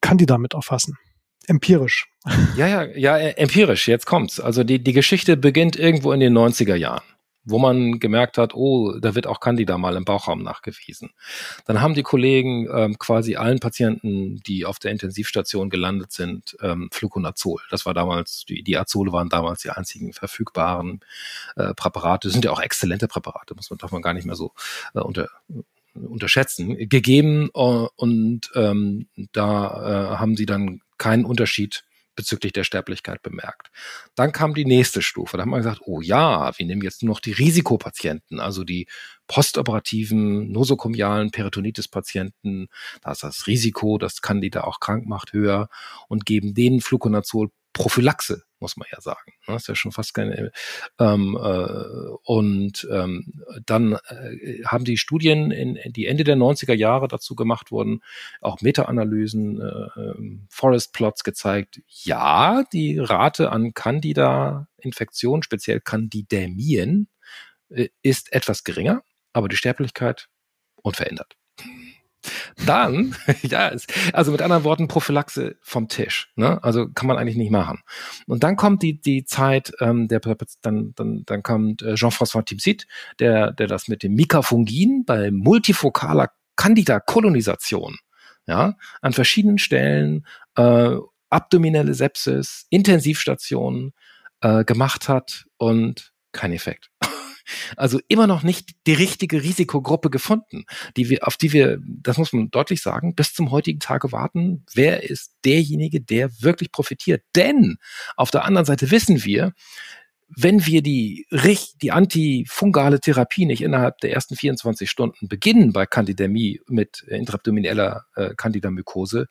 Candida 0.00 0.38
mit 0.38 0.54
erfassen? 0.54 0.96
Empirisch. 1.46 2.08
Ja, 2.56 2.66
ja, 2.66 2.84
ja, 2.84 3.18
empirisch. 3.18 3.88
Jetzt 3.88 4.06
kommt's. 4.06 4.38
Also 4.40 4.64
die, 4.64 4.82
die 4.82 4.92
Geschichte 4.92 5.36
beginnt 5.36 5.76
irgendwo 5.76 6.12
in 6.12 6.20
den 6.20 6.36
90er 6.36 6.76
Jahren 6.76 7.02
wo 7.44 7.58
man 7.58 7.98
gemerkt 7.98 8.38
hat, 8.38 8.54
oh, 8.54 8.98
da 8.98 9.14
wird 9.14 9.26
auch 9.26 9.40
Candida 9.40 9.76
mal 9.78 9.96
im 9.96 10.04
Bauchraum 10.04 10.42
nachgewiesen. 10.42 11.10
Dann 11.64 11.80
haben 11.80 11.94
die 11.94 12.02
Kollegen 12.02 12.68
ähm, 12.72 12.98
quasi 12.98 13.36
allen 13.36 13.58
Patienten, 13.58 14.36
die 14.46 14.64
auf 14.64 14.78
der 14.78 14.92
Intensivstation 14.92 15.70
gelandet 15.70 16.12
sind, 16.12 16.56
ähm, 16.60 16.88
Fluconazol. 16.92 17.60
Das 17.70 17.84
war 17.84 17.94
damals, 17.94 18.44
die, 18.48 18.62
die 18.62 18.78
Azole 18.78 19.12
waren 19.12 19.28
damals 19.28 19.62
die 19.62 19.70
einzigen 19.70 20.12
verfügbaren 20.12 21.00
äh, 21.56 21.74
Präparate. 21.74 22.28
Das 22.28 22.32
sind 22.32 22.44
ja 22.44 22.52
auch 22.52 22.60
exzellente 22.60 23.08
Präparate, 23.08 23.54
muss 23.54 23.70
man, 23.70 23.78
darf 23.78 23.92
man 23.92 24.02
gar 24.02 24.14
nicht 24.14 24.26
mehr 24.26 24.36
so 24.36 24.52
äh, 24.94 25.00
unter, 25.00 25.28
unterschätzen, 25.94 26.88
gegeben 26.88 27.50
äh, 27.54 27.58
und 27.96 28.50
ähm, 28.54 29.08
da 29.32 30.14
äh, 30.14 30.16
haben 30.18 30.36
sie 30.36 30.46
dann 30.46 30.80
keinen 30.98 31.24
Unterschied 31.24 31.84
bezüglich 32.14 32.52
der 32.52 32.64
Sterblichkeit 32.64 33.22
bemerkt. 33.22 33.70
Dann 34.14 34.32
kam 34.32 34.54
die 34.54 34.64
nächste 34.64 35.02
Stufe. 35.02 35.36
Da 35.36 35.42
haben 35.42 35.50
wir 35.50 35.58
gesagt, 35.58 35.82
oh 35.84 36.00
ja, 36.00 36.52
wir 36.56 36.66
nehmen 36.66 36.82
jetzt 36.82 37.02
nur 37.02 37.14
noch 37.14 37.20
die 37.20 37.32
Risikopatienten, 37.32 38.40
also 38.40 38.64
die 38.64 38.86
postoperativen 39.26 40.50
nosokomialen 40.50 41.30
Peritonitis-Patienten. 41.30 42.68
Da 43.02 43.12
ist 43.12 43.22
das 43.22 43.46
Risiko, 43.46 43.98
dass 43.98 44.20
Candida 44.20 44.64
auch 44.64 44.80
krank 44.80 45.06
macht, 45.06 45.32
höher 45.32 45.68
und 46.08 46.26
geben 46.26 46.54
denen 46.54 46.80
Fluconazol 46.80 47.50
Prophylaxe, 47.72 48.44
muss 48.60 48.76
man 48.76 48.86
ja 48.92 49.00
sagen. 49.00 49.32
Das 49.46 49.48
ne? 49.48 49.56
ist 49.56 49.68
ja 49.68 49.74
schon 49.74 49.92
fast 49.92 50.14
keine. 50.14 50.52
Ähm, 50.98 51.38
äh, 51.40 52.10
und 52.24 52.86
ähm, 52.90 53.42
dann 53.64 53.94
äh, 54.08 54.62
haben 54.64 54.84
die 54.84 54.98
Studien, 54.98 55.50
in, 55.50 55.78
die 55.92 56.06
Ende 56.06 56.24
der 56.24 56.36
90er 56.36 56.74
Jahre 56.74 57.08
dazu 57.08 57.34
gemacht 57.34 57.70
wurden, 57.70 58.02
auch 58.40 58.60
Meta-Analysen, 58.60 59.60
äh, 59.60 60.00
ähm, 60.00 60.46
Forest 60.50 60.92
Plots 60.92 61.24
gezeigt, 61.24 61.80
ja, 61.86 62.64
die 62.72 62.98
Rate 62.98 63.50
an 63.50 63.74
Candida-Infektionen, 63.74 65.42
speziell 65.42 65.80
Candidämien, 65.80 67.08
äh, 67.70 67.88
ist 68.02 68.32
etwas 68.32 68.64
geringer, 68.64 69.02
aber 69.32 69.48
die 69.48 69.56
Sterblichkeit 69.56 70.28
unverändert. 70.82 71.36
Dann, 72.66 73.14
ja, 73.42 73.72
also 74.12 74.32
mit 74.32 74.42
anderen 74.42 74.64
Worten, 74.64 74.88
Prophylaxe 74.88 75.56
vom 75.60 75.88
Tisch. 75.88 76.30
Ne? 76.36 76.62
Also 76.62 76.88
kann 76.88 77.06
man 77.06 77.18
eigentlich 77.18 77.36
nicht 77.36 77.50
machen. 77.50 77.80
Und 78.26 78.44
dann 78.44 78.56
kommt 78.56 78.82
die, 78.82 79.00
die 79.00 79.24
Zeit, 79.24 79.72
ähm, 79.80 80.08
der, 80.08 80.20
dann, 80.62 80.94
dann, 80.94 81.22
dann 81.26 81.42
kommt 81.42 81.82
äh, 81.82 81.94
Jean-François 81.94 82.44
Timsit, 82.44 82.86
der, 83.18 83.52
der 83.52 83.66
das 83.66 83.88
mit 83.88 84.02
dem 84.02 84.14
Mikafungin 84.14 85.04
bei 85.04 85.30
multifokaler 85.30 86.30
Candida-Kolonisation, 86.56 87.96
ja, 88.46 88.76
an 89.00 89.12
verschiedenen 89.12 89.58
Stellen, 89.58 90.26
äh, 90.56 90.96
abdominelle 91.30 91.94
Sepsis, 91.94 92.66
Intensivstationen 92.70 93.92
äh, 94.42 94.64
gemacht 94.64 95.08
hat 95.08 95.46
und 95.56 96.12
kein 96.32 96.52
Effekt. 96.52 96.90
Also 97.76 98.00
immer 98.08 98.26
noch 98.26 98.42
nicht 98.42 98.70
die 98.86 98.94
richtige 98.94 99.42
Risikogruppe 99.42 100.10
gefunden, 100.10 100.64
die 100.96 101.08
wir, 101.08 101.26
auf 101.26 101.36
die 101.36 101.52
wir, 101.52 101.78
das 101.82 102.18
muss 102.18 102.32
man 102.32 102.50
deutlich 102.50 102.82
sagen, 102.82 103.14
bis 103.14 103.34
zum 103.34 103.50
heutigen 103.50 103.80
Tage 103.80 104.12
warten. 104.12 104.64
Wer 104.74 105.08
ist 105.08 105.34
derjenige, 105.44 106.00
der 106.00 106.30
wirklich 106.40 106.72
profitiert? 106.72 107.22
Denn 107.34 107.76
auf 108.16 108.30
der 108.30 108.44
anderen 108.44 108.66
Seite 108.66 108.90
wissen 108.90 109.24
wir, 109.24 109.52
wenn 110.34 110.64
wir 110.66 110.82
die, 110.82 111.26
die 111.82 111.92
antifungale 111.92 113.00
Therapie 113.00 113.44
nicht 113.44 113.62
innerhalb 113.62 113.98
der 113.98 114.12
ersten 114.12 114.36
24 114.36 114.88
Stunden 114.88 115.28
beginnen 115.28 115.72
bei 115.72 115.86
Candidämie 115.86 116.60
mit 116.68 117.02
intraabdomineller 117.02 118.06
äh, 118.16 118.34
Candidamykose, 118.34 119.26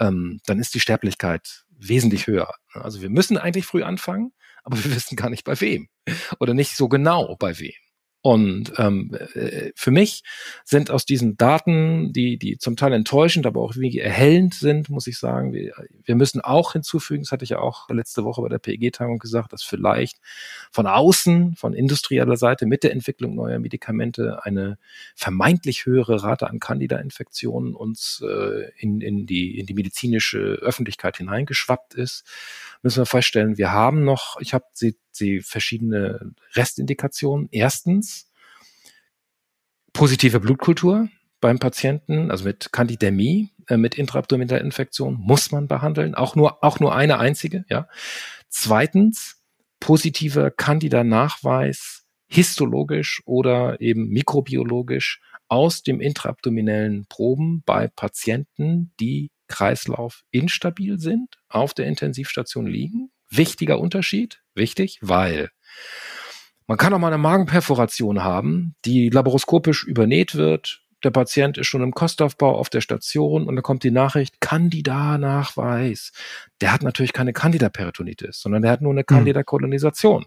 ähm, 0.00 0.40
dann 0.46 0.58
ist 0.58 0.74
die 0.74 0.80
Sterblichkeit 0.80 1.64
wesentlich 1.78 2.26
höher. 2.26 2.54
Also 2.72 3.02
wir 3.02 3.10
müssen 3.10 3.36
eigentlich 3.36 3.66
früh 3.66 3.82
anfangen, 3.82 4.32
aber 4.66 4.82
wir 4.84 4.94
wissen 4.94 5.16
gar 5.16 5.30
nicht 5.30 5.44
bei 5.44 5.58
wem 5.60 5.88
oder 6.40 6.52
nicht 6.52 6.76
so 6.76 6.88
genau 6.88 7.36
bei 7.36 7.58
wem. 7.58 7.72
Und 8.26 8.72
ähm, 8.78 9.16
äh, 9.34 9.70
für 9.76 9.92
mich 9.92 10.24
sind 10.64 10.90
aus 10.90 11.04
diesen 11.04 11.36
Daten, 11.36 12.12
die, 12.12 12.38
die 12.38 12.58
zum 12.58 12.74
Teil 12.74 12.92
enttäuschend, 12.92 13.46
aber 13.46 13.60
auch 13.60 13.76
irgendwie 13.76 14.00
erhellend 14.00 14.52
sind, 14.52 14.90
muss 14.90 15.06
ich 15.06 15.16
sagen, 15.16 15.52
wir, 15.52 15.72
wir 16.02 16.16
müssen 16.16 16.40
auch 16.40 16.72
hinzufügen, 16.72 17.22
das 17.22 17.30
hatte 17.30 17.44
ich 17.44 17.50
ja 17.50 17.60
auch 17.60 17.88
letzte 17.88 18.24
Woche 18.24 18.42
bei 18.42 18.48
der 18.48 18.58
PEG-Tagung 18.58 19.20
gesagt, 19.20 19.52
dass 19.52 19.62
vielleicht 19.62 20.18
von 20.72 20.88
außen, 20.88 21.54
von 21.54 21.72
industrieller 21.72 22.36
Seite 22.36 22.66
mit 22.66 22.82
der 22.82 22.90
Entwicklung 22.90 23.36
neuer 23.36 23.60
Medikamente 23.60 24.40
eine 24.42 24.76
vermeintlich 25.14 25.86
höhere 25.86 26.24
Rate 26.24 26.50
an 26.50 26.58
Candida-Infektionen 26.58 27.76
uns 27.76 28.24
äh, 28.28 28.72
in, 28.76 29.02
in, 29.02 29.26
die, 29.26 29.56
in 29.56 29.66
die 29.66 29.74
medizinische 29.74 30.38
Öffentlichkeit 30.38 31.18
hineingeschwappt 31.18 31.94
ist. 31.94 32.24
Müssen 32.82 33.02
wir 33.02 33.06
feststellen, 33.06 33.56
wir 33.56 33.70
haben 33.70 34.02
noch, 34.02 34.40
ich 34.40 34.52
habe 34.52 34.64
sie, 34.72 34.96
sie 35.16 35.40
verschiedene 35.40 36.34
Restindikationen. 36.54 37.48
Erstens 37.50 38.30
positive 39.92 40.40
Blutkultur 40.40 41.08
beim 41.40 41.58
Patienten, 41.58 42.30
also 42.30 42.44
mit 42.44 42.72
Candidämie, 42.72 43.50
äh, 43.68 43.76
mit 43.76 43.96
intraabdominaler 43.96 44.60
Infektion 44.60 45.14
muss 45.14 45.50
man 45.50 45.68
behandeln, 45.68 46.14
auch 46.14 46.36
nur 46.36 46.62
auch 46.62 46.80
nur 46.80 46.94
eine 46.94 47.18
einzige, 47.18 47.64
ja. 47.68 47.88
Zweitens 48.48 49.42
positiver 49.80 50.50
Candida-Nachweis 50.50 52.04
histologisch 52.28 53.22
oder 53.24 53.80
eben 53.80 54.08
mikrobiologisch 54.08 55.20
aus 55.48 55.82
dem 55.82 56.00
intraabdominellen 56.00 57.06
Proben 57.08 57.62
bei 57.64 57.88
Patienten, 57.88 58.92
die 58.98 59.30
Kreislauf 59.48 60.24
instabil 60.30 60.98
sind, 60.98 61.36
auf 61.48 61.72
der 61.72 61.86
Intensivstation 61.86 62.66
liegen. 62.66 63.10
Wichtiger 63.28 63.80
Unterschied, 63.80 64.42
wichtig, 64.54 64.98
weil 65.02 65.50
man 66.66 66.78
kann 66.78 66.92
auch 66.92 66.98
mal 66.98 67.08
eine 67.08 67.18
Magenperforation 67.18 68.24
haben, 68.24 68.74
die 68.84 69.08
laparoskopisch 69.08 69.84
übernäht 69.84 70.34
wird. 70.34 70.82
Der 71.04 71.10
Patient 71.10 71.58
ist 71.58 71.68
schon 71.68 71.82
im 71.82 71.92
Kostaufbau 71.92 72.56
auf 72.56 72.70
der 72.70 72.80
Station 72.80 73.46
und 73.46 73.54
dann 73.54 73.62
kommt 73.62 73.84
die 73.84 73.92
Nachricht, 73.92 74.40
Candida-Nachweis. 74.40 76.12
Der 76.60 76.72
hat 76.72 76.82
natürlich 76.82 77.12
keine 77.12 77.32
Candida-Peritonitis, 77.32 78.40
sondern 78.40 78.62
der 78.62 78.72
hat 78.72 78.80
nur 78.80 78.92
eine 78.92 79.02
hm. 79.02 79.06
Candida-Kolonisation. 79.06 80.26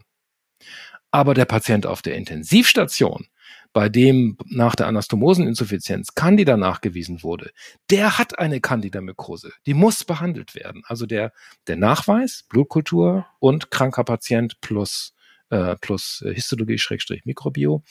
Aber 1.12 1.34
der 1.34 1.46
Patient 1.46 1.86
auf 1.86 2.02
der 2.02 2.16
Intensivstation 2.16 3.28
bei 3.74 3.88
dem 3.90 4.38
nach 4.46 4.76
der 4.76 4.88
Anastomoseninsuffizienz 4.88 6.16
Candida 6.16 6.58
nachgewiesen 6.58 7.24
wurde, 7.24 7.52
der 7.90 8.18
hat 8.18 8.40
eine 8.40 8.62
Candida-Mykrose. 8.62 9.52
Die 9.66 9.74
muss 9.74 10.04
behandelt 10.04 10.56
werden. 10.56 10.82
Also 10.86 11.06
der, 11.06 11.32
der 11.68 11.76
Nachweis, 11.76 12.46
Blutkultur 12.50 13.28
und 13.40 13.70
kranker 13.72 14.04
Patient 14.04 14.60
plus, 14.62 15.14
äh, 15.50 15.76
plus 15.82 16.24
Histologie, 16.26 16.78
Schrägstrich, 16.80 17.26
Mikrobio. 17.26 17.84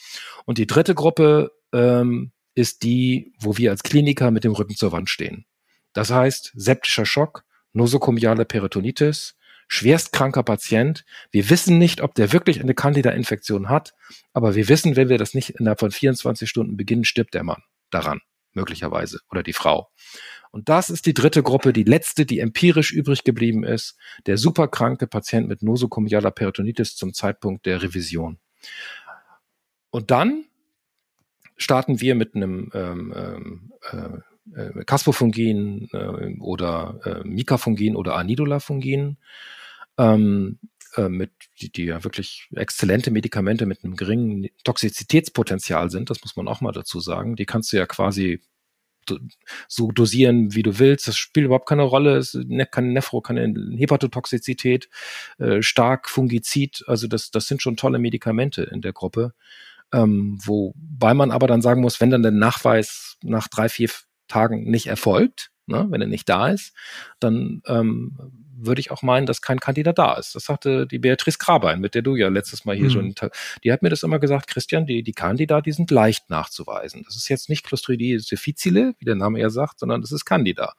Und 0.45 0.57
die 0.57 0.67
dritte 0.67 0.95
Gruppe 0.95 1.51
ähm, 1.71 2.31
ist 2.55 2.83
die, 2.83 3.33
wo 3.39 3.57
wir 3.57 3.71
als 3.71 3.83
Kliniker 3.83 4.31
mit 4.31 4.43
dem 4.43 4.51
Rücken 4.51 4.75
zur 4.75 4.91
Wand 4.91 5.09
stehen. 5.09 5.45
Das 5.93 6.11
heißt, 6.11 6.51
septischer 6.55 7.05
Schock, 7.05 7.45
nosokomiale 7.71 8.45
Peritonitis, 8.45 9.35
schwerstkranker 9.69 10.43
Patient. 10.43 11.05
Wir 11.31 11.49
wissen 11.49 11.77
nicht, 11.77 12.01
ob 12.01 12.15
der 12.15 12.33
wirklich 12.33 12.59
eine 12.59 12.73
Candida-Infektion 12.73 13.69
hat, 13.69 13.93
aber 14.33 14.55
wir 14.55 14.67
wissen, 14.67 14.97
wenn 14.97 15.07
wir 15.07 15.17
das 15.17 15.33
nicht 15.33 15.51
innerhalb 15.51 15.79
von 15.79 15.91
24 15.91 16.49
Stunden 16.49 16.75
beginnen, 16.75 17.05
stirbt 17.05 17.33
der 17.33 17.43
Mann 17.43 17.61
daran, 17.91 18.19
möglicherweise, 18.53 19.19
oder 19.29 19.43
die 19.43 19.53
Frau. 19.53 19.89
Und 20.51 20.67
das 20.67 20.89
ist 20.89 21.05
die 21.05 21.13
dritte 21.13 21.43
Gruppe, 21.43 21.71
die 21.71 21.83
letzte, 21.83 22.25
die 22.25 22.39
empirisch 22.39 22.91
übrig 22.91 23.23
geblieben 23.23 23.63
ist, 23.63 23.95
der 24.25 24.37
superkranke 24.37 25.05
Patient 25.05 25.47
mit 25.47 25.61
nosokomialer 25.61 26.31
Peritonitis 26.31 26.95
zum 26.95 27.13
Zeitpunkt 27.13 27.67
der 27.67 27.83
Revision. 27.83 28.39
Und 29.91 30.09
dann 30.09 30.45
starten 31.55 32.01
wir 32.01 32.15
mit 32.15 32.35
einem 32.35 32.71
ähm, 32.73 33.13
ähm 33.15 33.71
äh, 33.91 34.19
äh, 34.55 34.83
Caspofungin 34.83 35.89
äh, 35.93 36.39
oder 36.39 36.99
äh, 37.03 37.27
Mikafungin 37.27 37.95
oder 37.95 38.15
Anidolafungin 38.15 39.17
ähm, 39.99 40.57
äh, 40.95 41.09
mit 41.09 41.31
die, 41.61 41.71
die 41.71 41.85
ja 41.85 42.03
wirklich 42.03 42.47
exzellente 42.55 43.11
Medikamente 43.11 43.67
mit 43.67 43.83
einem 43.83 43.95
geringen 43.95 44.47
Toxizitätspotenzial 44.63 45.91
sind, 45.91 46.09
das 46.09 46.21
muss 46.21 46.35
man 46.35 46.47
auch 46.47 46.61
mal 46.61 46.71
dazu 46.71 46.99
sagen. 46.99 47.35
Die 47.35 47.45
kannst 47.45 47.71
du 47.71 47.77
ja 47.77 47.85
quasi 47.85 48.41
so 49.67 49.91
dosieren, 49.91 50.53
wie 50.53 50.63
du 50.63 50.79
willst. 50.79 51.07
Das 51.07 51.17
spielt 51.17 51.45
überhaupt 51.45 51.67
keine 51.67 51.83
Rolle. 51.83 52.17
Es 52.17 52.33
ne, 52.33 52.65
kann 52.65 52.93
Nephro, 52.93 53.21
keine 53.21 53.53
Hepatotoxizität, 53.77 54.89
äh, 55.39 55.61
stark 55.61 56.09
Fungizid. 56.09 56.83
Also 56.87 57.07
das, 57.07 57.31
das 57.31 57.47
sind 57.47 57.61
schon 57.61 57.77
tolle 57.77 57.99
Medikamente 57.99 58.63
in 58.63 58.81
der 58.81 58.93
Gruppe. 58.93 59.33
Ähm, 59.91 60.37
wobei 60.43 61.13
man 61.13 61.31
aber 61.31 61.47
dann 61.47 61.61
sagen 61.61 61.81
muss, 61.81 61.99
wenn 61.99 62.11
dann 62.11 62.21
der 62.21 62.31
Nachweis 62.31 63.17
nach 63.23 63.47
drei, 63.47 63.69
vier 63.69 63.89
Tagen 64.27 64.69
nicht 64.69 64.87
erfolgt, 64.87 65.49
ne, 65.65 65.87
wenn 65.89 66.01
er 66.01 66.07
nicht 66.07 66.29
da 66.29 66.49
ist, 66.49 66.73
dann 67.19 67.61
ähm, 67.65 68.17
würde 68.65 68.81
ich 68.81 68.91
auch 68.91 69.01
meinen, 69.01 69.25
dass 69.25 69.41
kein 69.41 69.59
Kandidat 69.59 69.97
da 69.97 70.15
ist. 70.15 70.35
Das 70.35 70.45
sagte 70.45 70.87
die 70.87 70.99
Beatrice 70.99 71.37
Grabein, 71.37 71.79
mit 71.79 71.95
der 71.95 72.01
du 72.01 72.15
ja 72.15 72.27
letztes 72.29 72.65
Mal 72.65 72.75
hier 72.75 72.85
mhm. 72.85 73.13
schon, 73.13 73.15
die 73.63 73.71
hat 73.71 73.81
mir 73.81 73.89
das 73.89 74.03
immer 74.03 74.19
gesagt, 74.19 74.47
Christian, 74.47 74.85
die, 74.85 75.03
die 75.03 75.13
Candida, 75.13 75.61
die 75.61 75.71
sind 75.71 75.91
leicht 75.91 76.29
nachzuweisen. 76.29 77.03
Das 77.05 77.15
ist 77.15 77.29
jetzt 77.29 77.49
nicht 77.49 77.65
Clostridium 77.65 78.21
difficile, 78.29 78.93
wie 78.99 79.05
der 79.05 79.15
Name 79.15 79.39
ja 79.39 79.49
sagt, 79.49 79.79
sondern 79.79 80.01
das 80.01 80.11
ist 80.11 80.25
Candida. 80.25 80.73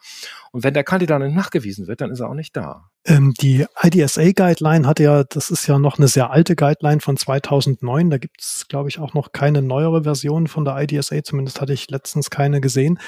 Und 0.53 0.65
wenn 0.65 0.75
der 0.75 0.85
Candida 0.85 1.19
nicht 1.19 1.35
nachgewiesen 1.35 1.87
wird, 1.87 2.01
dann 2.01 2.11
ist 2.11 2.21
er 2.21 2.29
auch 2.29 2.35
nicht 2.35 2.57
da. 2.57 2.91
Ähm, 3.07 3.35
die 3.41 3.67
IDSA-Guideline 3.83 4.87
hat 4.87 5.01
ja, 5.01 5.25
das 5.25 5.51
ist 5.51 5.67
ja 5.67 5.79
noch 5.79 5.99
eine 5.99 6.09
sehr 6.09 6.31
alte 6.31 6.57
Guideline 6.57 7.01
von 7.01 7.17
2009. 7.17 8.11
Da 8.11 8.19
gibt 8.19 8.41
es, 8.41 8.67
glaube 8.69 8.89
ich, 8.89 8.99
auch 8.99 9.15
noch 9.15 9.33
keine 9.33 9.63
neuere 9.63 10.05
Version 10.05 10.49
von 10.49 10.65
der 10.65 10.77
IDSA. 10.77 11.23
Zumindest 11.23 11.61
hatte 11.61 11.73
ich 11.73 11.91
letztens 11.91 12.31
keine 12.31 12.61
gesehen. 12.61 12.99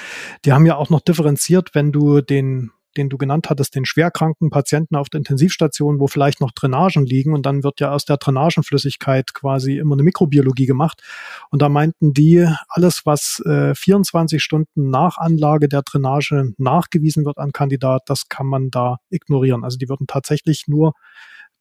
Die 0.45 0.53
haben 0.53 0.67
ja 0.67 0.77
auch 0.77 0.91
noch 0.91 1.01
differenziert, 1.01 1.75
wenn 1.75 1.93
du 1.93 2.21
den 2.21 2.71
den 2.97 3.09
du 3.09 3.19
genannt 3.19 3.49
hattest, 3.51 3.75
den 3.75 3.85
schwerkranken 3.85 4.51
Patienten 4.51 4.97
auf 4.97 5.09
der 5.09 5.19
Intensivstation, 5.19 6.01
wo 6.01 6.07
vielleicht 6.07 6.41
noch 6.41 6.53
Drainagen 6.53 7.05
liegen 7.05 7.35
und 7.35 7.47
dann 7.47 7.63
wird 7.63 7.81
ja 7.81 7.93
aus 7.93 8.05
der 8.05 8.17
Drainagenflüssigkeit 8.17 9.35
quasi 9.35 9.79
immer 9.79 9.95
eine 9.95 10.03
Mikrobiologie 10.03 10.67
gemacht. 10.67 11.03
Und 11.51 11.63
da 11.63 11.69
meinten 11.69 12.13
die, 12.13 12.47
alles, 12.69 13.03
was 13.05 13.41
äh, 13.47 13.75
24 13.75 14.43
Stunden 14.43 14.91
nach 14.91 15.19
Anlage 15.19 15.69
der 15.69 15.83
Drainage 15.83 16.53
nachgewiesen 16.59 17.25
wird 17.25 17.39
an 17.39 17.53
Kandidat, 17.53 18.03
das 18.07 18.29
kann 18.29 18.47
man 18.47 18.71
da 18.71 18.99
ignorieren. 19.11 19.65
Also 19.65 19.79
die 19.79 19.89
würden 19.89 20.07
tatsächlich 20.07 20.65
nur 20.69 20.93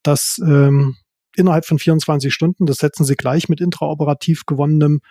das 0.04 0.42
ähm, 0.44 0.98
innerhalb 1.36 1.66
von 1.66 1.80
24 1.80 2.34
Stunden, 2.34 2.66
das 2.66 2.78
setzen 2.78 3.06
sie 3.06 3.16
gleich 3.16 3.50
mit 3.50 3.62
intraoperativ 3.62 4.46
gewonnenem, 4.46 5.02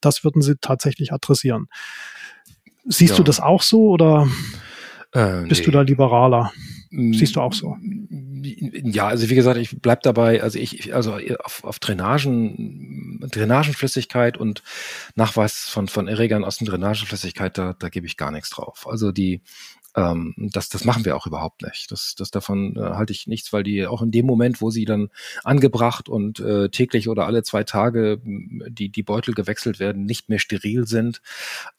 das 0.00 0.24
würden 0.24 0.42
sie 0.42 0.56
tatsächlich 0.60 1.12
adressieren. 1.12 1.68
Siehst 2.84 3.12
ja. 3.12 3.16
du 3.18 3.22
das 3.22 3.40
auch 3.40 3.62
so 3.62 3.88
oder? 3.88 4.28
Äh, 5.12 5.42
Bist 5.42 5.60
nee. 5.60 5.64
du 5.66 5.70
da 5.72 5.82
liberaler? 5.82 6.52
Siehst 6.90 7.36
du 7.36 7.40
auch 7.40 7.52
so? 7.52 7.76
Ja, 8.42 9.06
also 9.06 9.30
wie 9.30 9.34
gesagt, 9.36 9.58
ich 9.58 9.80
bleib 9.80 10.02
dabei, 10.02 10.42
also 10.42 10.58
ich, 10.58 10.92
also 10.92 11.18
auf, 11.44 11.62
auf 11.62 11.78
Drainagen, 11.78 13.20
Drainagenflüssigkeit 13.30 14.36
und 14.36 14.62
Nachweis 15.14 15.68
von, 15.68 15.86
von 15.86 16.08
Erregern 16.08 16.42
aus 16.42 16.58
der 16.58 16.66
Drainagenflüssigkeit, 16.66 17.56
da, 17.56 17.74
da 17.78 17.88
gebe 17.90 18.06
ich 18.06 18.16
gar 18.16 18.32
nichts 18.32 18.50
drauf. 18.50 18.88
Also 18.88 19.12
die, 19.12 19.42
ähm, 19.96 20.34
das, 20.36 20.68
das 20.68 20.84
machen 20.84 21.04
wir 21.04 21.16
auch 21.16 21.26
überhaupt 21.26 21.62
nicht. 21.62 21.90
Das, 21.90 22.14
das 22.16 22.30
davon 22.30 22.76
äh, 22.76 22.80
halte 22.80 23.12
ich 23.12 23.26
nichts, 23.26 23.52
weil 23.52 23.62
die 23.62 23.86
auch 23.86 24.02
in 24.02 24.10
dem 24.10 24.26
Moment, 24.26 24.60
wo 24.60 24.70
sie 24.70 24.84
dann 24.84 25.10
angebracht 25.42 26.08
und 26.08 26.38
äh, 26.40 26.68
täglich 26.68 27.08
oder 27.08 27.26
alle 27.26 27.42
zwei 27.42 27.64
Tage 27.64 28.20
die, 28.24 28.90
die 28.90 29.02
Beutel 29.02 29.34
gewechselt 29.34 29.80
werden, 29.80 30.04
nicht 30.04 30.28
mehr 30.28 30.38
steril 30.38 30.86
sind. 30.86 31.20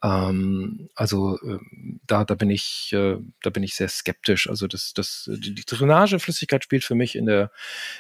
Ähm, 0.03 0.89
also 0.95 1.38
äh, 1.39 1.59
da, 2.05 2.26
da 2.26 2.36
bin 2.36 2.49
ich, 2.49 2.91
äh, 2.93 3.18
da 3.41 3.49
bin 3.49 3.64
ich 3.64 3.76
sehr 3.76 3.89
skeptisch. 3.89 4.49
Also 4.49 4.68
das, 4.68 4.93
das, 4.93 5.30
die, 5.32 5.55
die 5.55 5.66
Drainageflüssigkeit 5.66 6.64
spielt 6.64 6.84
für 6.84 6.95
mich 6.95 7.16
in 7.16 7.26
der, 7.26 7.51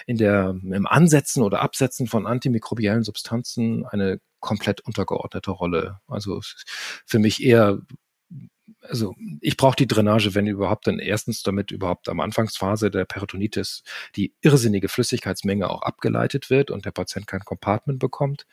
in 0.05 0.17
der, 0.17 0.55
im 0.63 0.87
Ansetzen 0.87 1.41
oder 1.41 1.61
Absetzen 1.61 2.07
von 2.07 2.27
antimikrobiellen 2.27 3.03
Substanzen 3.03 3.85
eine 3.85 4.19
komplett 4.41 4.81
untergeordnete 4.81 5.51
Rolle. 5.51 5.99
Also 6.07 6.41
für 7.05 7.19
mich 7.19 7.41
eher 7.43 7.79
also 8.81 9.15
ich 9.41 9.57
brauche 9.57 9.75
die 9.75 9.87
Drainage, 9.87 10.33
wenn 10.35 10.47
überhaupt, 10.47 10.87
dann 10.87 10.99
erstens, 10.99 11.43
damit 11.43 11.71
überhaupt 11.71 12.09
am 12.09 12.19
Anfangsphase 12.19 12.91
der 12.91 13.05
Peritonitis 13.05 13.83
die 14.15 14.33
irrsinnige 14.41 14.89
Flüssigkeitsmenge 14.89 15.69
auch 15.69 15.81
abgeleitet 15.81 16.49
wird 16.49 16.71
und 16.71 16.85
der 16.85 16.91
Patient 16.91 17.27
kein 17.27 17.41
Compartment 17.41 17.99
bekommt. 17.99 18.45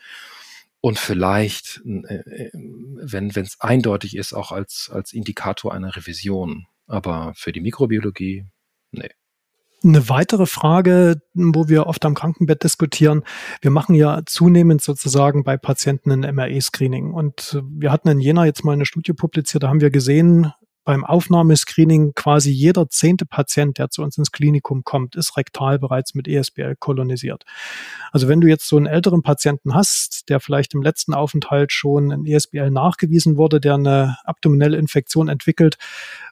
Und 0.81 0.99
vielleicht, 0.99 1.83
äh, 1.85 2.15
äh, 2.15 2.51
wenn 2.53 3.31
es 3.31 3.61
eindeutig 3.61 4.17
ist, 4.17 4.33
auch 4.33 4.53
als, 4.53 4.91
als 4.93 5.13
Indikator 5.13 5.75
einer 5.75 5.97
Revision. 5.97 6.67
Aber 6.87 7.33
für 7.35 7.53
die 7.53 7.61
Mikrobiologie, 7.61 8.47
nee. 8.93 9.11
Eine 9.85 10.09
weitere 10.09 10.47
Frage, 10.47 11.21
wo 11.35 11.69
wir 11.69 11.87
oft 11.87 12.05
am 12.05 12.15
Krankenbett 12.15 12.65
diskutieren, 12.65 13.23
wir 13.61 13.71
machen 13.71 13.95
ja 13.95 14.23
zunehmend 14.27 14.83
sozusagen 14.83 15.45
bei 15.45 15.57
Patienten 15.57 16.11
ein 16.11 16.35
MRE-Screening. 16.35 17.13
Und 17.13 17.63
wir 17.71 17.93
hatten 17.93 18.09
in 18.09 18.19
Jena 18.19 18.45
jetzt 18.45 18.65
mal 18.65 18.73
eine 18.73 18.87
Studie 18.87 19.13
publiziert, 19.13 19.63
da 19.63 19.69
haben 19.69 19.81
wir 19.81 19.91
gesehen, 19.91 20.53
beim 20.89 21.05
Aufnahmescreening 21.05 22.15
quasi 22.15 22.51
jeder 22.51 22.89
zehnte 22.89 23.27
Patient, 23.27 23.77
der 23.77 23.91
zu 23.91 24.03
uns 24.03 24.17
ins 24.17 24.33
Klinikum 24.33 24.85
kommt, 24.85 25.17
ist 25.17 25.37
rektal 25.37 25.79
bereits 25.79 26.15
mit 26.15 26.27
ESBL 26.27 26.77
kolonisiert. 26.77 27.45
Also 28.11 28.27
wenn 28.27 28.41
du 28.41 28.47
jetzt 28.49 28.67
so 28.67 28.79
einen 28.79 28.87
älteren 28.87 29.21
Patienten 29.21 29.75
hast, 29.75 30.31
der 30.31 30.41
vielleicht 30.41 30.73
im 30.73 30.81
letzten 30.81 31.13
Aufenthalt 31.13 31.73
schon 31.73 32.11
ein 32.11 32.25
ESBL 32.25 32.71
nachgewiesen 32.71 33.37
wurde, 33.37 33.61
der 33.61 33.75
eine 33.75 34.17
abdominelle 34.25 34.79
Infektion 34.79 35.29
entwickelt, 35.29 35.77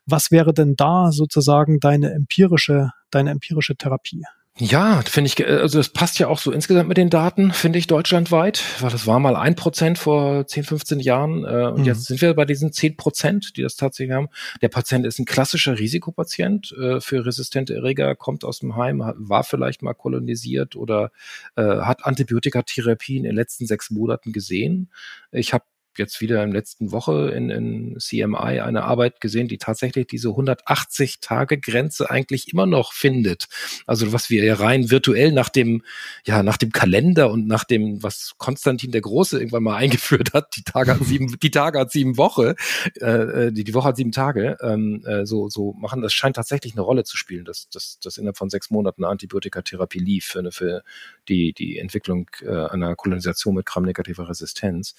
was 0.07 0.31
wäre 0.31 0.55
denn 0.55 0.75
da 0.75 1.13
sozusagen 1.13 1.79
deine 1.79 2.15
empirische, 2.15 2.93
deine 3.11 3.33
empirische 3.33 3.77
Therapie? 3.77 4.25
Ja, 4.59 5.03
finde 5.03 5.29
ich, 5.29 5.47
also 5.47 5.79
es 5.79 5.91
passt 5.91 6.19
ja 6.19 6.29
auch 6.29 6.39
so 6.39 6.51
insgesamt 6.51 6.89
mit 6.89 6.97
den 6.97 7.11
Daten, 7.11 7.53
finde 7.53 7.79
ich, 7.79 7.89
deutschlandweit, 7.89 8.65
weil 8.81 8.89
das 8.89 9.07
war 9.07 9.21
mal 9.21 9.37
ein 9.37 9.55
Prozent 9.55 9.99
vor 9.99 10.47
10, 10.47 10.65
15 10.65 11.01
Jahren 11.01 11.45
äh, 11.45 11.67
und 11.67 11.81
mhm. 11.81 11.85
jetzt 11.85 12.07
sind 12.07 12.23
wir 12.23 12.33
bei 12.33 12.47
diesen 12.47 12.73
10 12.73 12.97
Prozent, 12.97 13.59
die 13.59 13.63
das 13.63 13.77
tatsächlich 13.77 14.15
haben. 14.15 14.29
Der 14.63 14.69
Patient 14.69 15.05
ist 15.05 15.19
ein 15.19 15.27
klassischer 15.27 15.79
Risikopatient 15.79 16.73
äh, 16.73 17.03
für 17.03 17.27
resistente 17.27 17.75
Erreger, 17.75 18.15
kommt 18.17 18.45
aus 18.45 18.61
dem 18.61 18.77
Heim, 18.77 19.03
war 19.17 19.45
vielleicht 19.45 19.83
mal 19.83 19.93
kolonisiert 19.93 20.75
oder 20.75 21.11
äh, 21.57 21.63
hat 21.63 22.07
Antibiotikatherapie 22.07 23.19
in 23.19 23.25
den 23.25 23.35
letzten 23.35 23.67
sechs 23.67 23.91
Monaten 23.91 24.33
gesehen. 24.33 24.91
Ich 25.33 25.53
habe 25.53 25.65
jetzt 25.99 26.21
wieder 26.21 26.43
in 26.43 26.53
letzten 26.53 26.93
Woche 26.93 27.31
in, 27.31 27.51
in 27.51 27.97
CMI 27.99 28.61
eine 28.61 28.85
Arbeit 28.85 29.21
gesehen, 29.21 29.49
die 29.49 29.59
tatsächlich 29.59 30.07
diese 30.07 30.29
180 30.31 31.21
Tage 31.21 31.59
Grenze 31.59 32.11
eigentlich 32.11 32.53
immer 32.53 32.67
noch 32.67 32.93
findet. 32.93 33.47
Also 33.87 34.13
was 34.13 34.31
wir 34.31 34.45
ja 34.45 34.55
rein 34.55 34.91
virtuell 34.91 35.33
nach 35.33 35.49
dem, 35.49 35.83
ja, 36.25 36.43
nach 36.43 36.57
dem 36.57 36.73
Kalender 36.73 37.31
und 37.31 37.47
nach 37.47 37.65
dem, 37.65 38.03
was 38.03 38.35
Konstantin 38.39 38.93
der 38.93 39.01
Große 39.01 39.39
irgendwann 39.39 39.63
mal 39.63 39.77
eingeführt 39.87 40.33
hat, 40.33 40.57
die 40.57 40.63
Tage 40.63 40.93
hat 40.93 41.05
sieben, 41.05 41.39
die 41.41 41.51
Tage 41.51 41.79
hat 41.79 41.91
sieben 41.91 42.17
Woche, 42.17 42.57
äh, 42.97 43.53
die, 43.53 43.65
die 43.65 43.75
Woche 43.75 43.89
hat 43.89 43.97
sieben 43.97 44.13
Tage, 44.13 44.57
ähm, 44.61 45.05
äh, 45.07 45.27
so, 45.27 45.49
so 45.49 45.73
machen, 45.75 46.03
das 46.03 46.13
scheint 46.13 46.37
tatsächlich 46.37 46.75
eine 46.75 46.83
Rolle 46.83 47.05
zu 47.05 47.17
spielen, 47.17 47.45
dass, 47.45 47.69
dass, 47.69 47.99
dass 48.01 48.19
innerhalb 48.19 48.37
von 48.37 48.51
sechs 48.51 48.71
Monaten 48.71 49.05
eine 49.05 49.11
Antibiotikatherapie 49.11 49.99
lief 49.99 50.27
für, 50.27 50.41
eine, 50.41 50.53
für 50.53 50.83
die, 51.29 51.53
die 51.53 51.79
Entwicklung 51.79 52.29
äh, 52.43 52.67
einer 52.67 52.95
Kolonisation 52.97 53.55
mit 53.55 53.67
gramnegativer 53.67 54.29
Resistenz. 54.29 54.95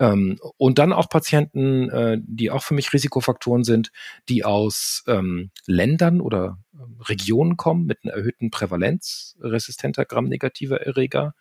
Ähm, 0.00 0.38
und 0.56 0.78
dann 0.78 0.92
auch 0.92 1.08
Patienten, 1.08 1.88
äh, 1.90 2.18
die 2.20 2.50
auch 2.50 2.64
für 2.64 2.74
mich 2.74 2.92
Risikofaktoren 2.92 3.62
sind, 3.62 3.92
die 4.28 4.44
aus 4.44 5.04
ähm, 5.06 5.50
Ländern 5.66 6.20
oder 6.20 6.58
ähm, 6.74 7.00
Regionen 7.02 7.56
kommen 7.56 7.86
mit 7.86 7.98
einer 8.02 8.14
erhöhten 8.14 8.50
Prävalenz 8.50 9.36
resistenter 9.40 10.06
gramnegativer 10.06 10.80
Erreger. 10.80 11.34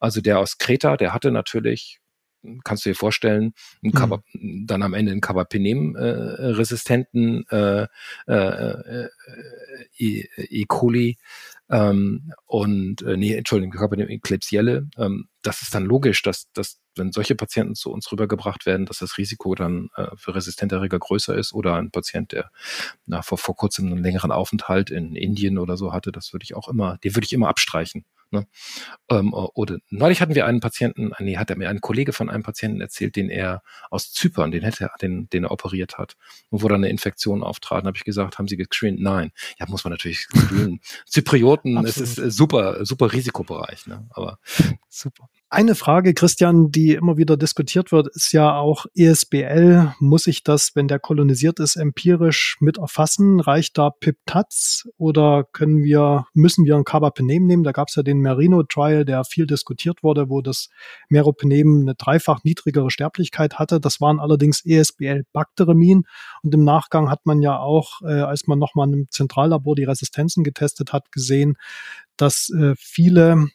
Also 0.00 0.20
der 0.20 0.40
aus 0.40 0.58
Kreta, 0.58 0.96
der 0.96 1.14
hatte 1.14 1.30
natürlich 1.30 2.00
kannst 2.64 2.84
du 2.84 2.90
dir 2.90 2.94
vorstellen, 2.94 3.54
mhm. 3.82 4.22
dann 4.66 4.82
am 4.82 4.94
Ende 4.94 5.12
einen 5.12 5.20
Carbapenem-resistenten 5.20 7.46
äh, 7.50 7.86
äh, 8.26 8.32
äh, 8.32 9.08
äh, 9.98 10.28
E. 10.36 10.64
coli 10.66 11.18
ähm, 11.68 12.32
und 12.46 13.02
äh, 13.02 13.16
nee, 13.16 13.34
Entschuldigung, 13.34 13.72
Carbapenem 13.72 14.20
Klebsielle. 14.20 14.88
Ähm, 14.96 15.28
das 15.42 15.62
ist 15.62 15.74
dann 15.74 15.84
logisch, 15.84 16.22
dass, 16.22 16.52
dass 16.52 16.80
wenn 17.00 17.12
solche 17.12 17.34
Patienten 17.34 17.74
zu 17.74 17.90
uns 17.90 18.12
rübergebracht 18.12 18.66
werden, 18.66 18.86
dass 18.86 18.98
das 18.98 19.18
Risiko 19.18 19.54
dann 19.54 19.88
äh, 19.96 20.06
für 20.16 20.34
resistente 20.34 20.76
Erreger 20.76 20.98
größer 20.98 21.34
ist 21.34 21.52
oder 21.52 21.74
ein 21.76 21.90
Patient, 21.90 22.30
der 22.32 22.50
na, 23.06 23.22
vor, 23.22 23.38
vor 23.38 23.56
kurzem 23.56 23.86
einen 23.86 24.04
längeren 24.04 24.30
Aufenthalt 24.30 24.90
in 24.90 25.16
Indien 25.16 25.58
oder 25.58 25.76
so 25.76 25.92
hatte, 25.92 26.12
das 26.12 26.32
würde 26.32 26.44
ich 26.44 26.54
auch 26.54 26.68
immer, 26.68 26.98
den 26.98 27.16
würde 27.16 27.24
ich 27.24 27.32
immer 27.32 27.48
abstreichen. 27.48 28.04
Ne? 28.30 28.46
Ähm, 29.10 29.34
oder 29.34 29.78
neulich 29.88 30.20
hatten 30.20 30.34
wir 30.34 30.46
einen 30.46 30.60
Patienten, 30.60 31.12
nee, 31.18 31.36
hat 31.36 31.50
er 31.50 31.56
mir 31.56 31.68
ein 31.68 31.80
Kollege 31.80 32.12
von 32.12 32.30
einem 32.30 32.42
Patienten 32.42 32.80
erzählt, 32.80 33.16
den 33.16 33.28
er 33.28 33.62
aus 33.90 34.12
Zypern, 34.12 34.50
den 34.50 34.62
hätte 34.62 34.84
er, 34.84 34.92
den, 35.00 35.28
den 35.30 35.44
er 35.44 35.50
operiert 35.50 35.98
hat 35.98 36.16
und 36.50 36.62
wo 36.62 36.68
dann 36.68 36.80
eine 36.80 36.90
Infektion 36.90 37.42
auftrat. 37.42 37.84
habe 37.84 37.96
ich 37.96 38.04
gesagt, 38.04 38.38
haben 38.38 38.48
Sie 38.48 38.56
gescreent? 38.56 39.00
Nein. 39.00 39.32
Ja, 39.58 39.66
muss 39.68 39.84
man 39.84 39.90
natürlich 39.90 40.20
screenen. 40.20 40.80
Zyprioten, 41.06 41.84
es 41.84 41.96
ist 41.96 42.18
äh, 42.18 42.30
super, 42.30 42.84
super 42.84 43.12
Risikobereich, 43.12 43.86
ne? 43.86 44.06
Aber 44.10 44.38
super. 44.88 45.28
Eine 45.52 45.74
Frage, 45.74 46.14
Christian, 46.14 46.70
die 46.70 46.92
immer 46.92 47.16
wieder 47.16 47.36
diskutiert 47.36 47.90
wird, 47.90 48.06
ist 48.14 48.30
ja 48.30 48.54
auch 48.54 48.86
ESBL. 48.94 49.94
Muss 49.98 50.28
ich 50.28 50.44
das, 50.44 50.76
wenn 50.76 50.86
der 50.86 51.00
kolonisiert 51.00 51.58
ist, 51.58 51.74
empirisch 51.74 52.56
mit 52.60 52.78
erfassen? 52.78 53.40
Reicht 53.40 53.76
da 53.76 53.90
PIP-TATS 53.90 54.88
oder 54.96 55.42
können 55.52 55.82
wir, 55.82 56.26
müssen 56.34 56.66
wir 56.66 56.76
ein 56.76 56.84
Carbapenem 56.84 57.46
nehmen? 57.46 57.64
Da 57.64 57.72
gab 57.72 57.88
es 57.88 57.96
ja 57.96 58.04
den 58.04 58.19
Merino-Trial, 58.20 59.04
der 59.04 59.24
viel 59.24 59.46
diskutiert 59.46 60.02
wurde, 60.02 60.28
wo 60.28 60.40
das 60.40 60.68
Meropenem 61.08 61.82
eine 61.82 61.94
dreifach 61.94 62.44
niedrigere 62.44 62.90
Sterblichkeit 62.90 63.58
hatte. 63.58 63.80
Das 63.80 64.00
waren 64.00 64.20
allerdings 64.20 64.64
ESBL-Bakteremien. 64.64 66.04
Und 66.42 66.54
im 66.54 66.64
Nachgang 66.64 67.10
hat 67.10 67.26
man 67.26 67.42
ja 67.42 67.58
auch, 67.58 68.00
äh, 68.02 68.20
als 68.20 68.46
man 68.46 68.58
nochmal 68.58 68.92
im 68.92 69.06
Zentrallabor 69.10 69.74
die 69.74 69.84
Resistenzen 69.84 70.44
getestet 70.44 70.92
hat, 70.92 71.12
gesehen, 71.12 71.56
dass 72.16 72.50
äh, 72.50 72.74
viele 72.78 73.48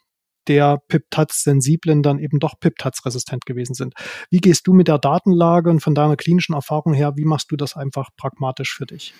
der 0.47 0.77
PIP-TATS-Sensiblen 0.87 2.03
dann 2.03 2.19
eben 2.19 2.39
doch 2.39 2.59
PIP-TATS-resistent 2.59 3.45
gewesen 3.45 3.73
sind. 3.73 3.93
Wie 4.29 4.39
gehst 4.39 4.67
du 4.67 4.73
mit 4.73 4.87
der 4.87 4.99
Datenlage 4.99 5.69
und 5.69 5.79
von 5.81 5.95
deiner 5.95 6.15
klinischen 6.15 6.53
Erfahrung 6.53 6.93
her, 6.93 7.13
wie 7.15 7.25
machst 7.25 7.51
du 7.51 7.55
das 7.55 7.75
einfach 7.75 8.09
pragmatisch 8.15 8.75
für 8.75 8.85
dich? 8.85 9.13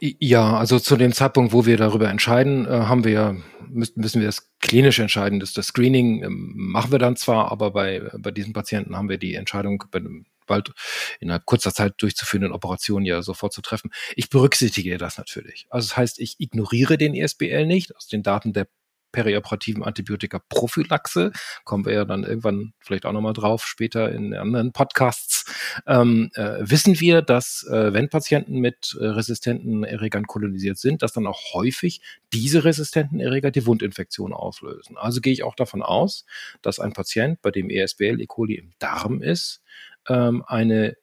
Ja, 0.00 0.56
also 0.56 0.78
zu 0.78 0.96
dem 0.96 1.12
Zeitpunkt, 1.12 1.52
wo 1.52 1.66
wir 1.66 1.76
darüber 1.76 2.08
entscheiden, 2.08 2.66
äh, 2.66 2.70
haben 2.70 3.04
wir 3.04 3.36
müssen, 3.68 4.20
wir 4.20 4.26
das 4.26 4.50
klinisch 4.60 4.98
entscheiden. 4.98 5.40
Das, 5.40 5.52
das 5.52 5.68
Screening 5.68 6.22
äh, 6.22 6.28
machen 6.28 6.92
wir 6.92 6.98
dann 6.98 7.16
zwar, 7.16 7.50
aber 7.50 7.70
bei, 7.70 8.10
bei 8.18 8.30
diesen 8.30 8.52
Patienten 8.52 8.96
haben 8.96 9.08
wir 9.08 9.18
die 9.18 9.34
Entscheidung 9.34 9.84
bei 9.90 10.00
dem 10.00 10.26
bald 10.46 10.72
innerhalb 11.20 11.44
kurzer 11.44 11.74
Zeit 11.74 11.94
durchzuführenden 11.98 12.52
Operationen 12.52 13.04
ja 13.04 13.20
sofort 13.22 13.52
zu 13.52 13.62
treffen. 13.62 13.90
Ich 14.14 14.30
berücksichtige 14.30 14.96
das 14.96 15.18
natürlich. 15.18 15.66
Also 15.70 15.88
das 15.88 15.96
heißt, 15.96 16.20
ich 16.20 16.36
ignoriere 16.38 16.96
den 16.96 17.14
ESBL 17.14 17.66
nicht 17.66 17.96
aus 17.96 18.06
den 18.06 18.22
Daten 18.22 18.52
der 18.52 18.68
perioperativen 19.16 19.82
Antibiotika-Prophylaxe, 19.82 21.32
kommen 21.64 21.86
wir 21.86 21.94
ja 21.94 22.04
dann 22.04 22.22
irgendwann 22.22 22.74
vielleicht 22.80 23.06
auch 23.06 23.12
nochmal 23.12 23.32
drauf, 23.32 23.66
später 23.66 24.12
in 24.12 24.34
anderen 24.34 24.72
Podcasts, 24.72 25.46
ähm, 25.86 26.30
äh, 26.34 26.58
wissen 26.60 27.00
wir, 27.00 27.22
dass 27.22 27.66
äh, 27.70 27.94
wenn 27.94 28.10
Patienten 28.10 28.58
mit 28.58 28.94
äh, 29.00 29.06
resistenten 29.06 29.84
Erregern 29.84 30.26
kolonisiert 30.26 30.76
sind, 30.76 31.00
dass 31.00 31.12
dann 31.12 31.26
auch 31.26 31.54
häufig 31.54 32.02
diese 32.34 32.64
resistenten 32.64 33.18
Erreger 33.18 33.50
die 33.50 33.64
Wundinfektion 33.64 34.34
auslösen. 34.34 34.98
Also 34.98 35.22
gehe 35.22 35.32
ich 35.32 35.44
auch 35.44 35.54
davon 35.54 35.82
aus, 35.82 36.26
dass 36.60 36.78
ein 36.78 36.92
Patient, 36.92 37.40
bei 37.40 37.50
dem 37.50 37.70
ESBL 37.70 38.20
E. 38.20 38.26
coli 38.26 38.56
im 38.56 38.72
Darm 38.78 39.22
ist, 39.22 39.62
ähm, 40.10 40.44
eine 40.46 40.94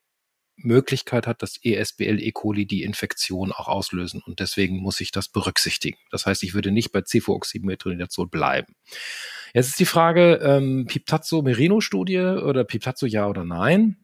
Möglichkeit 0.55 1.27
hat, 1.27 1.41
dass 1.41 1.59
ESBL 1.63 2.19
E. 2.21 2.31
coli 2.31 2.65
die 2.65 2.83
Infektion 2.83 3.51
auch 3.51 3.67
auslösen. 3.67 4.21
Und 4.25 4.39
deswegen 4.39 4.77
muss 4.77 5.01
ich 5.01 5.11
das 5.11 5.27
berücksichtigen. 5.27 5.97
Das 6.11 6.25
heißt, 6.25 6.43
ich 6.43 6.53
würde 6.53 6.71
nicht 6.71 6.91
bei 6.91 7.01
Cefuoximethronidazol 7.01 8.27
bleiben. 8.27 8.75
Jetzt 9.53 9.69
ist 9.69 9.79
die 9.79 9.85
Frage, 9.85 10.39
ähm, 10.43 10.85
Piptazzo-Merino-Studie 10.87 12.19
oder 12.19 12.63
Piptazzo 12.63 13.05
ja 13.05 13.27
oder 13.27 13.43
nein? 13.43 13.97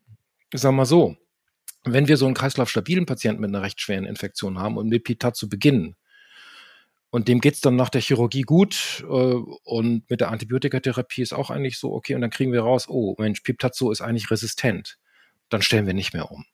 Sag 0.53 0.73
mal 0.73 0.85
so, 0.85 1.15
wenn 1.83 2.07
wir 2.07 2.17
so 2.17 2.25
einen 2.25 2.35
kreislaufstabilen 2.35 3.05
Patienten 3.05 3.41
mit 3.41 3.49
einer 3.49 3.61
recht 3.61 3.81
schweren 3.81 4.05
Infektion 4.05 4.59
haben 4.59 4.77
und 4.77 4.89
mit 4.89 5.03
Piptazzo 5.03 5.47
beginnen, 5.47 5.95
und 7.11 7.27
dem 7.27 7.41
geht's 7.41 7.61
dann 7.61 7.75
nach 7.75 7.89
der 7.89 8.01
Chirurgie 8.01 8.43
gut 8.43 9.03
äh, 9.03 9.05
und 9.07 10.07
mit 10.11 10.21
der 10.21 10.29
Antibiotikatherapie 10.29 11.23
ist 11.23 11.33
auch 11.33 11.49
eigentlich 11.49 11.79
so 11.79 11.91
okay 11.91 12.13
und 12.13 12.21
dann 12.21 12.29
kriegen 12.29 12.51
wir 12.51 12.61
raus, 12.61 12.87
oh 12.87 13.15
Mensch, 13.17 13.41
Piptazzo 13.41 13.91
ist 13.91 14.01
eigentlich 14.01 14.29
resistent 14.29 14.99
dann 15.49 15.61
stellen 15.61 15.87
wir 15.87 15.93
nicht 15.93 16.13
mehr 16.13 16.31
um. 16.31 16.45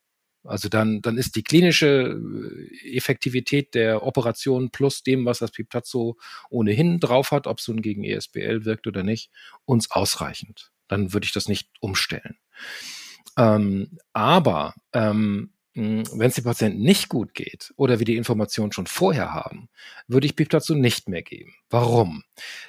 Also 0.44 0.70
dann, 0.70 1.02
dann 1.02 1.18
ist 1.18 1.36
die 1.36 1.44
klinische 1.44 2.20
äh, 2.84 2.96
Effektivität 2.96 3.74
der 3.74 4.04
Operation 4.04 4.70
plus 4.70 5.04
dem, 5.04 5.26
was 5.26 5.40
das 5.40 5.52
Piptazzo 5.52 6.18
ohnehin 6.50 7.00
drauf 7.00 7.32
hat, 7.32 7.48
ob 7.48 7.60
es 7.60 7.68
nun 7.68 7.82
gegen 7.82 8.04
ESBL 8.04 8.66
wirkt 8.66 8.88
oder 8.88 9.04
nicht, 9.04 9.32
uns 9.66 9.92
ausreichend. 9.92 10.72
Dann 10.88 11.14
würde 11.14 11.26
ich 11.26 11.34
das 11.34 11.48
nicht 11.48 11.70
umstellen. 11.80 12.38
Ähm, 13.38 13.98
aber 14.14 14.76
ähm, 14.94 15.12
hm, 15.12 15.50
wenn 15.76 16.22
es 16.22 16.36
dem 16.36 16.46
Patienten 16.46 16.82
nicht 16.82 17.10
gut 17.10 17.34
geht 17.34 17.74
oder 17.76 18.00
wir 18.00 18.06
die 18.06 18.16
Information 18.16 18.72
schon 18.72 18.88
vorher 18.88 19.34
haben, 19.34 19.68
würde 20.08 20.26
ich 20.26 20.36
BIP 20.36 20.50
dazu 20.50 20.74
nicht 20.74 21.10
mehr 21.10 21.22
geben. 21.22 21.54
Warum? 21.70 22.24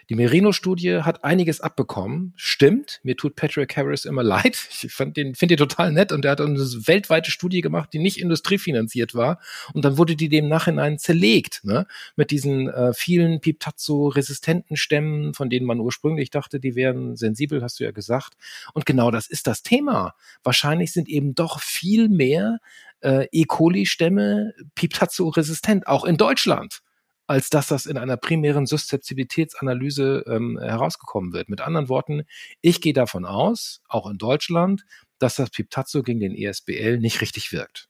Die 0.08 0.16
Merino-Studie 0.16 1.02
hat 1.02 1.22
einiges 1.22 1.60
abbekommen. 1.60 2.32
Stimmt, 2.34 2.98
mir 3.04 3.16
tut 3.16 3.36
Patrick 3.36 3.76
Harris 3.76 4.06
immer 4.06 4.22
leid. 4.24 4.58
Ich 4.82 4.92
fand 4.92 5.16
den, 5.16 5.36
finde 5.36 5.54
den 5.54 5.68
total 5.68 5.92
nett 5.92 6.10
und 6.10 6.24
er 6.24 6.32
hat 6.32 6.40
eine 6.40 6.58
weltweite 6.58 7.30
Studie 7.30 7.60
gemacht, 7.60 7.90
die 7.92 8.00
nicht 8.00 8.18
industriefinanziert 8.18 9.14
war. 9.14 9.38
Und 9.72 9.84
dann 9.84 9.98
wurde 9.98 10.16
die 10.16 10.28
dem 10.28 10.48
Nachhinein 10.48 10.98
zerlegt, 10.98 11.60
ne? 11.62 11.86
Mit 12.16 12.32
diesen 12.32 12.68
äh, 12.68 12.92
vielen 12.92 13.40
Piptazzo-resistenten 13.40 14.76
Stämmen, 14.76 15.32
von 15.32 15.48
denen 15.48 15.66
man 15.66 15.78
ursprünglich 15.78 16.30
dachte, 16.30 16.58
die 16.58 16.74
wären 16.74 17.14
sensibel, 17.14 17.62
hast 17.62 17.78
du 17.78 17.84
ja 17.84 17.92
gesagt. 17.92 18.34
Und 18.72 18.84
genau 18.84 19.12
das 19.12 19.28
ist 19.28 19.46
das 19.46 19.62
Thema. 19.62 20.14
Wahrscheinlich 20.42 20.92
sind 20.92 21.08
eben 21.08 21.36
doch 21.36 21.60
viel 21.60 22.08
mehr 22.08 22.58
äh, 23.00 23.26
E. 23.32 23.44
coli-Stämme 23.44 24.52
Piptazzo-resistent, 24.74 25.86
auch 25.86 26.04
in 26.04 26.16
Deutschland, 26.16 26.80
als 27.26 27.50
dass 27.50 27.68
das 27.68 27.86
in 27.86 27.98
einer 27.98 28.16
primären 28.16 28.66
Suszeptibilitätsanalyse 28.66 30.24
ähm, 30.26 30.58
herausgekommen 30.58 31.32
wird. 31.32 31.48
Mit 31.48 31.60
anderen 31.60 31.88
Worten, 31.88 32.22
ich 32.60 32.80
gehe 32.80 32.92
davon 32.92 33.24
aus, 33.24 33.82
auch 33.88 34.08
in 34.08 34.18
Deutschland, 34.18 34.84
dass 35.18 35.36
das 35.36 35.50
Piptazzo 35.50 36.02
gegen 36.02 36.20
den 36.20 36.34
ESBL 36.34 36.98
nicht 36.98 37.20
richtig 37.20 37.52
wirkt. 37.52 37.88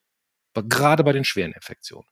gerade 0.55 1.05
bei 1.05 1.13
den 1.13 1.25
schweren 1.25 1.53
Infektionen. 1.53 2.09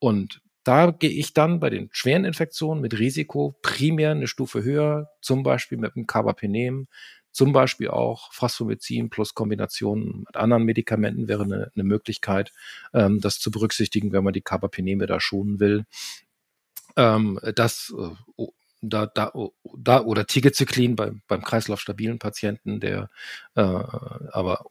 Und 0.00 0.40
da 0.64 0.90
gehe 0.90 1.10
ich 1.10 1.32
dann 1.32 1.60
bei 1.60 1.70
den 1.70 1.88
schweren 1.92 2.24
Infektionen 2.24 2.82
mit 2.82 2.98
Risiko 2.98 3.56
primär 3.62 4.10
eine 4.10 4.26
Stufe 4.26 4.62
höher, 4.62 5.08
zum 5.22 5.42
Beispiel 5.42 5.78
mit 5.78 5.94
dem 5.94 6.06
Carbapenem, 6.06 6.88
zum 7.38 7.52
Beispiel 7.52 7.86
auch 7.86 8.32
Phosphomycin 8.32 9.10
plus 9.10 9.32
Kombinationen 9.32 10.24
mit 10.26 10.36
anderen 10.36 10.64
Medikamenten 10.64 11.28
wäre 11.28 11.44
eine, 11.44 11.70
eine 11.72 11.84
Möglichkeit, 11.84 12.50
ähm, 12.92 13.20
das 13.20 13.38
zu 13.38 13.52
berücksichtigen, 13.52 14.10
wenn 14.10 14.24
man 14.24 14.32
die 14.32 14.40
Carbapeneme 14.40 15.06
da 15.06 15.20
schonen 15.20 15.60
will. 15.60 15.84
Ähm, 16.96 17.38
das 17.54 17.94
äh, 17.96 18.46
da, 18.80 19.06
da, 19.06 19.32
da 19.76 20.02
oder 20.02 20.26
Tigecyclin 20.26 20.96
beim, 20.96 21.22
beim 21.28 21.42
kreislaufstabilen 21.42 22.18
Patienten, 22.18 22.80
der 22.80 23.08
äh, 23.54 23.60
aber, 23.60 24.64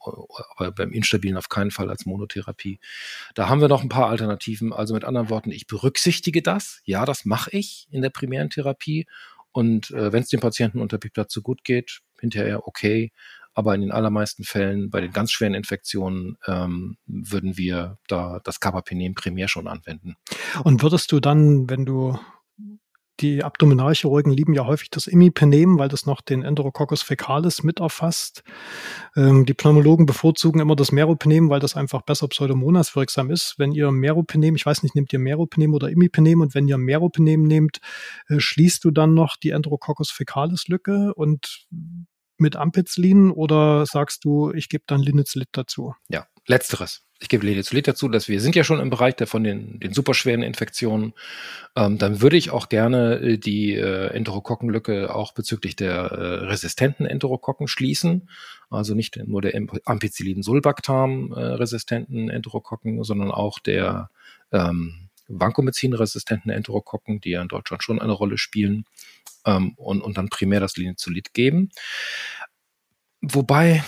aber 0.58 0.72
beim 0.74 0.92
instabilen 0.92 1.38
auf 1.38 1.48
keinen 1.48 1.72
Fall 1.72 1.90
als 1.90 2.06
Monotherapie. 2.06 2.82
Da 3.34 3.48
haben 3.48 3.62
wir 3.62 3.70
noch 3.70 3.82
ein 3.82 3.90
paar 3.90 4.10
Alternativen. 4.10 4.74
Also 4.74 4.94
mit 4.94 5.06
anderen 5.06 5.30
Worten, 5.30 5.52
ich 5.52 5.68
berücksichtige 5.68 6.42
das. 6.42 6.82
Ja, 6.84 7.06
das 7.06 7.24
mache 7.24 7.52
ich 7.52 7.88
in 7.92 8.02
der 8.02 8.10
primären 8.10 8.50
Therapie. 8.50 9.08
Und 9.54 9.92
äh, 9.92 10.12
wenn 10.12 10.24
es 10.24 10.30
dem 10.30 10.42
Patienten 10.42 10.82
unter 10.82 10.98
Piplat 10.98 11.32
so 11.32 11.42
gut 11.42 11.64
geht, 11.64 12.02
hinterher 12.22 12.68
okay. 12.68 13.12
Aber 13.54 13.74
in 13.74 13.82
den 13.82 13.92
allermeisten 13.92 14.44
Fällen, 14.44 14.92
bei 14.92 15.02
den 15.02 15.12
ganz 15.12 15.32
schweren 15.32 15.56
Infektionen, 15.56 16.38
ähm, 16.46 16.98
würden 17.08 17.58
wir 17.58 17.98
da 18.08 18.40
das 18.44 18.60
Carbapenem 18.60 19.16
primär 19.16 19.48
schon 19.48 19.68
anwenden. 19.68 20.16
Und 20.64 20.84
würdest 20.84 21.12
du 21.12 21.20
dann, 21.20 21.68
wenn 21.68 21.84
du 21.84 22.20
die 23.20 23.44
Abdominalchirurgen 23.44 24.32
lieben 24.32 24.54
ja 24.54 24.66
häufig 24.66 24.90
das 24.90 25.08
Imipenem, 25.08 25.80
weil 25.80 25.90
das 25.90 26.06
noch 26.06 26.22
den 26.22 26.44
Enterococcus 26.44 27.02
fecalis 27.02 27.64
mit 27.64 27.80
erfasst. 27.80 28.44
Ähm, 29.16 29.46
die 29.46 29.54
Pneumologen 29.54 30.06
bevorzugen 30.06 30.62
immer 30.62 30.76
das 30.76 30.92
Meropenem, 30.92 31.50
weil 31.50 31.60
das 31.60 31.76
einfach 31.76 32.02
besser 32.04 32.28
Pseudomonas 32.28 32.96
wirksam 32.96 33.30
ist. 33.32 33.56
Wenn 33.58 33.72
ihr 33.72 33.92
Meropenem, 33.92 34.56
ich 34.56 34.66
weiß 34.66 34.84
nicht, 34.84 34.96
nehmt 34.96 35.12
ihr 35.14 35.20
Meropenem 35.20 35.74
oder 35.74 35.90
Imipenem 35.90 36.42
und 36.42 36.56
wenn 36.56 36.68
ihr 36.68 36.78
Meropenem 36.78 37.44
nehmt, 37.44 37.80
äh, 38.28 38.40
schließt 38.40 38.84
du 38.84 38.92
dann 38.92 39.14
noch 39.14 39.36
die 39.38 39.52
Enterococcus 39.52 40.12
fecalis 40.12 40.68
Lücke 40.68 41.14
und 41.16 41.68
mit 42.40 42.56
Ampicillin 42.56 43.32
oder 43.32 43.86
sagst 43.86 44.26
du, 44.26 44.52
ich 44.52 44.70
gebe 44.70 44.84
dann 44.88 45.02
Linezolid 45.02 45.50
dazu? 45.52 45.94
Ja, 46.10 46.28
letzteres 46.46 47.04
ich 47.20 47.30
gebe 47.30 47.46
Lenizolid 47.46 47.88
dazu, 47.88 48.10
dass 48.10 48.28
wir 48.28 48.40
sind 48.42 48.56
ja 48.56 48.64
schon 48.64 48.80
im 48.80 48.90
Bereich 48.90 49.16
der 49.16 49.28
von 49.28 49.44
den, 49.44 49.80
den 49.80 49.94
superschweren 49.94 50.44
Infektionen. 50.44 51.14
Ähm, 51.76 51.98
dann 51.98 52.22
würde 52.22 52.38
ich 52.38 52.52
auch 52.52 52.70
gerne 52.70 53.16
äh, 53.16 53.38
die 53.38 53.74
äh, 53.76 54.08
Enterokokkenlücke 54.08 55.14
auch 55.14 55.34
bezüglich 55.34 55.76
der 55.76 55.96
äh, 55.96 56.46
resistenten 56.46 57.06
Enterokokken 57.06 57.68
schließen. 57.68 58.30
Also 58.70 58.94
nicht 58.94 59.18
nur 59.26 59.42
der 59.42 59.56
Ampicillin-Sulbactam 59.86 61.34
äh, 61.34 62.30
Enterokokken, 62.30 63.04
sondern 63.04 63.32
auch 63.32 63.60
der 63.60 64.10
ähm, 64.52 65.07
Vancomycin-resistenten 65.28 66.52
Enterokokken, 66.52 67.20
die 67.22 67.32
ja 67.32 67.42
in 67.42 67.48
Deutschland 67.48 67.84
schon 67.84 68.02
eine 68.02 68.14
Rolle 68.14 68.38
spielen. 68.38 68.86
Ähm, 69.46 69.74
und, 69.78 70.02
und 70.02 70.18
dann 70.18 70.30
primär 70.30 70.60
das 70.60 70.78
Linezolid 70.78 71.34
geben. 71.34 71.70
Wobei, 73.22 73.84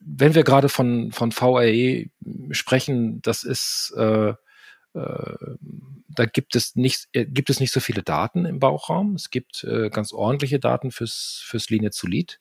wenn 0.00 0.34
wir 0.34 0.44
gerade 0.44 0.68
von, 0.68 1.12
von 1.12 1.32
VRE 1.32 2.06
sprechen, 2.50 3.22
das 3.22 3.44
ist, 3.44 3.94
äh, 3.96 4.34
äh, 4.94 5.36
da 6.08 6.26
gibt 6.26 6.54
es 6.54 6.76
nicht, 6.76 7.08
äh, 7.12 7.24
gibt 7.24 7.48
es 7.48 7.60
nicht 7.60 7.72
so 7.72 7.80
viele 7.80 8.02
Daten 8.02 8.44
im 8.44 8.58
Bauchraum. 8.58 9.14
Es 9.14 9.30
gibt 9.30 9.64
äh, 9.64 9.88
ganz 9.88 10.12
ordentliche 10.12 10.58
Daten 10.58 10.90
fürs, 10.90 11.42
fürs 11.46 11.70
Linezolid. 11.70 12.40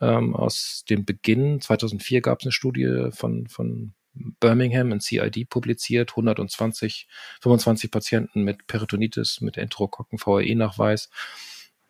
Ähm, 0.00 0.34
aus 0.34 0.84
dem 0.88 1.04
Beginn 1.04 1.60
2004 1.60 2.20
gab 2.22 2.40
es 2.40 2.46
eine 2.46 2.52
Studie 2.52 3.08
von, 3.10 3.48
von 3.48 3.92
Birmingham 4.12 4.92
in 4.92 5.00
CID 5.00 5.48
publiziert, 5.48 6.10
120, 6.10 7.08
25 7.40 7.90
Patienten 7.90 8.42
mit 8.42 8.66
Peritonitis, 8.66 9.40
mit 9.40 9.56
Enterokokken 9.56 10.18
VRE-Nachweis, 10.18 11.10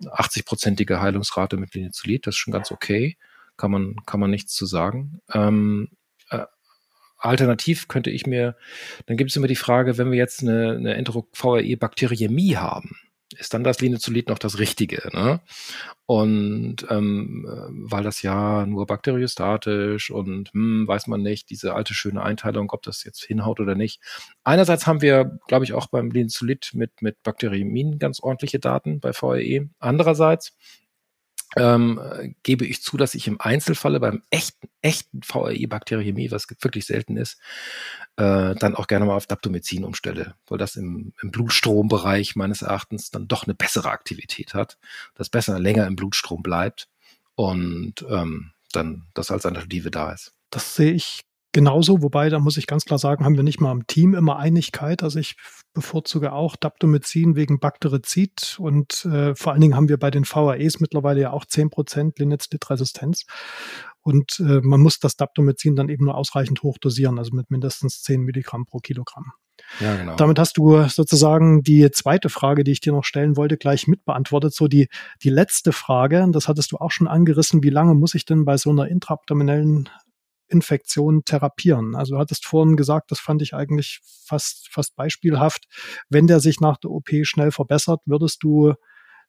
80-prozentige 0.03 1.01
Heilungsrate 1.01 1.57
mit 1.57 1.75
Linezolid, 1.75 2.27
das 2.27 2.35
ist 2.35 2.39
schon 2.39 2.53
ganz 2.53 2.71
okay 2.71 3.17
kann 3.61 3.71
man, 3.71 3.97
kann 4.07 4.19
man 4.19 4.31
nichts 4.31 4.55
zu 4.55 4.65
sagen. 4.65 5.21
Ähm, 5.33 5.91
äh, 6.31 6.47
alternativ 7.19 7.89
könnte 7.89 8.11
ich 8.11 8.27
mir, 8.27 8.57
dann 9.07 9.19
gibt 9.19 9.31
es 9.31 9.37
immer 9.37 9.49
die 9.49 9.57
Frage, 9.57 9.99
wenn 9.99 10.11
wir 10.11 10.19
jetzt 10.19 10.43
eine, 10.43 10.77
eine 10.77 10.95
Entero-VRE-Bakteriämie 10.95 12.57
haben, 12.57 12.97
ist 13.39 13.55
dann 13.55 13.65
das 13.65 13.81
Linezolid 13.81 14.29
noch 14.29 14.39
das 14.39 14.59
Richtige? 14.59 15.09
Ne? 15.13 15.41
Und 16.07 16.87
ähm, 16.89 17.47
weil 17.71 18.03
das 18.03 18.23
ja 18.23 18.67
nur 18.67 18.87
bakteriostatisch 18.87 20.11
und 20.11 20.53
hm, 20.53 20.89
weiß 20.89 21.07
man 21.07 21.23
nicht, 21.23 21.51
diese 21.51 21.75
alte 21.75 21.95
schöne 21.95 22.23
Einteilung, 22.23 22.71
ob 22.71 22.83
das 22.83 23.05
jetzt 23.05 23.23
hinhaut 23.23 23.61
oder 23.61 23.75
nicht. 23.75 24.01
Einerseits 24.43 24.87
haben 24.87 25.03
wir, 25.03 25.39
glaube 25.47 25.65
ich, 25.65 25.73
auch 25.73 25.87
beim 25.87 26.11
Linezolid 26.11 26.71
mit, 26.75 27.03
mit 27.03 27.23
Bakteriämien 27.23 27.99
ganz 27.99 28.21
ordentliche 28.21 28.59
Daten 28.59 29.01
bei 29.01 29.13
VRE. 29.13 29.69
Andererseits 29.79 30.57
ähm, 31.57 32.01
gebe 32.43 32.65
ich 32.65 32.83
zu, 32.83 32.97
dass 32.97 33.15
ich 33.15 33.27
im 33.27 33.41
Einzelfalle 33.41 34.01
beim 34.01 34.23
echten, 34.31 34.69
echten 34.83 35.23
VRI-Bakteriämie, 35.23 36.31
was 36.31 36.47
wirklich 36.61 36.87
selten 36.87 37.17
ist, 37.17 37.41
äh, 38.17 38.55
dann 38.55 38.77
auch 38.77 38.87
gerne 38.87 39.05
mal 39.05 39.17
auf 39.17 39.27
Daptomycin 39.27 39.85
umstelle, 39.85 40.35
weil 40.47 40.59
das 40.59 40.77
im, 40.77 41.13
im 41.23 41.31
Blutstrombereich 41.31 42.37
meines 42.37 42.63
Erachtens 42.63 43.11
dann 43.11 43.29
doch 43.29 43.45
eine 43.45 43.55
bessere 43.55 43.91
Aktivität 43.91 44.55
hat, 44.55 44.79
das 45.15 45.29
besser 45.29 45.59
länger 45.59 45.87
im 45.87 45.97
Blutstrom 45.97 46.43
bleibt 46.43 46.89
und 47.35 48.05
ähm, 48.09 48.53
dann 48.73 49.07
das 49.15 49.31
als 49.31 49.45
Alternative 49.45 49.91
da 49.91 50.13
ist. 50.13 50.33
Das 50.51 50.77
sehe 50.77 50.93
ich 50.93 51.23
genauso, 51.53 52.03
wobei, 52.03 52.29
da 52.29 52.39
muss 52.39 52.57
ich 52.57 52.67
ganz 52.67 52.85
klar 52.85 52.99
sagen, 52.99 53.25
haben 53.25 53.37
wir 53.37 53.43
nicht 53.43 53.61
mal 53.61 53.73
im 53.73 53.87
Team 53.87 54.15
immer 54.15 54.39
Einigkeit. 54.39 55.03
Also 55.03 55.19
ich 55.19 55.37
bevorzuge 55.73 56.33
auch 56.33 56.57
Daptomycin 56.57 57.37
wegen 57.37 57.61
Bakterizid 57.61 58.57
und 58.59 59.05
äh, 59.05 59.35
vor 59.35 59.53
allen 59.53 59.61
Dingen 59.61 59.77
haben 59.77 59.89
wir 59.89 59.99
bei 59.99 60.11
den 60.11 60.25
VAEs 60.25 60.81
mittlerweile 60.81 61.21
ja 61.21 61.33
auch 61.33 61.45
10% 61.45 62.13
Linezolid-Resistenz. 62.19 63.25
Und 64.03 64.41
äh, 64.41 64.61
man 64.63 64.81
muss 64.81 64.99
das 64.99 65.17
Daptomycin 65.17 65.77
dann 65.77 65.89
eben 65.89 66.07
nur 66.07 66.15
ausreichend 66.15 66.63
hoch 66.63 66.79
dosieren, 66.79 67.19
also 67.19 67.35
mit 67.35 67.51
mindestens 67.51 68.03
10 68.03 68.23
Milligramm 68.23 68.65
pro 68.65 68.79
Kilogramm. 68.79 69.33
Ja, 69.79 69.97
genau. 69.97 70.17
Damit 70.17 70.39
hast 70.39 70.57
du 70.57 70.83
sozusagen 70.89 71.63
die 71.63 71.91
zweite 71.91 72.31
Frage, 72.31 72.65
die 72.65 72.73
ich 72.73 72.81
dir 72.81 72.93
noch 72.93 73.05
stellen 73.05 73.37
wollte, 73.37 73.59
gleich 73.59 73.87
mitbeantwortet. 73.87 74.55
So 74.55 74.69
die, 74.69 74.89
die 75.23 75.31
letzte 75.31 75.73
Frage, 75.73 76.27
das 76.33 76.49
hattest 76.49 76.73
du 76.73 76.79
auch 76.79 76.91
schon 76.91 77.09
angerissen, 77.09 77.63
wie 77.63 77.71
lange 77.71 77.95
muss 77.95 78.15
ich 78.15 78.25
denn 78.25 78.45
bei 78.47 78.57
so 78.57 78.71
einer 78.71 78.89
intraabdominellen 78.89 79.89
Infektion 80.51 81.25
therapieren. 81.25 81.95
Also 81.95 82.15
du 82.15 82.21
hattest 82.21 82.45
vorhin 82.45 82.77
gesagt, 82.77 83.11
das 83.11 83.21
fand 83.21 83.43
ich 83.43 83.55
eigentlich 83.55 84.01
fast, 84.03 84.69
fast 84.71 84.97
beispielhaft. 84.97 85.67
Wenn 86.09 86.27
der 86.27 86.41
sich 86.41 86.61
nach 86.61 86.77
der 86.79 86.91
OP 86.91 87.09
schnell 87.23 87.51
verbessert, 87.53 88.01
würdest 88.05 88.43
du 88.43 88.75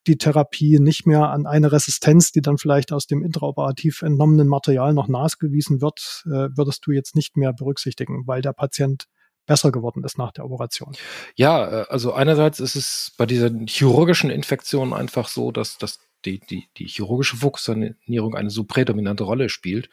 die 0.08 0.18
Therapie 0.18 0.80
nicht 0.80 1.06
mehr 1.06 1.30
an 1.30 1.46
eine 1.46 1.72
Resistenz, 1.72 2.32
die 2.32 2.42
dann 2.42 2.58
vielleicht 2.58 2.92
aus 2.92 3.06
dem 3.06 3.24
intraoperativ 3.24 4.02
entnommenen 4.02 4.48
Material 4.48 4.94
noch 4.94 5.08
nachgewiesen 5.08 5.82
wird, 5.82 6.24
äh, 6.26 6.50
würdest 6.56 6.86
du 6.86 6.92
jetzt 6.92 7.16
nicht 7.16 7.38
mehr 7.38 7.54
berücksichtigen, 7.54 8.24
weil 8.26 8.42
der 8.42 8.54
Patient 8.54 9.06
besser 9.46 9.72
geworden 9.72 10.04
ist 10.04 10.18
nach 10.18 10.32
der 10.32 10.46
Operation. 10.46 10.96
Ja, 11.36 11.82
äh, 11.82 11.86
also 11.90 12.14
einerseits 12.14 12.60
ist 12.60 12.76
es 12.76 13.12
bei 13.18 13.26
diesen 13.26 13.68
chirurgischen 13.68 14.30
Infektionen 14.30 14.94
einfach 14.94 15.28
so, 15.28 15.52
dass, 15.52 15.78
dass 15.78 16.00
die, 16.26 16.40
die, 16.40 16.68
die 16.78 16.86
chirurgische 16.86 17.38
Fokussierung 17.38 18.36
eine 18.36 18.50
so 18.50 18.64
prädominante 18.64 19.24
Rolle 19.24 19.50
spielt 19.50 19.90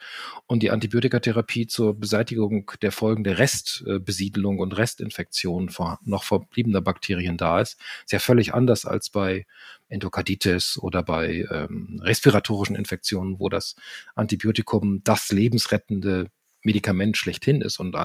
und 0.47 0.63
die 0.63 0.71
Antibiotikatherapie 0.71 1.67
zur 1.67 1.99
Beseitigung 1.99 2.71
der 2.81 2.91
Folgen 2.91 3.23
der 3.23 3.39
Restbesiedelung 3.39 4.59
und 4.59 4.77
Restinfektion 4.77 5.69
vor 5.69 5.99
noch 6.03 6.23
verbliebener 6.23 6.81
Bakterien 6.81 7.37
da 7.37 7.61
ist, 7.61 7.79
ist 8.03 8.11
ja 8.11 8.19
völlig 8.19 8.53
anders 8.53 8.85
als 8.85 9.09
bei 9.09 9.45
Endokarditis 9.87 10.77
oder 10.77 11.03
bei 11.03 11.47
ähm, 11.51 11.99
respiratorischen 12.03 12.75
Infektionen, 12.75 13.39
wo 13.39 13.49
das 13.49 13.75
Antibiotikum 14.15 15.03
das 15.03 15.31
lebensrettende 15.31 16.29
Medikament 16.63 17.17
schlechthin 17.17 17.61
ist 17.61 17.79
und 17.79 17.95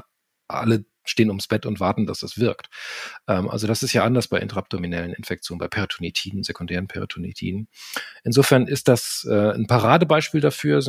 alle 0.49 0.85
stehen 1.05 1.29
ums 1.29 1.49
Bett 1.49 1.67
und 1.67 1.81
warten, 1.81 2.07
dass 2.07 2.23
es 2.23 2.39
wirkt. 2.39 2.69
Ähm, 3.29 3.49
also 3.49 3.67
das 3.67 3.83
ist 3.83 3.93
ja 3.93 4.05
anders 4.05 4.29
bei 4.29 4.39
intraabdominellen 4.39 5.13
Infektionen, 5.13 5.59
bei 5.59 5.69
Peritonitiden, 5.69 6.43
sekundären 6.43 6.89
Peritonitiden. 6.89 7.69
Insofern 8.25 8.67
ist 8.67 8.89
das 8.89 9.27
äh, 9.31 9.53
ein 9.53 9.67
Paradebeispiel 9.67 10.41
dafür, 10.41 10.81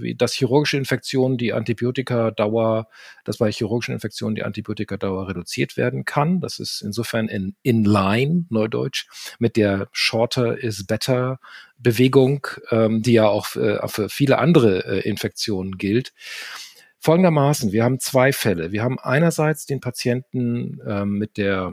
wie 0.00 0.14
dass 0.14 0.32
chirurgische 0.32 0.76
Infektionen 0.76 1.38
die 1.38 1.52
Antibiotikadauer, 1.52 2.88
dass 3.24 3.38
bei 3.38 3.50
chirurgischen 3.52 3.94
Infektionen 3.94 4.34
die 4.34 4.42
Antibiotikadauer 4.42 5.28
reduziert 5.28 5.76
werden 5.76 6.04
kann. 6.04 6.40
Das 6.40 6.58
ist 6.58 6.80
insofern 6.80 7.28
in, 7.28 7.54
in 7.62 7.84
line, 7.84 8.46
neudeutsch, 8.50 9.06
mit 9.38 9.56
der 9.56 9.88
Shorter 9.92 10.58
is 10.58 10.86
better 10.86 11.38
Bewegung, 11.78 12.46
ähm, 12.70 13.02
die 13.02 13.12
ja 13.12 13.28
auch 13.28 13.54
äh, 13.54 13.86
für 13.88 14.08
viele 14.08 14.38
andere 14.38 14.84
äh, 14.84 15.08
Infektionen 15.08 15.78
gilt. 15.78 16.12
Folgendermaßen, 17.00 17.72
wir 17.72 17.84
haben 17.84 18.00
zwei 18.00 18.32
Fälle. 18.32 18.72
Wir 18.72 18.82
haben 18.82 18.98
einerseits 18.98 19.66
den 19.66 19.80
Patienten 19.80 20.80
äh, 20.80 21.04
mit 21.04 21.36
der, 21.36 21.72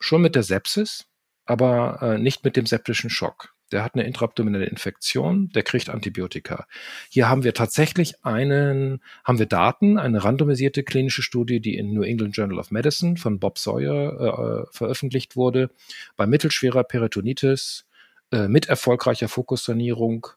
schon 0.00 0.22
mit 0.22 0.34
der 0.34 0.42
Sepsis, 0.42 1.06
aber 1.44 1.98
äh, 2.02 2.18
nicht 2.18 2.44
mit 2.44 2.56
dem 2.56 2.66
septischen 2.66 3.10
Schock. 3.10 3.54
der 3.72 3.82
hat 3.82 3.94
eine 3.94 4.04
intraabdominelle 4.04 4.66
Infektion, 4.66 5.48
der 5.48 5.62
kriegt 5.62 5.88
Antibiotika. 5.88 6.66
Hier 7.08 7.28
haben 7.28 7.42
wir 7.42 7.54
tatsächlich 7.54 8.24
einen, 8.24 9.02
haben 9.24 9.38
wir 9.38 9.46
Daten, 9.46 9.98
eine 9.98 10.22
randomisierte 10.22 10.82
klinische 10.82 11.22
Studie, 11.22 11.60
die 11.60 11.76
in 11.76 11.92
New 11.92 12.02
England 12.02 12.36
Journal 12.36 12.58
of 12.58 12.70
Medicine 12.70 13.16
von 13.16 13.40
Bob 13.40 13.58
Sawyer 13.58 14.66
äh, 14.68 14.76
veröffentlicht 14.76 15.36
wurde, 15.36 15.70
bei 16.16 16.26
mittelschwerer 16.26 16.84
Peritonitis 16.84 17.86
äh, 18.30 18.48
mit 18.48 18.68
erfolgreicher 18.68 19.28
Fokussanierung 19.28 20.28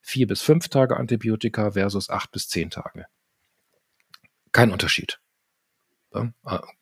vier 0.00 0.26
bis 0.26 0.40
fünf 0.40 0.68
Tage 0.68 0.96
Antibiotika 0.96 1.72
versus 1.72 2.08
acht 2.08 2.32
bis 2.32 2.48
zehn 2.48 2.70
Tage. 2.70 3.06
Kein 4.54 4.70
Unterschied. 4.70 5.18
Äh, 6.12 6.28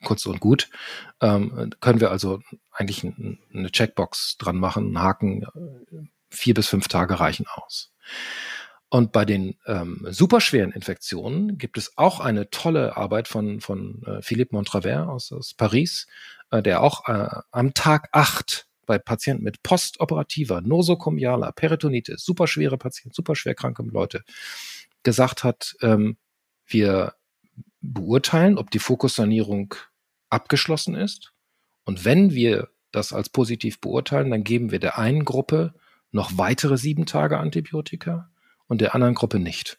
kurz 0.05 0.27
und 0.27 0.41
gut. 0.41 0.69
Ähm, 1.23 1.71
können 1.81 2.01
wir 2.01 2.11
also 2.11 2.41
eigentlich 2.71 3.03
eine 3.03 3.73
Checkbox 3.73 4.37
dran 4.37 4.59
machen, 4.59 4.89
einen 4.89 5.01
Haken, 5.01 5.43
äh, 5.43 6.05
vier 6.29 6.53
bis 6.53 6.69
fünf 6.69 6.89
Tage 6.89 7.19
reichen 7.19 7.47
aus. 7.47 7.91
Und 8.91 9.13
bei 9.13 9.25
den 9.25 9.57
ähm, 9.67 10.07
superschweren 10.11 10.73
Infektionen 10.73 11.57
gibt 11.57 11.79
es 11.79 11.97
auch 11.97 12.21
eine 12.21 12.51
tolle 12.51 12.99
Arbeit 12.99 13.27
von, 13.27 13.63
von 13.63 14.03
äh, 14.03 14.21
Philippe 14.21 14.55
Montravert 14.55 15.09
aus, 15.09 15.33
aus 15.33 15.55
Paris, 15.55 16.07
äh, 16.51 16.63
der 16.63 16.83
auch 16.83 17.09
äh, 17.09 17.29
am 17.53 17.73
Tag 17.73 18.11
acht 18.13 18.67
bei 18.85 18.99
Patienten 18.99 19.45
mit 19.45 19.63
postoperativer, 19.63 20.61
nosokomialer 20.61 21.53
Peritonitis, 21.53 22.23
superschwere 22.23 22.77
Patienten, 22.77 23.15
superschwer 23.15 23.55
kranke 23.55 23.83
Leute, 23.85 24.25
gesagt 25.05 25.43
hat, 25.43 25.75
ähm, 25.81 26.19
wir 26.67 27.15
beurteilen, 27.83 28.59
ob 28.59 28.71
die 28.71 28.79
Fokussanierung 28.79 29.75
abgeschlossen 30.31 30.95
ist. 30.95 31.33
Und 31.85 32.05
wenn 32.05 32.33
wir 32.33 32.69
das 32.93 33.13
als 33.13 33.29
positiv 33.29 33.81
beurteilen, 33.81 34.31
dann 34.31 34.45
geben 34.45 34.71
wir 34.71 34.79
der 34.79 34.99
einen 34.99 35.25
Gruppe 35.25 35.75
noch 36.11 36.37
weitere 36.37 36.77
sieben 36.77 37.07
Tage 37.07 37.39
Antibiotika 37.39 38.31
und 38.67 38.81
der 38.81 38.95
anderen 38.95 39.15
Gruppe 39.15 39.39
nicht. 39.39 39.79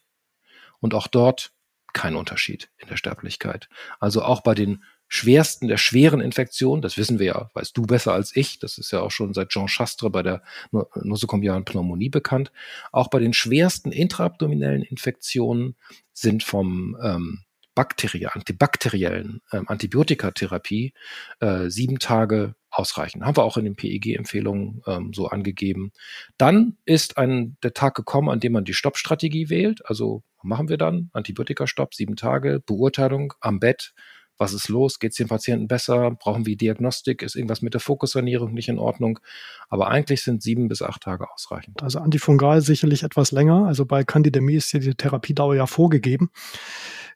Und 0.80 0.94
auch 0.94 1.06
dort 1.06 1.52
kein 1.92 2.16
Unterschied 2.16 2.70
in 2.76 2.88
der 2.88 2.96
Sterblichkeit. 2.96 3.68
Also 4.00 4.22
auch 4.22 4.42
bei 4.42 4.54
den 4.54 4.82
schwersten 5.06 5.68
der 5.68 5.76
schweren 5.76 6.20
Infektionen, 6.20 6.82
das 6.82 6.96
wissen 6.96 7.18
wir 7.18 7.26
ja, 7.26 7.50
weißt 7.54 7.76
du 7.76 7.82
besser 7.82 8.12
als 8.12 8.34
ich, 8.34 8.58
das 8.58 8.78
ist 8.78 8.90
ja 8.90 9.00
auch 9.00 9.12
schon 9.12 9.32
seit 9.32 9.50
Jean 9.50 9.68
Chastre 9.68 10.10
bei 10.10 10.22
der 10.22 10.42
nosokomialen 10.72 11.64
Pneumonie 11.64 12.08
bekannt, 12.08 12.50
auch 12.90 13.08
bei 13.08 13.20
den 13.20 13.32
schwersten 13.32 13.92
intraabdominellen 13.92 14.82
Infektionen 14.82 15.76
sind 16.12 16.42
vom 16.42 16.96
ähm, 17.00 17.43
Bakterie, 17.74 18.26
antibakteriellen 18.26 19.40
ähm, 19.52 19.68
Antibiotikatherapie 19.68 20.92
äh, 21.40 21.68
sieben 21.68 21.98
Tage 21.98 22.54
ausreichen. 22.70 23.24
Haben 23.24 23.36
wir 23.36 23.44
auch 23.44 23.56
in 23.56 23.64
den 23.64 23.76
PEG-Empfehlungen 23.76 24.82
ähm, 24.86 25.12
so 25.12 25.28
angegeben. 25.28 25.92
Dann 26.38 26.76
ist 26.84 27.18
ein, 27.18 27.56
der 27.62 27.74
Tag 27.74 27.94
gekommen, 27.94 28.28
an 28.28 28.40
dem 28.40 28.52
man 28.52 28.64
die 28.64 28.74
Stoppstrategie 28.74 29.48
wählt. 29.48 29.80
Also 29.86 30.22
machen 30.42 30.68
wir 30.68 30.76
dann 30.76 31.10
Antibiotika-Stopp, 31.12 31.94
sieben 31.94 32.16
Tage, 32.16 32.60
Beurteilung 32.64 33.34
am 33.40 33.60
Bett, 33.60 33.94
was 34.36 34.52
ist 34.52 34.68
los? 34.68 34.98
Geht 34.98 35.12
es 35.12 35.16
dem 35.16 35.28
Patienten 35.28 35.68
besser? 35.68 36.10
Brauchen 36.10 36.44
wir 36.44 36.56
Diagnostik? 36.56 37.22
Ist 37.22 37.36
irgendwas 37.36 37.62
mit 37.62 37.74
der 37.74 37.80
Fokussanierung 37.80 38.52
nicht 38.52 38.68
in 38.68 38.78
Ordnung? 38.78 39.20
Aber 39.68 39.88
eigentlich 39.88 40.22
sind 40.22 40.42
sieben 40.42 40.68
bis 40.68 40.82
acht 40.82 41.02
Tage 41.02 41.30
ausreichend. 41.30 41.82
Also 41.82 42.00
antifungal 42.00 42.60
sicherlich 42.60 43.04
etwas 43.04 43.30
länger. 43.30 43.66
Also 43.66 43.86
bei 43.86 44.02
Candidemie 44.02 44.56
ist 44.56 44.72
die 44.72 44.94
Therapiedauer 44.94 45.54
ja 45.54 45.66
vorgegeben 45.66 46.30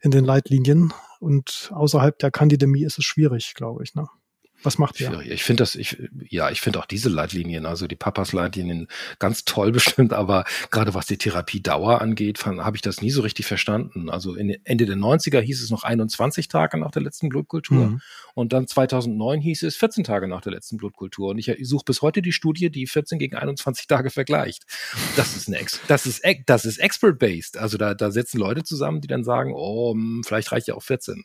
in 0.00 0.10
den 0.10 0.24
Leitlinien. 0.24 0.92
Und 1.20 1.70
außerhalb 1.74 2.18
der 2.18 2.30
Candidemie 2.30 2.84
ist 2.84 2.98
es 2.98 3.04
schwierig, 3.04 3.54
glaube 3.54 3.82
ich. 3.82 3.94
Ne? 3.94 4.08
Was 4.62 4.78
macht 4.78 5.00
ihr? 5.00 5.20
Ich 5.20 5.44
finde 5.44 5.62
das, 5.62 5.76
ich, 5.76 5.96
ja, 6.28 6.50
ich 6.50 6.60
finde 6.60 6.80
auch 6.80 6.86
diese 6.86 7.08
Leitlinien, 7.08 7.64
also 7.64 7.86
die 7.86 7.96
Papas-Leitlinien, 7.96 8.88
ganz 9.18 9.44
toll 9.44 9.70
bestimmt, 9.78 10.12
aber 10.12 10.44
gerade 10.70 10.94
was 10.94 11.06
die 11.06 11.16
Therapiedauer 11.16 12.00
angeht, 12.00 12.44
habe 12.44 12.76
ich 12.76 12.82
das 12.82 13.00
nie 13.00 13.10
so 13.10 13.22
richtig 13.22 13.46
verstanden. 13.46 14.10
Also 14.10 14.34
in, 14.34 14.56
Ende 14.64 14.86
der 14.86 14.96
90er 14.96 15.40
hieß 15.40 15.62
es 15.62 15.70
noch 15.70 15.84
21 15.84 16.48
Tage 16.48 16.78
nach 16.78 16.90
der 16.90 17.02
letzten 17.02 17.28
Blutkultur 17.28 17.86
mhm. 17.86 18.00
und 18.34 18.52
dann 18.52 18.66
2009 18.66 19.40
hieß 19.40 19.62
es 19.62 19.76
14 19.76 20.02
Tage 20.02 20.26
nach 20.26 20.40
der 20.40 20.52
letzten 20.52 20.76
Blutkultur. 20.76 21.30
Und 21.30 21.38
ich, 21.38 21.48
ich 21.48 21.68
suche 21.68 21.84
bis 21.84 22.02
heute 22.02 22.20
die 22.20 22.32
Studie, 22.32 22.70
die 22.70 22.86
14 22.86 23.18
gegen 23.18 23.36
21 23.36 23.86
Tage 23.86 24.10
vergleicht. 24.10 24.64
Das 25.16 25.36
ist 25.36 25.48
eine, 25.48 25.64
das 25.86 26.06
ist, 26.06 26.22
das 26.46 26.64
ist 26.64 26.78
expert-based. 26.78 27.58
Also 27.58 27.78
da, 27.78 27.94
da 27.94 28.10
setzen 28.10 28.38
Leute 28.38 28.64
zusammen, 28.64 29.00
die 29.00 29.08
dann 29.08 29.22
sagen, 29.22 29.52
oh, 29.54 29.92
hm, 29.92 30.22
vielleicht 30.26 30.50
reicht 30.50 30.66
ja 30.66 30.74
auch 30.74 30.82
14. 30.82 31.24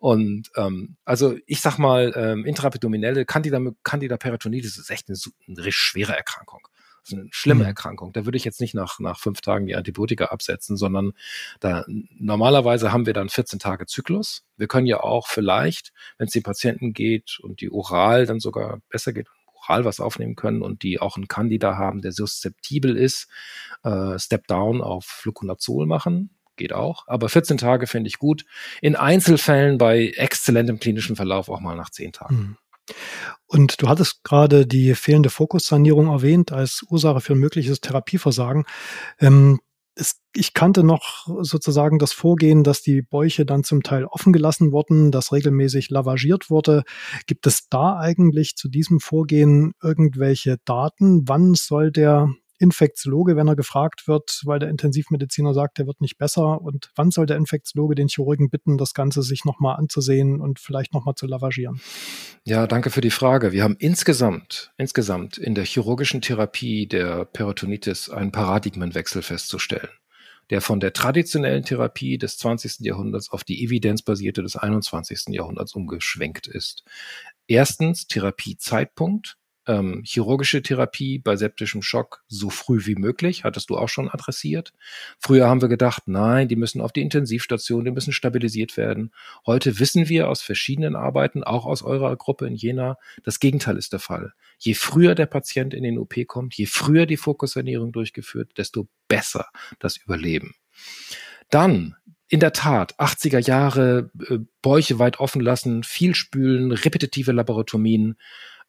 Und 0.00 0.50
ähm, 0.56 0.96
also 1.04 1.36
ich 1.46 1.60
sag 1.60 1.76
mal, 1.76 2.14
ähm, 2.16 2.46
intraabdominelle 2.46 3.26
Candida, 3.26 3.60
Candida 3.84 4.16
peritonitis 4.16 4.78
ist 4.78 4.90
echt 4.90 5.10
eine, 5.10 5.18
eine 5.46 5.72
schwere 5.72 6.16
Erkrankung. 6.16 6.66
Das 7.02 7.12
ist 7.12 7.18
eine 7.18 7.28
schlimme 7.30 7.64
mhm. 7.64 7.66
Erkrankung. 7.66 8.12
Da 8.14 8.24
würde 8.24 8.38
ich 8.38 8.44
jetzt 8.46 8.62
nicht 8.62 8.72
nach, 8.72 8.98
nach 8.98 9.18
fünf 9.18 9.42
Tagen 9.42 9.66
die 9.66 9.76
Antibiotika 9.76 10.26
absetzen, 10.26 10.78
sondern 10.78 11.12
da 11.60 11.84
normalerweise 11.86 12.92
haben 12.92 13.04
wir 13.04 13.12
dann 13.12 13.28
14 13.28 13.58
Tage 13.58 13.84
Zyklus. 13.84 14.46
Wir 14.56 14.68
können 14.68 14.86
ja 14.86 15.00
auch 15.00 15.28
vielleicht, 15.28 15.92
wenn 16.16 16.28
es 16.28 16.32
den 16.32 16.44
Patienten 16.44 16.94
geht 16.94 17.38
und 17.38 17.60
die 17.60 17.70
oral 17.70 18.24
dann 18.24 18.40
sogar 18.40 18.80
besser 18.88 19.12
geht, 19.12 19.28
oral 19.52 19.84
was 19.84 20.00
aufnehmen 20.00 20.34
können 20.34 20.62
und 20.62 20.82
die 20.82 20.98
auch 20.98 21.16
einen 21.16 21.28
Candida 21.28 21.76
haben, 21.76 22.00
der 22.00 22.12
suszeptibel 22.12 22.96
ist, 22.96 23.28
äh, 23.82 24.18
Step 24.18 24.46
Down 24.46 24.80
auf 24.80 25.04
Fluconazol 25.04 25.84
machen 25.84 26.30
geht 26.56 26.72
auch. 26.72 27.04
Aber 27.06 27.28
14 27.28 27.58
Tage 27.58 27.86
finde 27.86 28.08
ich 28.08 28.18
gut. 28.18 28.44
In 28.80 28.96
Einzelfällen 28.96 29.78
bei 29.78 30.12
exzellentem 30.16 30.78
klinischen 30.78 31.16
Verlauf 31.16 31.48
auch 31.48 31.60
mal 31.60 31.76
nach 31.76 31.90
10 31.90 32.12
Tagen. 32.12 32.36
Mhm. 32.36 32.56
Und 33.46 33.82
du 33.82 33.88
hattest 33.88 34.24
gerade 34.24 34.66
die 34.66 34.94
fehlende 34.94 35.30
Fokussanierung 35.30 36.08
erwähnt 36.08 36.52
als 36.52 36.84
Ursache 36.88 37.20
für 37.20 37.34
ein 37.34 37.38
mögliches 37.38 37.80
Therapieversagen. 37.80 38.64
Ähm, 39.18 39.60
es, 39.96 40.20
ich 40.34 40.54
kannte 40.54 40.84
noch 40.84 41.26
sozusagen 41.40 41.98
das 41.98 42.12
Vorgehen, 42.12 42.64
dass 42.64 42.82
die 42.82 43.02
Bäuche 43.02 43.44
dann 43.44 43.64
zum 43.64 43.82
Teil 43.82 44.04
offen 44.04 44.32
gelassen 44.32 44.72
wurden, 44.72 45.10
dass 45.10 45.32
regelmäßig 45.32 45.90
lavagiert 45.90 46.48
wurde. 46.48 46.84
Gibt 47.26 47.46
es 47.46 47.68
da 47.68 47.98
eigentlich 47.98 48.56
zu 48.56 48.68
diesem 48.68 49.00
Vorgehen 49.00 49.72
irgendwelche 49.82 50.58
Daten? 50.64 51.28
Wann 51.28 51.54
soll 51.54 51.90
der 51.90 52.28
Infektiologe, 52.60 53.36
wenn 53.36 53.48
er 53.48 53.56
gefragt 53.56 54.06
wird, 54.06 54.42
weil 54.44 54.58
der 54.58 54.68
Intensivmediziner 54.68 55.54
sagt, 55.54 55.78
er 55.78 55.86
wird 55.86 56.00
nicht 56.00 56.18
besser. 56.18 56.60
Und 56.60 56.90
wann 56.94 57.10
soll 57.10 57.26
der 57.26 57.36
Infektiologe 57.36 57.94
den 57.94 58.08
Chirurgen 58.08 58.50
bitten, 58.50 58.76
das 58.76 58.94
Ganze 58.94 59.22
sich 59.22 59.44
nochmal 59.44 59.76
anzusehen 59.76 60.40
und 60.40 60.60
vielleicht 60.60 60.92
nochmal 60.92 61.14
zu 61.14 61.26
lavagieren? 61.26 61.80
Ja, 62.44 62.66
danke 62.66 62.90
für 62.90 63.00
die 63.00 63.10
Frage. 63.10 63.52
Wir 63.52 63.64
haben 63.64 63.76
insgesamt, 63.78 64.72
insgesamt 64.76 65.38
in 65.38 65.54
der 65.54 65.64
chirurgischen 65.64 66.20
Therapie 66.20 66.86
der 66.86 67.24
Peritonitis 67.24 68.10
einen 68.10 68.30
Paradigmenwechsel 68.30 69.22
festzustellen 69.22 69.88
der 70.50 70.60
von 70.60 70.80
der 70.80 70.92
traditionellen 70.92 71.62
Therapie 71.62 72.18
des 72.18 72.36
20. 72.38 72.80
Jahrhunderts 72.80 73.30
auf 73.30 73.44
die 73.44 73.64
evidenzbasierte 73.64 74.42
des 74.42 74.56
21. 74.56 75.26
Jahrhunderts 75.28 75.74
umgeschwenkt 75.74 76.48
ist. 76.48 76.82
Erstens 77.46 78.08
Therapiezeitpunkt, 78.08 79.38
ähm, 79.66 80.02
chirurgische 80.04 80.62
Therapie 80.62 81.18
bei 81.18 81.36
septischem 81.36 81.82
Schock 81.82 82.24
so 82.28 82.50
früh 82.50 82.86
wie 82.86 82.94
möglich, 82.94 83.44
hattest 83.44 83.70
du 83.70 83.76
auch 83.76 83.88
schon 83.88 84.08
adressiert. 84.08 84.72
Früher 85.18 85.48
haben 85.48 85.60
wir 85.60 85.68
gedacht, 85.68 86.04
nein, 86.06 86.48
die 86.48 86.56
müssen 86.56 86.80
auf 86.80 86.92
die 86.92 87.02
Intensivstation, 87.02 87.84
die 87.84 87.90
müssen 87.90 88.12
stabilisiert 88.12 88.76
werden. 88.76 89.12
Heute 89.46 89.78
wissen 89.78 90.08
wir 90.08 90.28
aus 90.28 90.42
verschiedenen 90.42 90.96
Arbeiten, 90.96 91.44
auch 91.44 91.66
aus 91.66 91.82
eurer 91.82 92.16
Gruppe 92.16 92.46
in 92.46 92.54
Jena, 92.54 92.96
das 93.22 93.40
Gegenteil 93.40 93.76
ist 93.76 93.92
der 93.92 94.00
Fall. 94.00 94.32
Je 94.58 94.74
früher 94.74 95.14
der 95.14 95.26
Patient 95.26 95.74
in 95.74 95.82
den 95.82 95.98
OP 95.98 96.14
kommt, 96.26 96.54
je 96.54 96.66
früher 96.66 97.06
die 97.06 97.16
Fokusernährung 97.16 97.92
durchgeführt, 97.92 98.52
desto 98.56 98.88
besser 99.08 99.46
das 99.78 99.96
Überleben. 99.96 100.54
Dann 101.50 101.96
in 102.30 102.38
der 102.38 102.52
Tat, 102.52 102.94
80er 102.98 103.40
Jahre, 103.40 104.10
äh, 104.28 104.38
Bäuche 104.62 105.00
weit 105.00 105.18
offen 105.18 105.40
lassen, 105.40 105.82
viel 105.82 106.14
spülen, 106.14 106.70
repetitive 106.70 107.32
Laboratomien, 107.32 108.16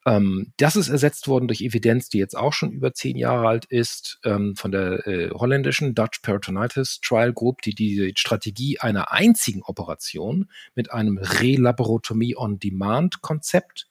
ähm, 0.05 0.53
das 0.57 0.75
ist 0.75 0.89
ersetzt 0.89 1.27
worden 1.27 1.47
durch 1.47 1.61
Evidenz, 1.61 2.09
die 2.09 2.17
jetzt 2.17 2.35
auch 2.35 2.53
schon 2.53 2.71
über 2.71 2.93
zehn 2.93 3.17
Jahre 3.17 3.47
alt 3.47 3.65
ist, 3.65 4.19
ähm, 4.23 4.55
von 4.55 4.71
der 4.71 5.05
äh, 5.07 5.29
holländischen 5.31 5.93
Dutch 5.93 6.21
Peritonitis 6.21 6.99
Trial 7.01 7.33
Group, 7.33 7.61
die 7.61 7.75
die 7.75 8.13
Strategie 8.15 8.79
einer 8.79 9.11
einzigen 9.11 9.61
Operation 9.63 10.49
mit 10.75 10.91
einem 10.91 11.17
Relaboratomie 11.17 12.35
on 12.35 12.59
Demand 12.59 13.21
Konzept 13.21 13.87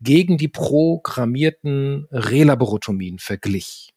gegen 0.00 0.38
die 0.38 0.48
programmierten 0.48 2.06
Relaboratomien 2.10 3.18
verglich 3.18 3.92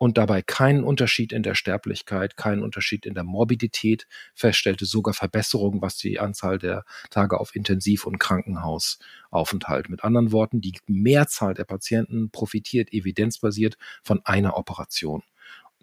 und 0.00 0.16
dabei 0.16 0.42
keinen 0.42 0.84
Unterschied 0.84 1.32
in 1.32 1.42
der 1.42 1.56
Sterblichkeit, 1.56 2.36
keinen 2.36 2.62
Unterschied 2.62 3.04
in 3.04 3.14
der 3.14 3.24
Morbidität 3.24 4.06
feststellte, 4.32 4.86
sogar 4.86 5.12
Verbesserungen, 5.12 5.82
was 5.82 5.96
die 5.96 6.20
Anzahl 6.20 6.58
der 6.58 6.84
Tage 7.10 7.40
auf 7.40 7.56
Intensiv- 7.56 8.06
und 8.06 8.20
Krankenhausaufenthalt. 8.20 9.88
Mit 9.88 10.04
anderen 10.04 10.30
Worten, 10.30 10.60
die 10.60 10.78
Mehrzahl 10.86 11.52
der 11.52 11.64
Patienten 11.64 12.30
profitiert 12.30 12.92
evidenzbasiert 12.92 13.76
von 14.04 14.20
einer 14.24 14.56
Operation, 14.56 15.24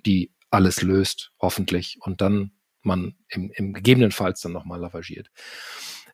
die 0.05 0.31
alles 0.49 0.81
löst, 0.81 1.33
hoffentlich, 1.41 1.97
und 1.99 2.21
dann 2.21 2.51
man 2.83 3.15
im, 3.27 3.51
im 3.53 3.73
gegebenenfalls 3.73 4.39
dann 4.39 4.53
nochmal 4.53 4.79
lavagiert. 4.79 5.29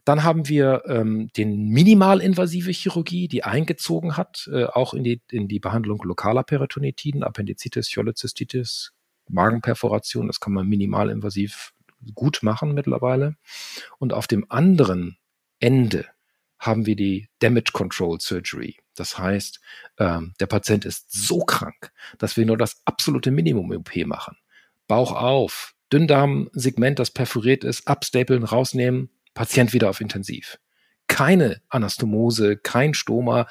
Dann 0.03 0.23
haben 0.23 0.47
wir 0.47 0.83
ähm, 0.87 1.29
den 1.37 1.69
minimalinvasive 1.69 2.71
Chirurgie, 2.71 3.27
die 3.27 3.43
eingezogen 3.43 4.17
hat, 4.17 4.49
äh, 4.51 4.65
auch 4.65 4.93
in 4.93 5.03
die, 5.03 5.21
in 5.29 5.47
die 5.47 5.59
Behandlung 5.59 6.01
lokaler 6.03 6.43
Peritonitiden, 6.43 7.23
Appendizitis, 7.23 7.93
Cholezystitis, 7.93 8.93
Magenperforation. 9.29 10.27
Das 10.27 10.39
kann 10.39 10.53
man 10.53 10.67
minimalinvasiv 10.67 11.73
gut 12.15 12.39
machen 12.41 12.73
mittlerweile. 12.73 13.35
Und 13.99 14.13
auf 14.13 14.27
dem 14.27 14.45
anderen 14.49 15.17
Ende 15.59 16.05
haben 16.57 16.85
wir 16.85 16.95
die 16.95 17.27
Damage 17.39 17.71
Control 17.73 18.19
Surgery. 18.19 18.77
Das 18.95 19.17
heißt, 19.17 19.59
ähm, 19.97 20.33
der 20.39 20.45
Patient 20.47 20.85
ist 20.85 21.11
so 21.11 21.39
krank, 21.39 21.91
dass 22.17 22.37
wir 22.37 22.45
nur 22.45 22.57
das 22.57 22.81
absolute 22.85 23.31
Minimum 23.31 23.71
OP 23.71 23.95
machen. 24.05 24.37
Bauch 24.87 25.11
auf, 25.11 25.73
Dünndarmsegment, 25.91 26.99
das 26.99 27.11
perforiert 27.11 27.63
ist, 27.63 27.87
abstapeln, 27.87 28.43
rausnehmen, 28.43 29.09
Patient 29.33 29.73
wieder 29.73 29.89
auf 29.89 30.01
Intensiv. 30.01 30.59
Keine 31.07 31.61
Anastomose, 31.69 32.57
kein 32.57 32.93
Stoma, 32.93 33.47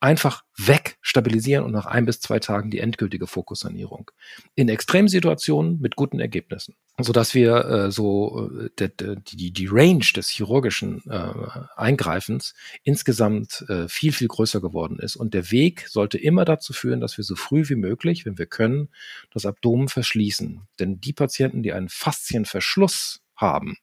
einfach 0.00 0.42
weg, 0.56 0.96
stabilisieren 1.02 1.64
und 1.64 1.72
nach 1.72 1.84
ein 1.84 2.06
bis 2.06 2.20
zwei 2.20 2.38
Tagen 2.38 2.70
die 2.70 2.78
endgültige 2.78 3.26
Fokussanierung. 3.26 4.10
In 4.54 4.70
Extremsituationen 4.70 5.78
mit 5.80 5.94
guten 5.94 6.20
Ergebnissen, 6.20 6.74
so 6.98 7.12
dass 7.12 7.34
wir 7.34 7.64
äh, 7.66 7.90
so 7.90 8.50
äh, 8.78 8.88
die, 8.98 9.52
die 9.52 9.68
Range 9.70 10.04
des 10.16 10.30
chirurgischen 10.30 11.02
äh, 11.08 11.32
Eingreifens 11.76 12.54
insgesamt 12.82 13.66
äh, 13.68 13.88
viel, 13.88 14.12
viel 14.12 14.28
größer 14.28 14.62
geworden 14.62 14.98
ist. 14.98 15.16
Und 15.16 15.34
der 15.34 15.50
Weg 15.50 15.86
sollte 15.88 16.16
immer 16.16 16.46
dazu 16.46 16.72
führen, 16.72 17.00
dass 17.00 17.18
wir 17.18 17.24
so 17.24 17.36
früh 17.36 17.68
wie 17.68 17.76
möglich, 17.76 18.24
wenn 18.24 18.38
wir 18.38 18.46
können, 18.46 18.88
das 19.30 19.44
Abdomen 19.44 19.88
verschließen. 19.88 20.62
Denn 20.78 21.00
die 21.00 21.12
Patienten, 21.12 21.62
die 21.62 21.74
einen 21.74 21.90
Faszienverschluss 21.90 23.20
haben, 23.36 23.76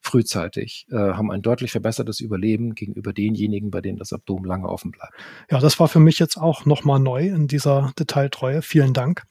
frühzeitig, 0.00 0.86
äh, 0.90 0.96
haben 0.96 1.30
ein 1.30 1.42
deutlich 1.42 1.72
verbessertes 1.72 2.20
Überleben 2.20 2.74
gegenüber 2.74 3.12
denjenigen, 3.12 3.70
bei 3.70 3.80
denen 3.80 3.98
das 3.98 4.12
Abdomen 4.12 4.44
lange 4.44 4.68
offen 4.68 4.90
bleibt. 4.90 5.12
Ja, 5.50 5.60
das 5.60 5.78
war 5.78 5.88
für 5.88 6.00
mich 6.00 6.18
jetzt 6.18 6.36
auch 6.36 6.64
nochmal 6.64 7.00
neu 7.00 7.26
in 7.26 7.46
dieser 7.46 7.92
Detailtreue. 7.98 8.62
Vielen 8.62 8.94
Dank. 8.94 9.24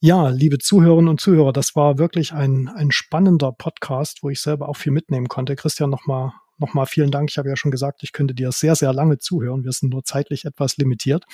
Ja, 0.00 0.28
liebe 0.28 0.58
Zuhörerinnen 0.58 1.08
und 1.08 1.20
Zuhörer, 1.20 1.52
das 1.52 1.76
war 1.76 1.98
wirklich 1.98 2.32
ein, 2.32 2.68
ein 2.68 2.90
spannender 2.90 3.52
Podcast, 3.52 4.22
wo 4.22 4.30
ich 4.30 4.40
selber 4.40 4.68
auch 4.68 4.76
viel 4.76 4.92
mitnehmen 4.92 5.28
konnte. 5.28 5.56
Christian, 5.56 5.90
nochmal 5.90 6.32
nochmal 6.60 6.86
vielen 6.86 7.10
Dank. 7.10 7.30
Ich 7.30 7.38
habe 7.38 7.48
ja 7.48 7.56
schon 7.56 7.70
gesagt, 7.70 8.02
ich 8.02 8.12
könnte 8.12 8.34
dir 8.34 8.52
sehr, 8.52 8.76
sehr 8.76 8.92
lange 8.92 9.18
zuhören. 9.18 9.64
Wir 9.64 9.72
sind 9.72 9.90
nur 9.90 10.04
zeitlich 10.04 10.44
etwas 10.44 10.76
limitiert. 10.76 11.24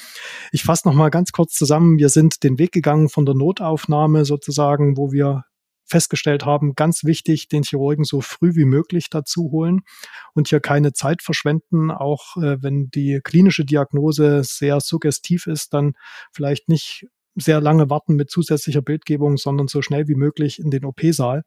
Ich 0.53 0.63
fasse 0.63 0.89
nochmal 0.89 1.11
ganz 1.11 1.33
kurz 1.33 1.55
zusammen. 1.55 1.99
Wir 1.99 2.09
sind 2.09 2.43
den 2.45 2.59
Weg 2.59 2.73
gegangen 2.73 3.09
von 3.09 3.27
der 3.27 3.35
Notaufnahme 3.35 4.25
sozusagen, 4.25 4.97
wo 4.97 5.13
wir 5.13 5.45
festgestellt 5.87 6.45
haben, 6.45 6.75
ganz 6.75 7.05
wichtig, 7.05 7.49
den 7.49 7.63
Chirurgen 7.63 8.05
so 8.05 8.21
früh 8.21 8.55
wie 8.55 8.65
möglich 8.65 9.09
dazu 9.11 9.51
holen 9.53 9.81
und 10.35 10.49
hier 10.49 10.61
keine 10.61 10.93
Zeit 10.93 11.23
verschwenden, 11.23 11.91
auch 11.91 12.37
äh, 12.37 12.63
wenn 12.63 12.91
die 12.91 13.21
klinische 13.23 13.65
Diagnose 13.65 14.43
sehr 14.45 14.81
suggestiv 14.81 15.47
ist, 15.47 15.73
dann 15.73 15.93
vielleicht 16.33 16.69
nicht 16.69 17.07
sehr 17.37 17.61
lange 17.61 17.91
warten 17.91 18.15
mit 18.17 18.31
zusätzlicher 18.31 18.83
Bildgebung, 18.83 19.37
sondern 19.37 19.69
so 19.69 19.83
schnell 19.83 20.09
wie 20.09 20.15
möglich 20.15 20.59
in 20.59 20.71
den 20.71 20.85
OP-Saal. 20.85 21.43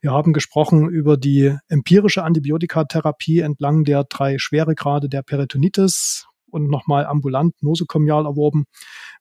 Wir 0.00 0.12
haben 0.12 0.32
gesprochen 0.32 0.88
über 0.88 1.16
die 1.16 1.56
empirische 1.68 2.22
Antibiotikatherapie 2.22 3.40
entlang 3.40 3.84
der 3.84 4.04
drei 4.04 4.38
Schweregrade 4.38 5.08
der 5.08 5.22
Peritonitis, 5.22 6.26
und 6.54 6.70
nochmal 6.70 7.04
ambulant 7.04 7.54
nosokomial 7.62 8.24
erworben. 8.24 8.64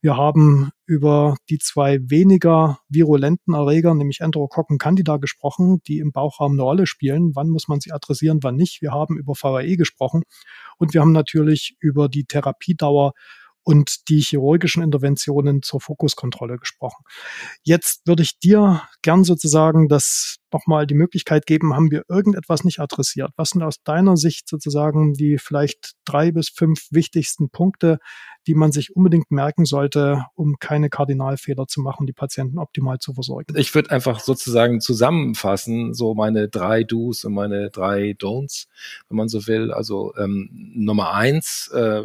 Wir 0.02 0.16
haben 0.16 0.70
über 0.86 1.36
die 1.50 1.58
zwei 1.58 2.00
weniger 2.02 2.80
virulenten 2.90 3.54
Erreger, 3.54 3.94
nämlich 3.96 4.22
Enterokokken 4.22 4.78
candida, 4.78 5.18
gesprochen, 5.18 5.82
die 5.88 6.00
im 6.00 6.12
Bauchraum 6.12 6.54
eine 6.54 6.62
Rolle 6.62 6.88
spielen. 6.88 7.32
Wann 7.36 7.50
muss 7.50 7.68
man 7.68 7.80
sie 7.80 7.92
adressieren, 7.92 8.40
wann 8.44 8.56
nicht? 8.56 8.82
Wir 8.82 8.92
haben 8.92 9.18
über 9.18 9.34
VAE 9.34 9.76
gesprochen 9.76 10.24
und 10.78 10.94
wir 10.94 11.02
haben 11.02 11.12
natürlich 11.12 11.76
über 11.80 12.08
die 12.08 12.26
Therapiedauer 12.26 13.14
und 13.64 14.10
die 14.10 14.20
chirurgischen 14.20 14.84
Interventionen 14.84 15.62
zur 15.62 15.82
Fokuskontrolle 15.82 16.58
gesprochen. 16.58 17.04
Jetzt 17.64 18.06
würde 18.06 18.24
ich 18.24 18.40
dir 18.40 18.84
gern 19.02 19.24
sozusagen 19.24 19.88
das 19.88 20.38
nochmal 20.54 20.88
die 20.88 20.93
Möglichkeit 20.93 21.45
geben, 21.45 21.74
haben 21.76 21.91
wir 21.91 22.04
irgendetwas 22.08 22.64
nicht 22.64 22.80
adressiert? 22.80 23.32
Was 23.36 23.49
sind 23.49 23.64
aus 23.64 23.84
deiner 23.84 24.18
Sicht 24.18 24.47
sozusagen 24.47 25.14
die 25.14 25.38
vielleicht 25.38 25.93
drei 26.06 26.32
bis 26.32 26.49
fünf 26.49 26.88
wichtigsten 26.91 27.49
Punkte, 27.49 27.99
die 28.47 28.56
man 28.56 28.72
sich 28.72 28.95
unbedingt 28.95 29.32
merken 29.32 29.66
sollte, 29.66 30.26
um 30.36 30.58
keine 30.60 30.89
Kardinalfehler 30.89 31.68
zu 31.68 31.82
machen, 31.82 32.06
die 32.06 32.14
Patienten 32.14 32.60
optimal 32.60 32.99
zu 32.99 33.14
versorgen? 33.14 33.56
Ich 33.58 33.74
würde 33.74 33.91
einfach 33.91 34.20
sozusagen 34.20 34.82
zusammenfassen, 34.82 35.93
so 35.93 36.14
meine 36.14 36.49
drei 36.49 36.84
Do's 36.84 37.24
und 37.26 37.34
meine 37.34 37.70
drei 37.70 38.12
Don'ts, 38.12 38.68
wenn 39.10 39.18
man 39.18 39.30
so 39.30 39.47
will. 39.47 39.72
Also 39.72 40.14
ähm, 40.18 40.49
Nummer 40.76 41.14
eins, 41.14 41.70
äh, 41.74 42.04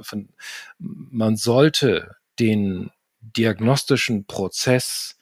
man 0.79 1.37
sollte 1.37 2.17
den 2.39 2.91
diagnostischen 3.21 4.27
Prozess 4.27 5.18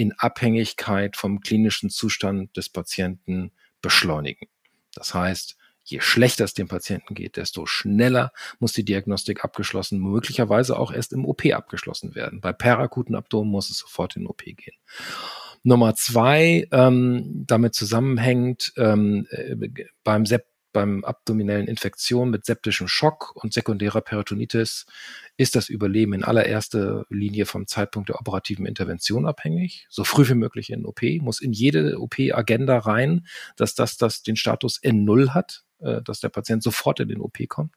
in 0.00 0.12
Abhängigkeit 0.12 1.14
vom 1.14 1.40
klinischen 1.40 1.90
Zustand 1.90 2.56
des 2.56 2.70
Patienten 2.70 3.52
beschleunigen. 3.82 4.48
Das 4.94 5.12
heißt, 5.12 5.58
je 5.84 6.00
schlechter 6.00 6.44
es 6.44 6.54
dem 6.54 6.68
Patienten 6.68 7.14
geht, 7.14 7.36
desto 7.36 7.66
schneller 7.66 8.32
muss 8.60 8.72
die 8.72 8.84
Diagnostik 8.84 9.44
abgeschlossen, 9.44 9.98
möglicherweise 9.98 10.78
auch 10.78 10.90
erst 10.90 11.12
im 11.12 11.26
OP 11.26 11.44
abgeschlossen 11.52 12.14
werden. 12.14 12.40
Bei 12.40 12.54
perakuten 12.54 13.14
Abdomen 13.14 13.50
muss 13.50 13.68
es 13.68 13.78
sofort 13.78 14.16
in 14.16 14.22
den 14.22 14.28
OP 14.28 14.42
gehen. 14.42 14.78
Nummer 15.62 15.94
zwei, 15.94 16.66
ähm, 16.72 17.44
damit 17.46 17.74
zusammenhängt, 17.74 18.72
ähm, 18.78 19.26
äh, 19.30 19.54
beim 20.02 20.24
Sept 20.24 20.49
beim 20.72 21.04
abdominellen 21.04 21.66
Infektion 21.66 22.30
mit 22.30 22.44
septischem 22.44 22.88
Schock 22.88 23.34
und 23.34 23.52
sekundärer 23.52 24.00
Peritonitis 24.00 24.86
ist 25.36 25.56
das 25.56 25.68
Überleben 25.68 26.12
in 26.12 26.24
allererster 26.24 27.04
Linie 27.08 27.46
vom 27.46 27.66
Zeitpunkt 27.66 28.08
der 28.08 28.20
operativen 28.20 28.66
Intervention 28.66 29.26
abhängig. 29.26 29.86
So 29.90 30.04
früh 30.04 30.28
wie 30.28 30.34
möglich 30.34 30.70
in 30.70 30.86
OP, 30.86 31.02
muss 31.20 31.40
in 31.40 31.52
jede 31.52 31.98
OP-Agenda 31.98 32.78
rein, 32.78 33.26
dass 33.56 33.74
das, 33.74 33.96
das 33.96 34.22
den 34.22 34.36
Status 34.36 34.82
N0 34.82 35.30
hat, 35.30 35.64
äh, 35.80 36.02
dass 36.02 36.20
der 36.20 36.28
Patient 36.28 36.62
sofort 36.62 37.00
in 37.00 37.08
den 37.08 37.20
OP 37.20 37.38
kommt. 37.48 37.74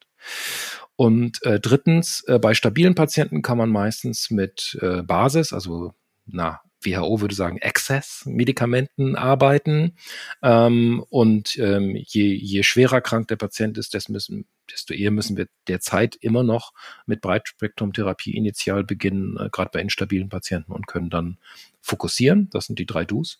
Und 0.95 1.43
äh, 1.43 1.59
drittens, 1.59 2.23
äh, 2.27 2.39
bei 2.39 2.53
stabilen 2.53 2.95
Patienten 2.95 3.41
kann 3.41 3.57
man 3.57 3.69
meistens 3.69 4.29
mit 4.29 4.77
äh, 4.81 5.01
Basis, 5.01 5.53
also 5.53 5.93
na, 6.25 6.61
WHO 6.85 7.21
würde 7.21 7.35
sagen, 7.35 7.59
Access-Medikamenten 7.61 9.15
arbeiten. 9.15 9.95
Ähm, 10.41 11.03
und 11.09 11.57
ähm, 11.57 11.95
je, 11.95 12.33
je 12.33 12.63
schwerer 12.63 13.01
krank 13.01 13.27
der 13.27 13.35
Patient 13.35 13.77
ist, 13.77 13.93
desto, 13.93 14.11
müssen, 14.11 14.45
desto 14.71 14.93
eher 14.93 15.11
müssen 15.11 15.37
wir 15.37 15.47
derzeit 15.67 16.15
immer 16.15 16.43
noch 16.43 16.73
mit 17.05 17.21
Breitspektrumtherapie 17.21 18.35
initial 18.35 18.83
beginnen, 18.83 19.37
äh, 19.37 19.49
gerade 19.51 19.71
bei 19.73 19.81
instabilen 19.81 20.29
Patienten 20.29 20.71
und 20.71 20.87
können 20.87 21.09
dann 21.09 21.37
fokussieren. 21.81 22.49
Das 22.51 22.65
sind 22.65 22.79
die 22.79 22.85
drei 22.85 23.05
Do's. 23.05 23.39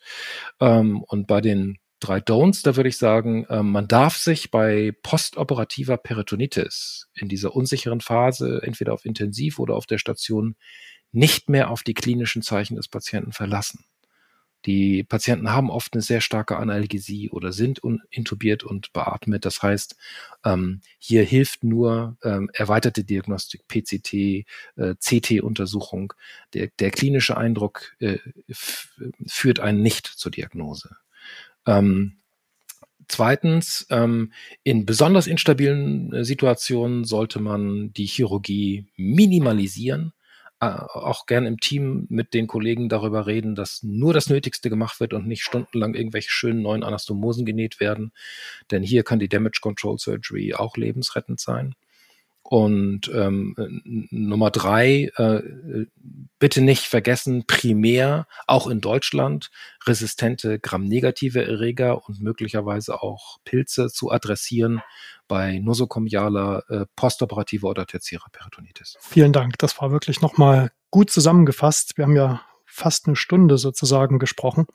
Ähm, 0.59 1.01
und 1.03 1.27
bei 1.27 1.41
den 1.41 1.77
drei 2.03 2.19
Don'ts, 2.19 2.63
da 2.63 2.75
würde 2.75 2.89
ich 2.89 2.97
sagen, 2.97 3.45
äh, 3.45 3.63
man 3.63 3.87
darf 3.87 4.17
sich 4.17 4.51
bei 4.51 4.93
postoperativer 5.03 5.97
Peritonitis 5.97 7.07
in 7.15 7.29
dieser 7.29 7.55
unsicheren 7.55 8.01
Phase 8.01 8.61
entweder 8.61 8.93
auf 8.93 9.05
Intensiv 9.05 9.57
oder 9.57 9.75
auf 9.75 9.85
der 9.85 9.97
Station 9.97 10.55
nicht 11.13 11.49
mehr 11.49 11.69
auf 11.69 11.83
die 11.83 11.93
klinischen 11.93 12.41
Zeichen 12.41 12.75
des 12.75 12.89
Patienten 12.89 13.31
verlassen. 13.31 13.85
Die 14.65 15.03
Patienten 15.03 15.51
haben 15.51 15.69
oft 15.69 15.93
eine 15.93 16.01
sehr 16.01 16.21
starke 16.21 16.57
Analgesie 16.57 17.29
oder 17.29 17.51
sind 17.51 17.81
intubiert 18.09 18.63
und 18.63 18.93
beatmet. 18.93 19.45
Das 19.45 19.61
heißt, 19.61 19.97
ähm, 20.45 20.79
hier 20.99 21.23
hilft 21.23 21.63
nur 21.65 22.15
ähm, 22.23 22.49
erweiterte 22.53 23.03
Diagnostik, 23.03 23.67
PCT, 23.67 24.13
äh, 24.13 24.95
CT-Untersuchung. 24.99 26.13
Der, 26.53 26.69
der 26.79 26.91
klinische 26.91 27.35
Eindruck 27.35 27.93
äh, 27.99 28.19
führt 28.51 29.59
einen 29.59 29.81
nicht 29.81 30.07
zur 30.07 30.31
Diagnose. 30.31 30.95
Ähm, 31.65 32.17
Zweitens, 33.09 33.85
ähm, 33.89 34.31
in 34.63 34.85
besonders 34.85 35.27
instabilen 35.27 36.13
äh, 36.13 36.23
Situationen 36.23 37.03
sollte 37.03 37.39
man 37.39 37.91
die 37.93 38.05
Chirurgie 38.05 38.87
minimalisieren 38.95 40.13
auch 40.63 41.25
gern 41.25 41.45
im 41.45 41.59
Team 41.59 42.05
mit 42.09 42.33
den 42.33 42.47
Kollegen 42.47 42.89
darüber 42.89 43.27
reden, 43.27 43.55
dass 43.55 43.83
nur 43.83 44.13
das 44.13 44.29
Nötigste 44.29 44.69
gemacht 44.69 44.99
wird 44.99 45.13
und 45.13 45.27
nicht 45.27 45.43
stundenlang 45.43 45.93
irgendwelche 45.93 46.29
schönen 46.29 46.61
neuen 46.61 46.83
Anastomosen 46.83 47.45
genäht 47.45 47.79
werden. 47.79 48.11
Denn 48.71 48.83
hier 48.83 49.03
kann 49.03 49.19
die 49.19 49.29
Damage 49.29 49.59
Control 49.61 49.97
Surgery 49.97 50.53
auch 50.53 50.77
lebensrettend 50.77 51.39
sein. 51.39 51.75
Und 52.43 53.09
ähm, 53.13 53.55
Nummer 54.11 54.51
drei, 54.51 55.09
äh, 55.15 55.41
bitte 56.39 56.61
nicht 56.61 56.83
vergessen, 56.83 57.45
primär 57.47 58.27
auch 58.47 58.67
in 58.67 58.81
Deutschland 58.81 59.49
resistente 59.87 60.59
gramnegative 60.59 61.43
Erreger 61.43 62.05
und 62.05 62.21
möglicherweise 62.21 63.01
auch 63.01 63.37
Pilze 63.45 63.87
zu 63.87 64.11
adressieren 64.11 64.81
bei 65.29 65.59
nosokomialer 65.59 66.63
äh, 66.69 66.85
postoperativer 66.97 67.69
oder 67.69 67.87
tertiärer 67.87 68.27
Peritonitis. 68.31 68.97
Vielen 68.99 69.31
Dank, 69.31 69.57
das 69.57 69.81
war 69.81 69.91
wirklich 69.91 70.21
nochmal 70.21 70.71
gut 70.91 71.09
zusammengefasst. 71.09 71.97
Wir 71.97 72.05
haben 72.05 72.15
ja 72.15 72.41
fast 72.65 73.07
eine 73.07 73.15
Stunde 73.15 73.57
sozusagen 73.57 74.19
gesprochen. 74.19 74.65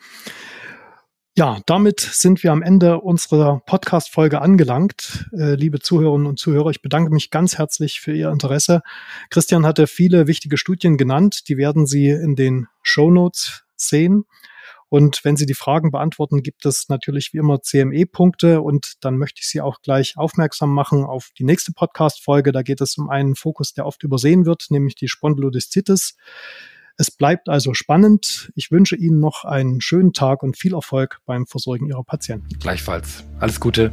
Ja, 1.39 1.61
damit 1.66 2.01
sind 2.01 2.43
wir 2.43 2.51
am 2.51 2.62
Ende 2.62 2.99
unserer 3.01 3.61
Podcast-Folge 3.64 4.43
angelangt. 4.43 5.30
Äh, 5.32 5.55
liebe 5.55 5.78
Zuhörerinnen 5.78 6.26
und 6.26 6.41
Zuhörer, 6.41 6.70
ich 6.70 6.82
bedanke 6.82 7.12
mich 7.12 7.30
ganz 7.30 7.59
herzlich 7.59 8.01
für 8.01 8.12
Ihr 8.12 8.30
Interesse. 8.30 8.82
Christian 9.30 9.64
hatte 9.64 9.86
viele 9.86 10.26
wichtige 10.26 10.57
Studien 10.57 10.97
genannt, 10.97 11.49
die 11.49 11.57
werden 11.57 11.86
Sie 11.86 12.09
in 12.09 12.34
den 12.34 12.66
Show 12.82 13.12
Notes 13.12 13.62
sehen. 13.76 14.24
Und 14.89 15.20
wenn 15.22 15.36
Sie 15.36 15.47
die 15.47 15.55
Fragen 15.55 15.93
beantworten, 15.93 16.43
gibt 16.43 16.66
es 16.66 16.89
natürlich 16.89 17.32
wie 17.32 17.39
immer 17.39 17.62
CME-Punkte 17.62 18.61
und 18.61 18.95
dann 19.05 19.16
möchte 19.16 19.39
ich 19.41 19.47
Sie 19.47 19.61
auch 19.61 19.80
gleich 19.80 20.16
aufmerksam 20.16 20.74
machen 20.74 21.05
auf 21.05 21.30
die 21.39 21.45
nächste 21.45 21.70
Podcast-Folge. 21.70 22.51
Da 22.51 22.62
geht 22.62 22.80
es 22.80 22.99
um 22.99 23.11
einen 23.11 23.36
Fokus, 23.36 23.74
der 23.74 23.86
oft 23.86 24.03
übersehen 24.03 24.45
wird, 24.45 24.66
nämlich 24.70 24.97
die 24.97 25.07
Spondylodiszitis. 25.07 26.16
Es 27.01 27.12
bleibt 27.12 27.49
also 27.49 27.74
spannend. 27.74 28.51
Ich 28.57 28.72
wünsche 28.72 28.96
Ihnen 28.96 29.20
noch 29.20 29.44
einen 29.44 29.80
schönen 29.80 30.12
Tag 30.12 30.42
und 30.42 30.57
viel 30.57 30.74
Erfolg 30.74 31.20
beim 31.26 31.46
Versorgen 31.46 31.86
Ihrer 31.86 32.03
Patienten. 32.03 32.49
Gleichfalls. 32.59 33.22
Alles 33.38 33.61
Gute. 33.61 33.92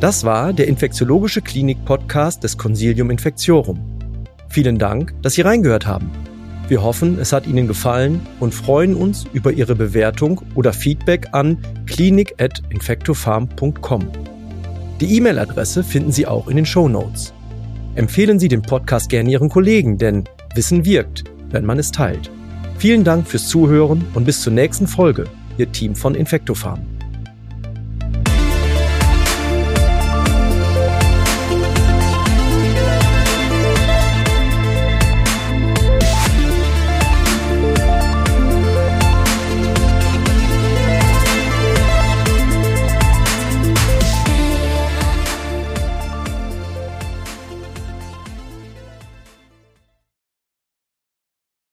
Das 0.00 0.24
war 0.24 0.54
der 0.54 0.68
Infektiologische 0.68 1.42
Klinik-Podcast 1.42 2.42
des 2.42 2.56
Consilium 2.56 3.10
Infectiorum. 3.10 3.78
Vielen 4.48 4.78
Dank, 4.78 5.12
dass 5.20 5.34
Sie 5.34 5.42
reingehört 5.42 5.86
haben. 5.86 6.10
Wir 6.68 6.82
hoffen, 6.82 7.18
es 7.18 7.34
hat 7.34 7.46
Ihnen 7.46 7.68
gefallen 7.68 8.26
und 8.40 8.54
freuen 8.54 8.96
uns 8.96 9.26
über 9.34 9.52
Ihre 9.52 9.74
Bewertung 9.74 10.40
oder 10.54 10.72
Feedback 10.72 11.28
an 11.32 11.58
klinik.infectofarm.com. 11.84 14.12
Die 14.98 15.14
E-Mail-Adresse 15.16 15.84
finden 15.84 16.10
Sie 16.10 16.26
auch 16.26 16.48
in 16.48 16.56
den 16.56 16.64
Show 16.64 16.88
Notes. 16.88 17.34
Empfehlen 17.96 18.38
Sie 18.38 18.48
den 18.48 18.62
Podcast 18.62 19.10
gerne 19.10 19.30
Ihren 19.30 19.50
Kollegen, 19.50 19.98
denn 19.98 20.24
Wissen 20.54 20.84
wirkt, 20.84 21.24
wenn 21.50 21.64
man 21.64 21.78
es 21.78 21.90
teilt. 21.90 22.30
Vielen 22.78 23.04
Dank 23.04 23.26
fürs 23.26 23.48
Zuhören 23.48 24.04
und 24.14 24.24
bis 24.24 24.42
zur 24.42 24.52
nächsten 24.52 24.86
Folge, 24.86 25.24
Ihr 25.56 25.70
Team 25.72 25.94
von 25.94 26.14
Infectofarm. 26.14 26.80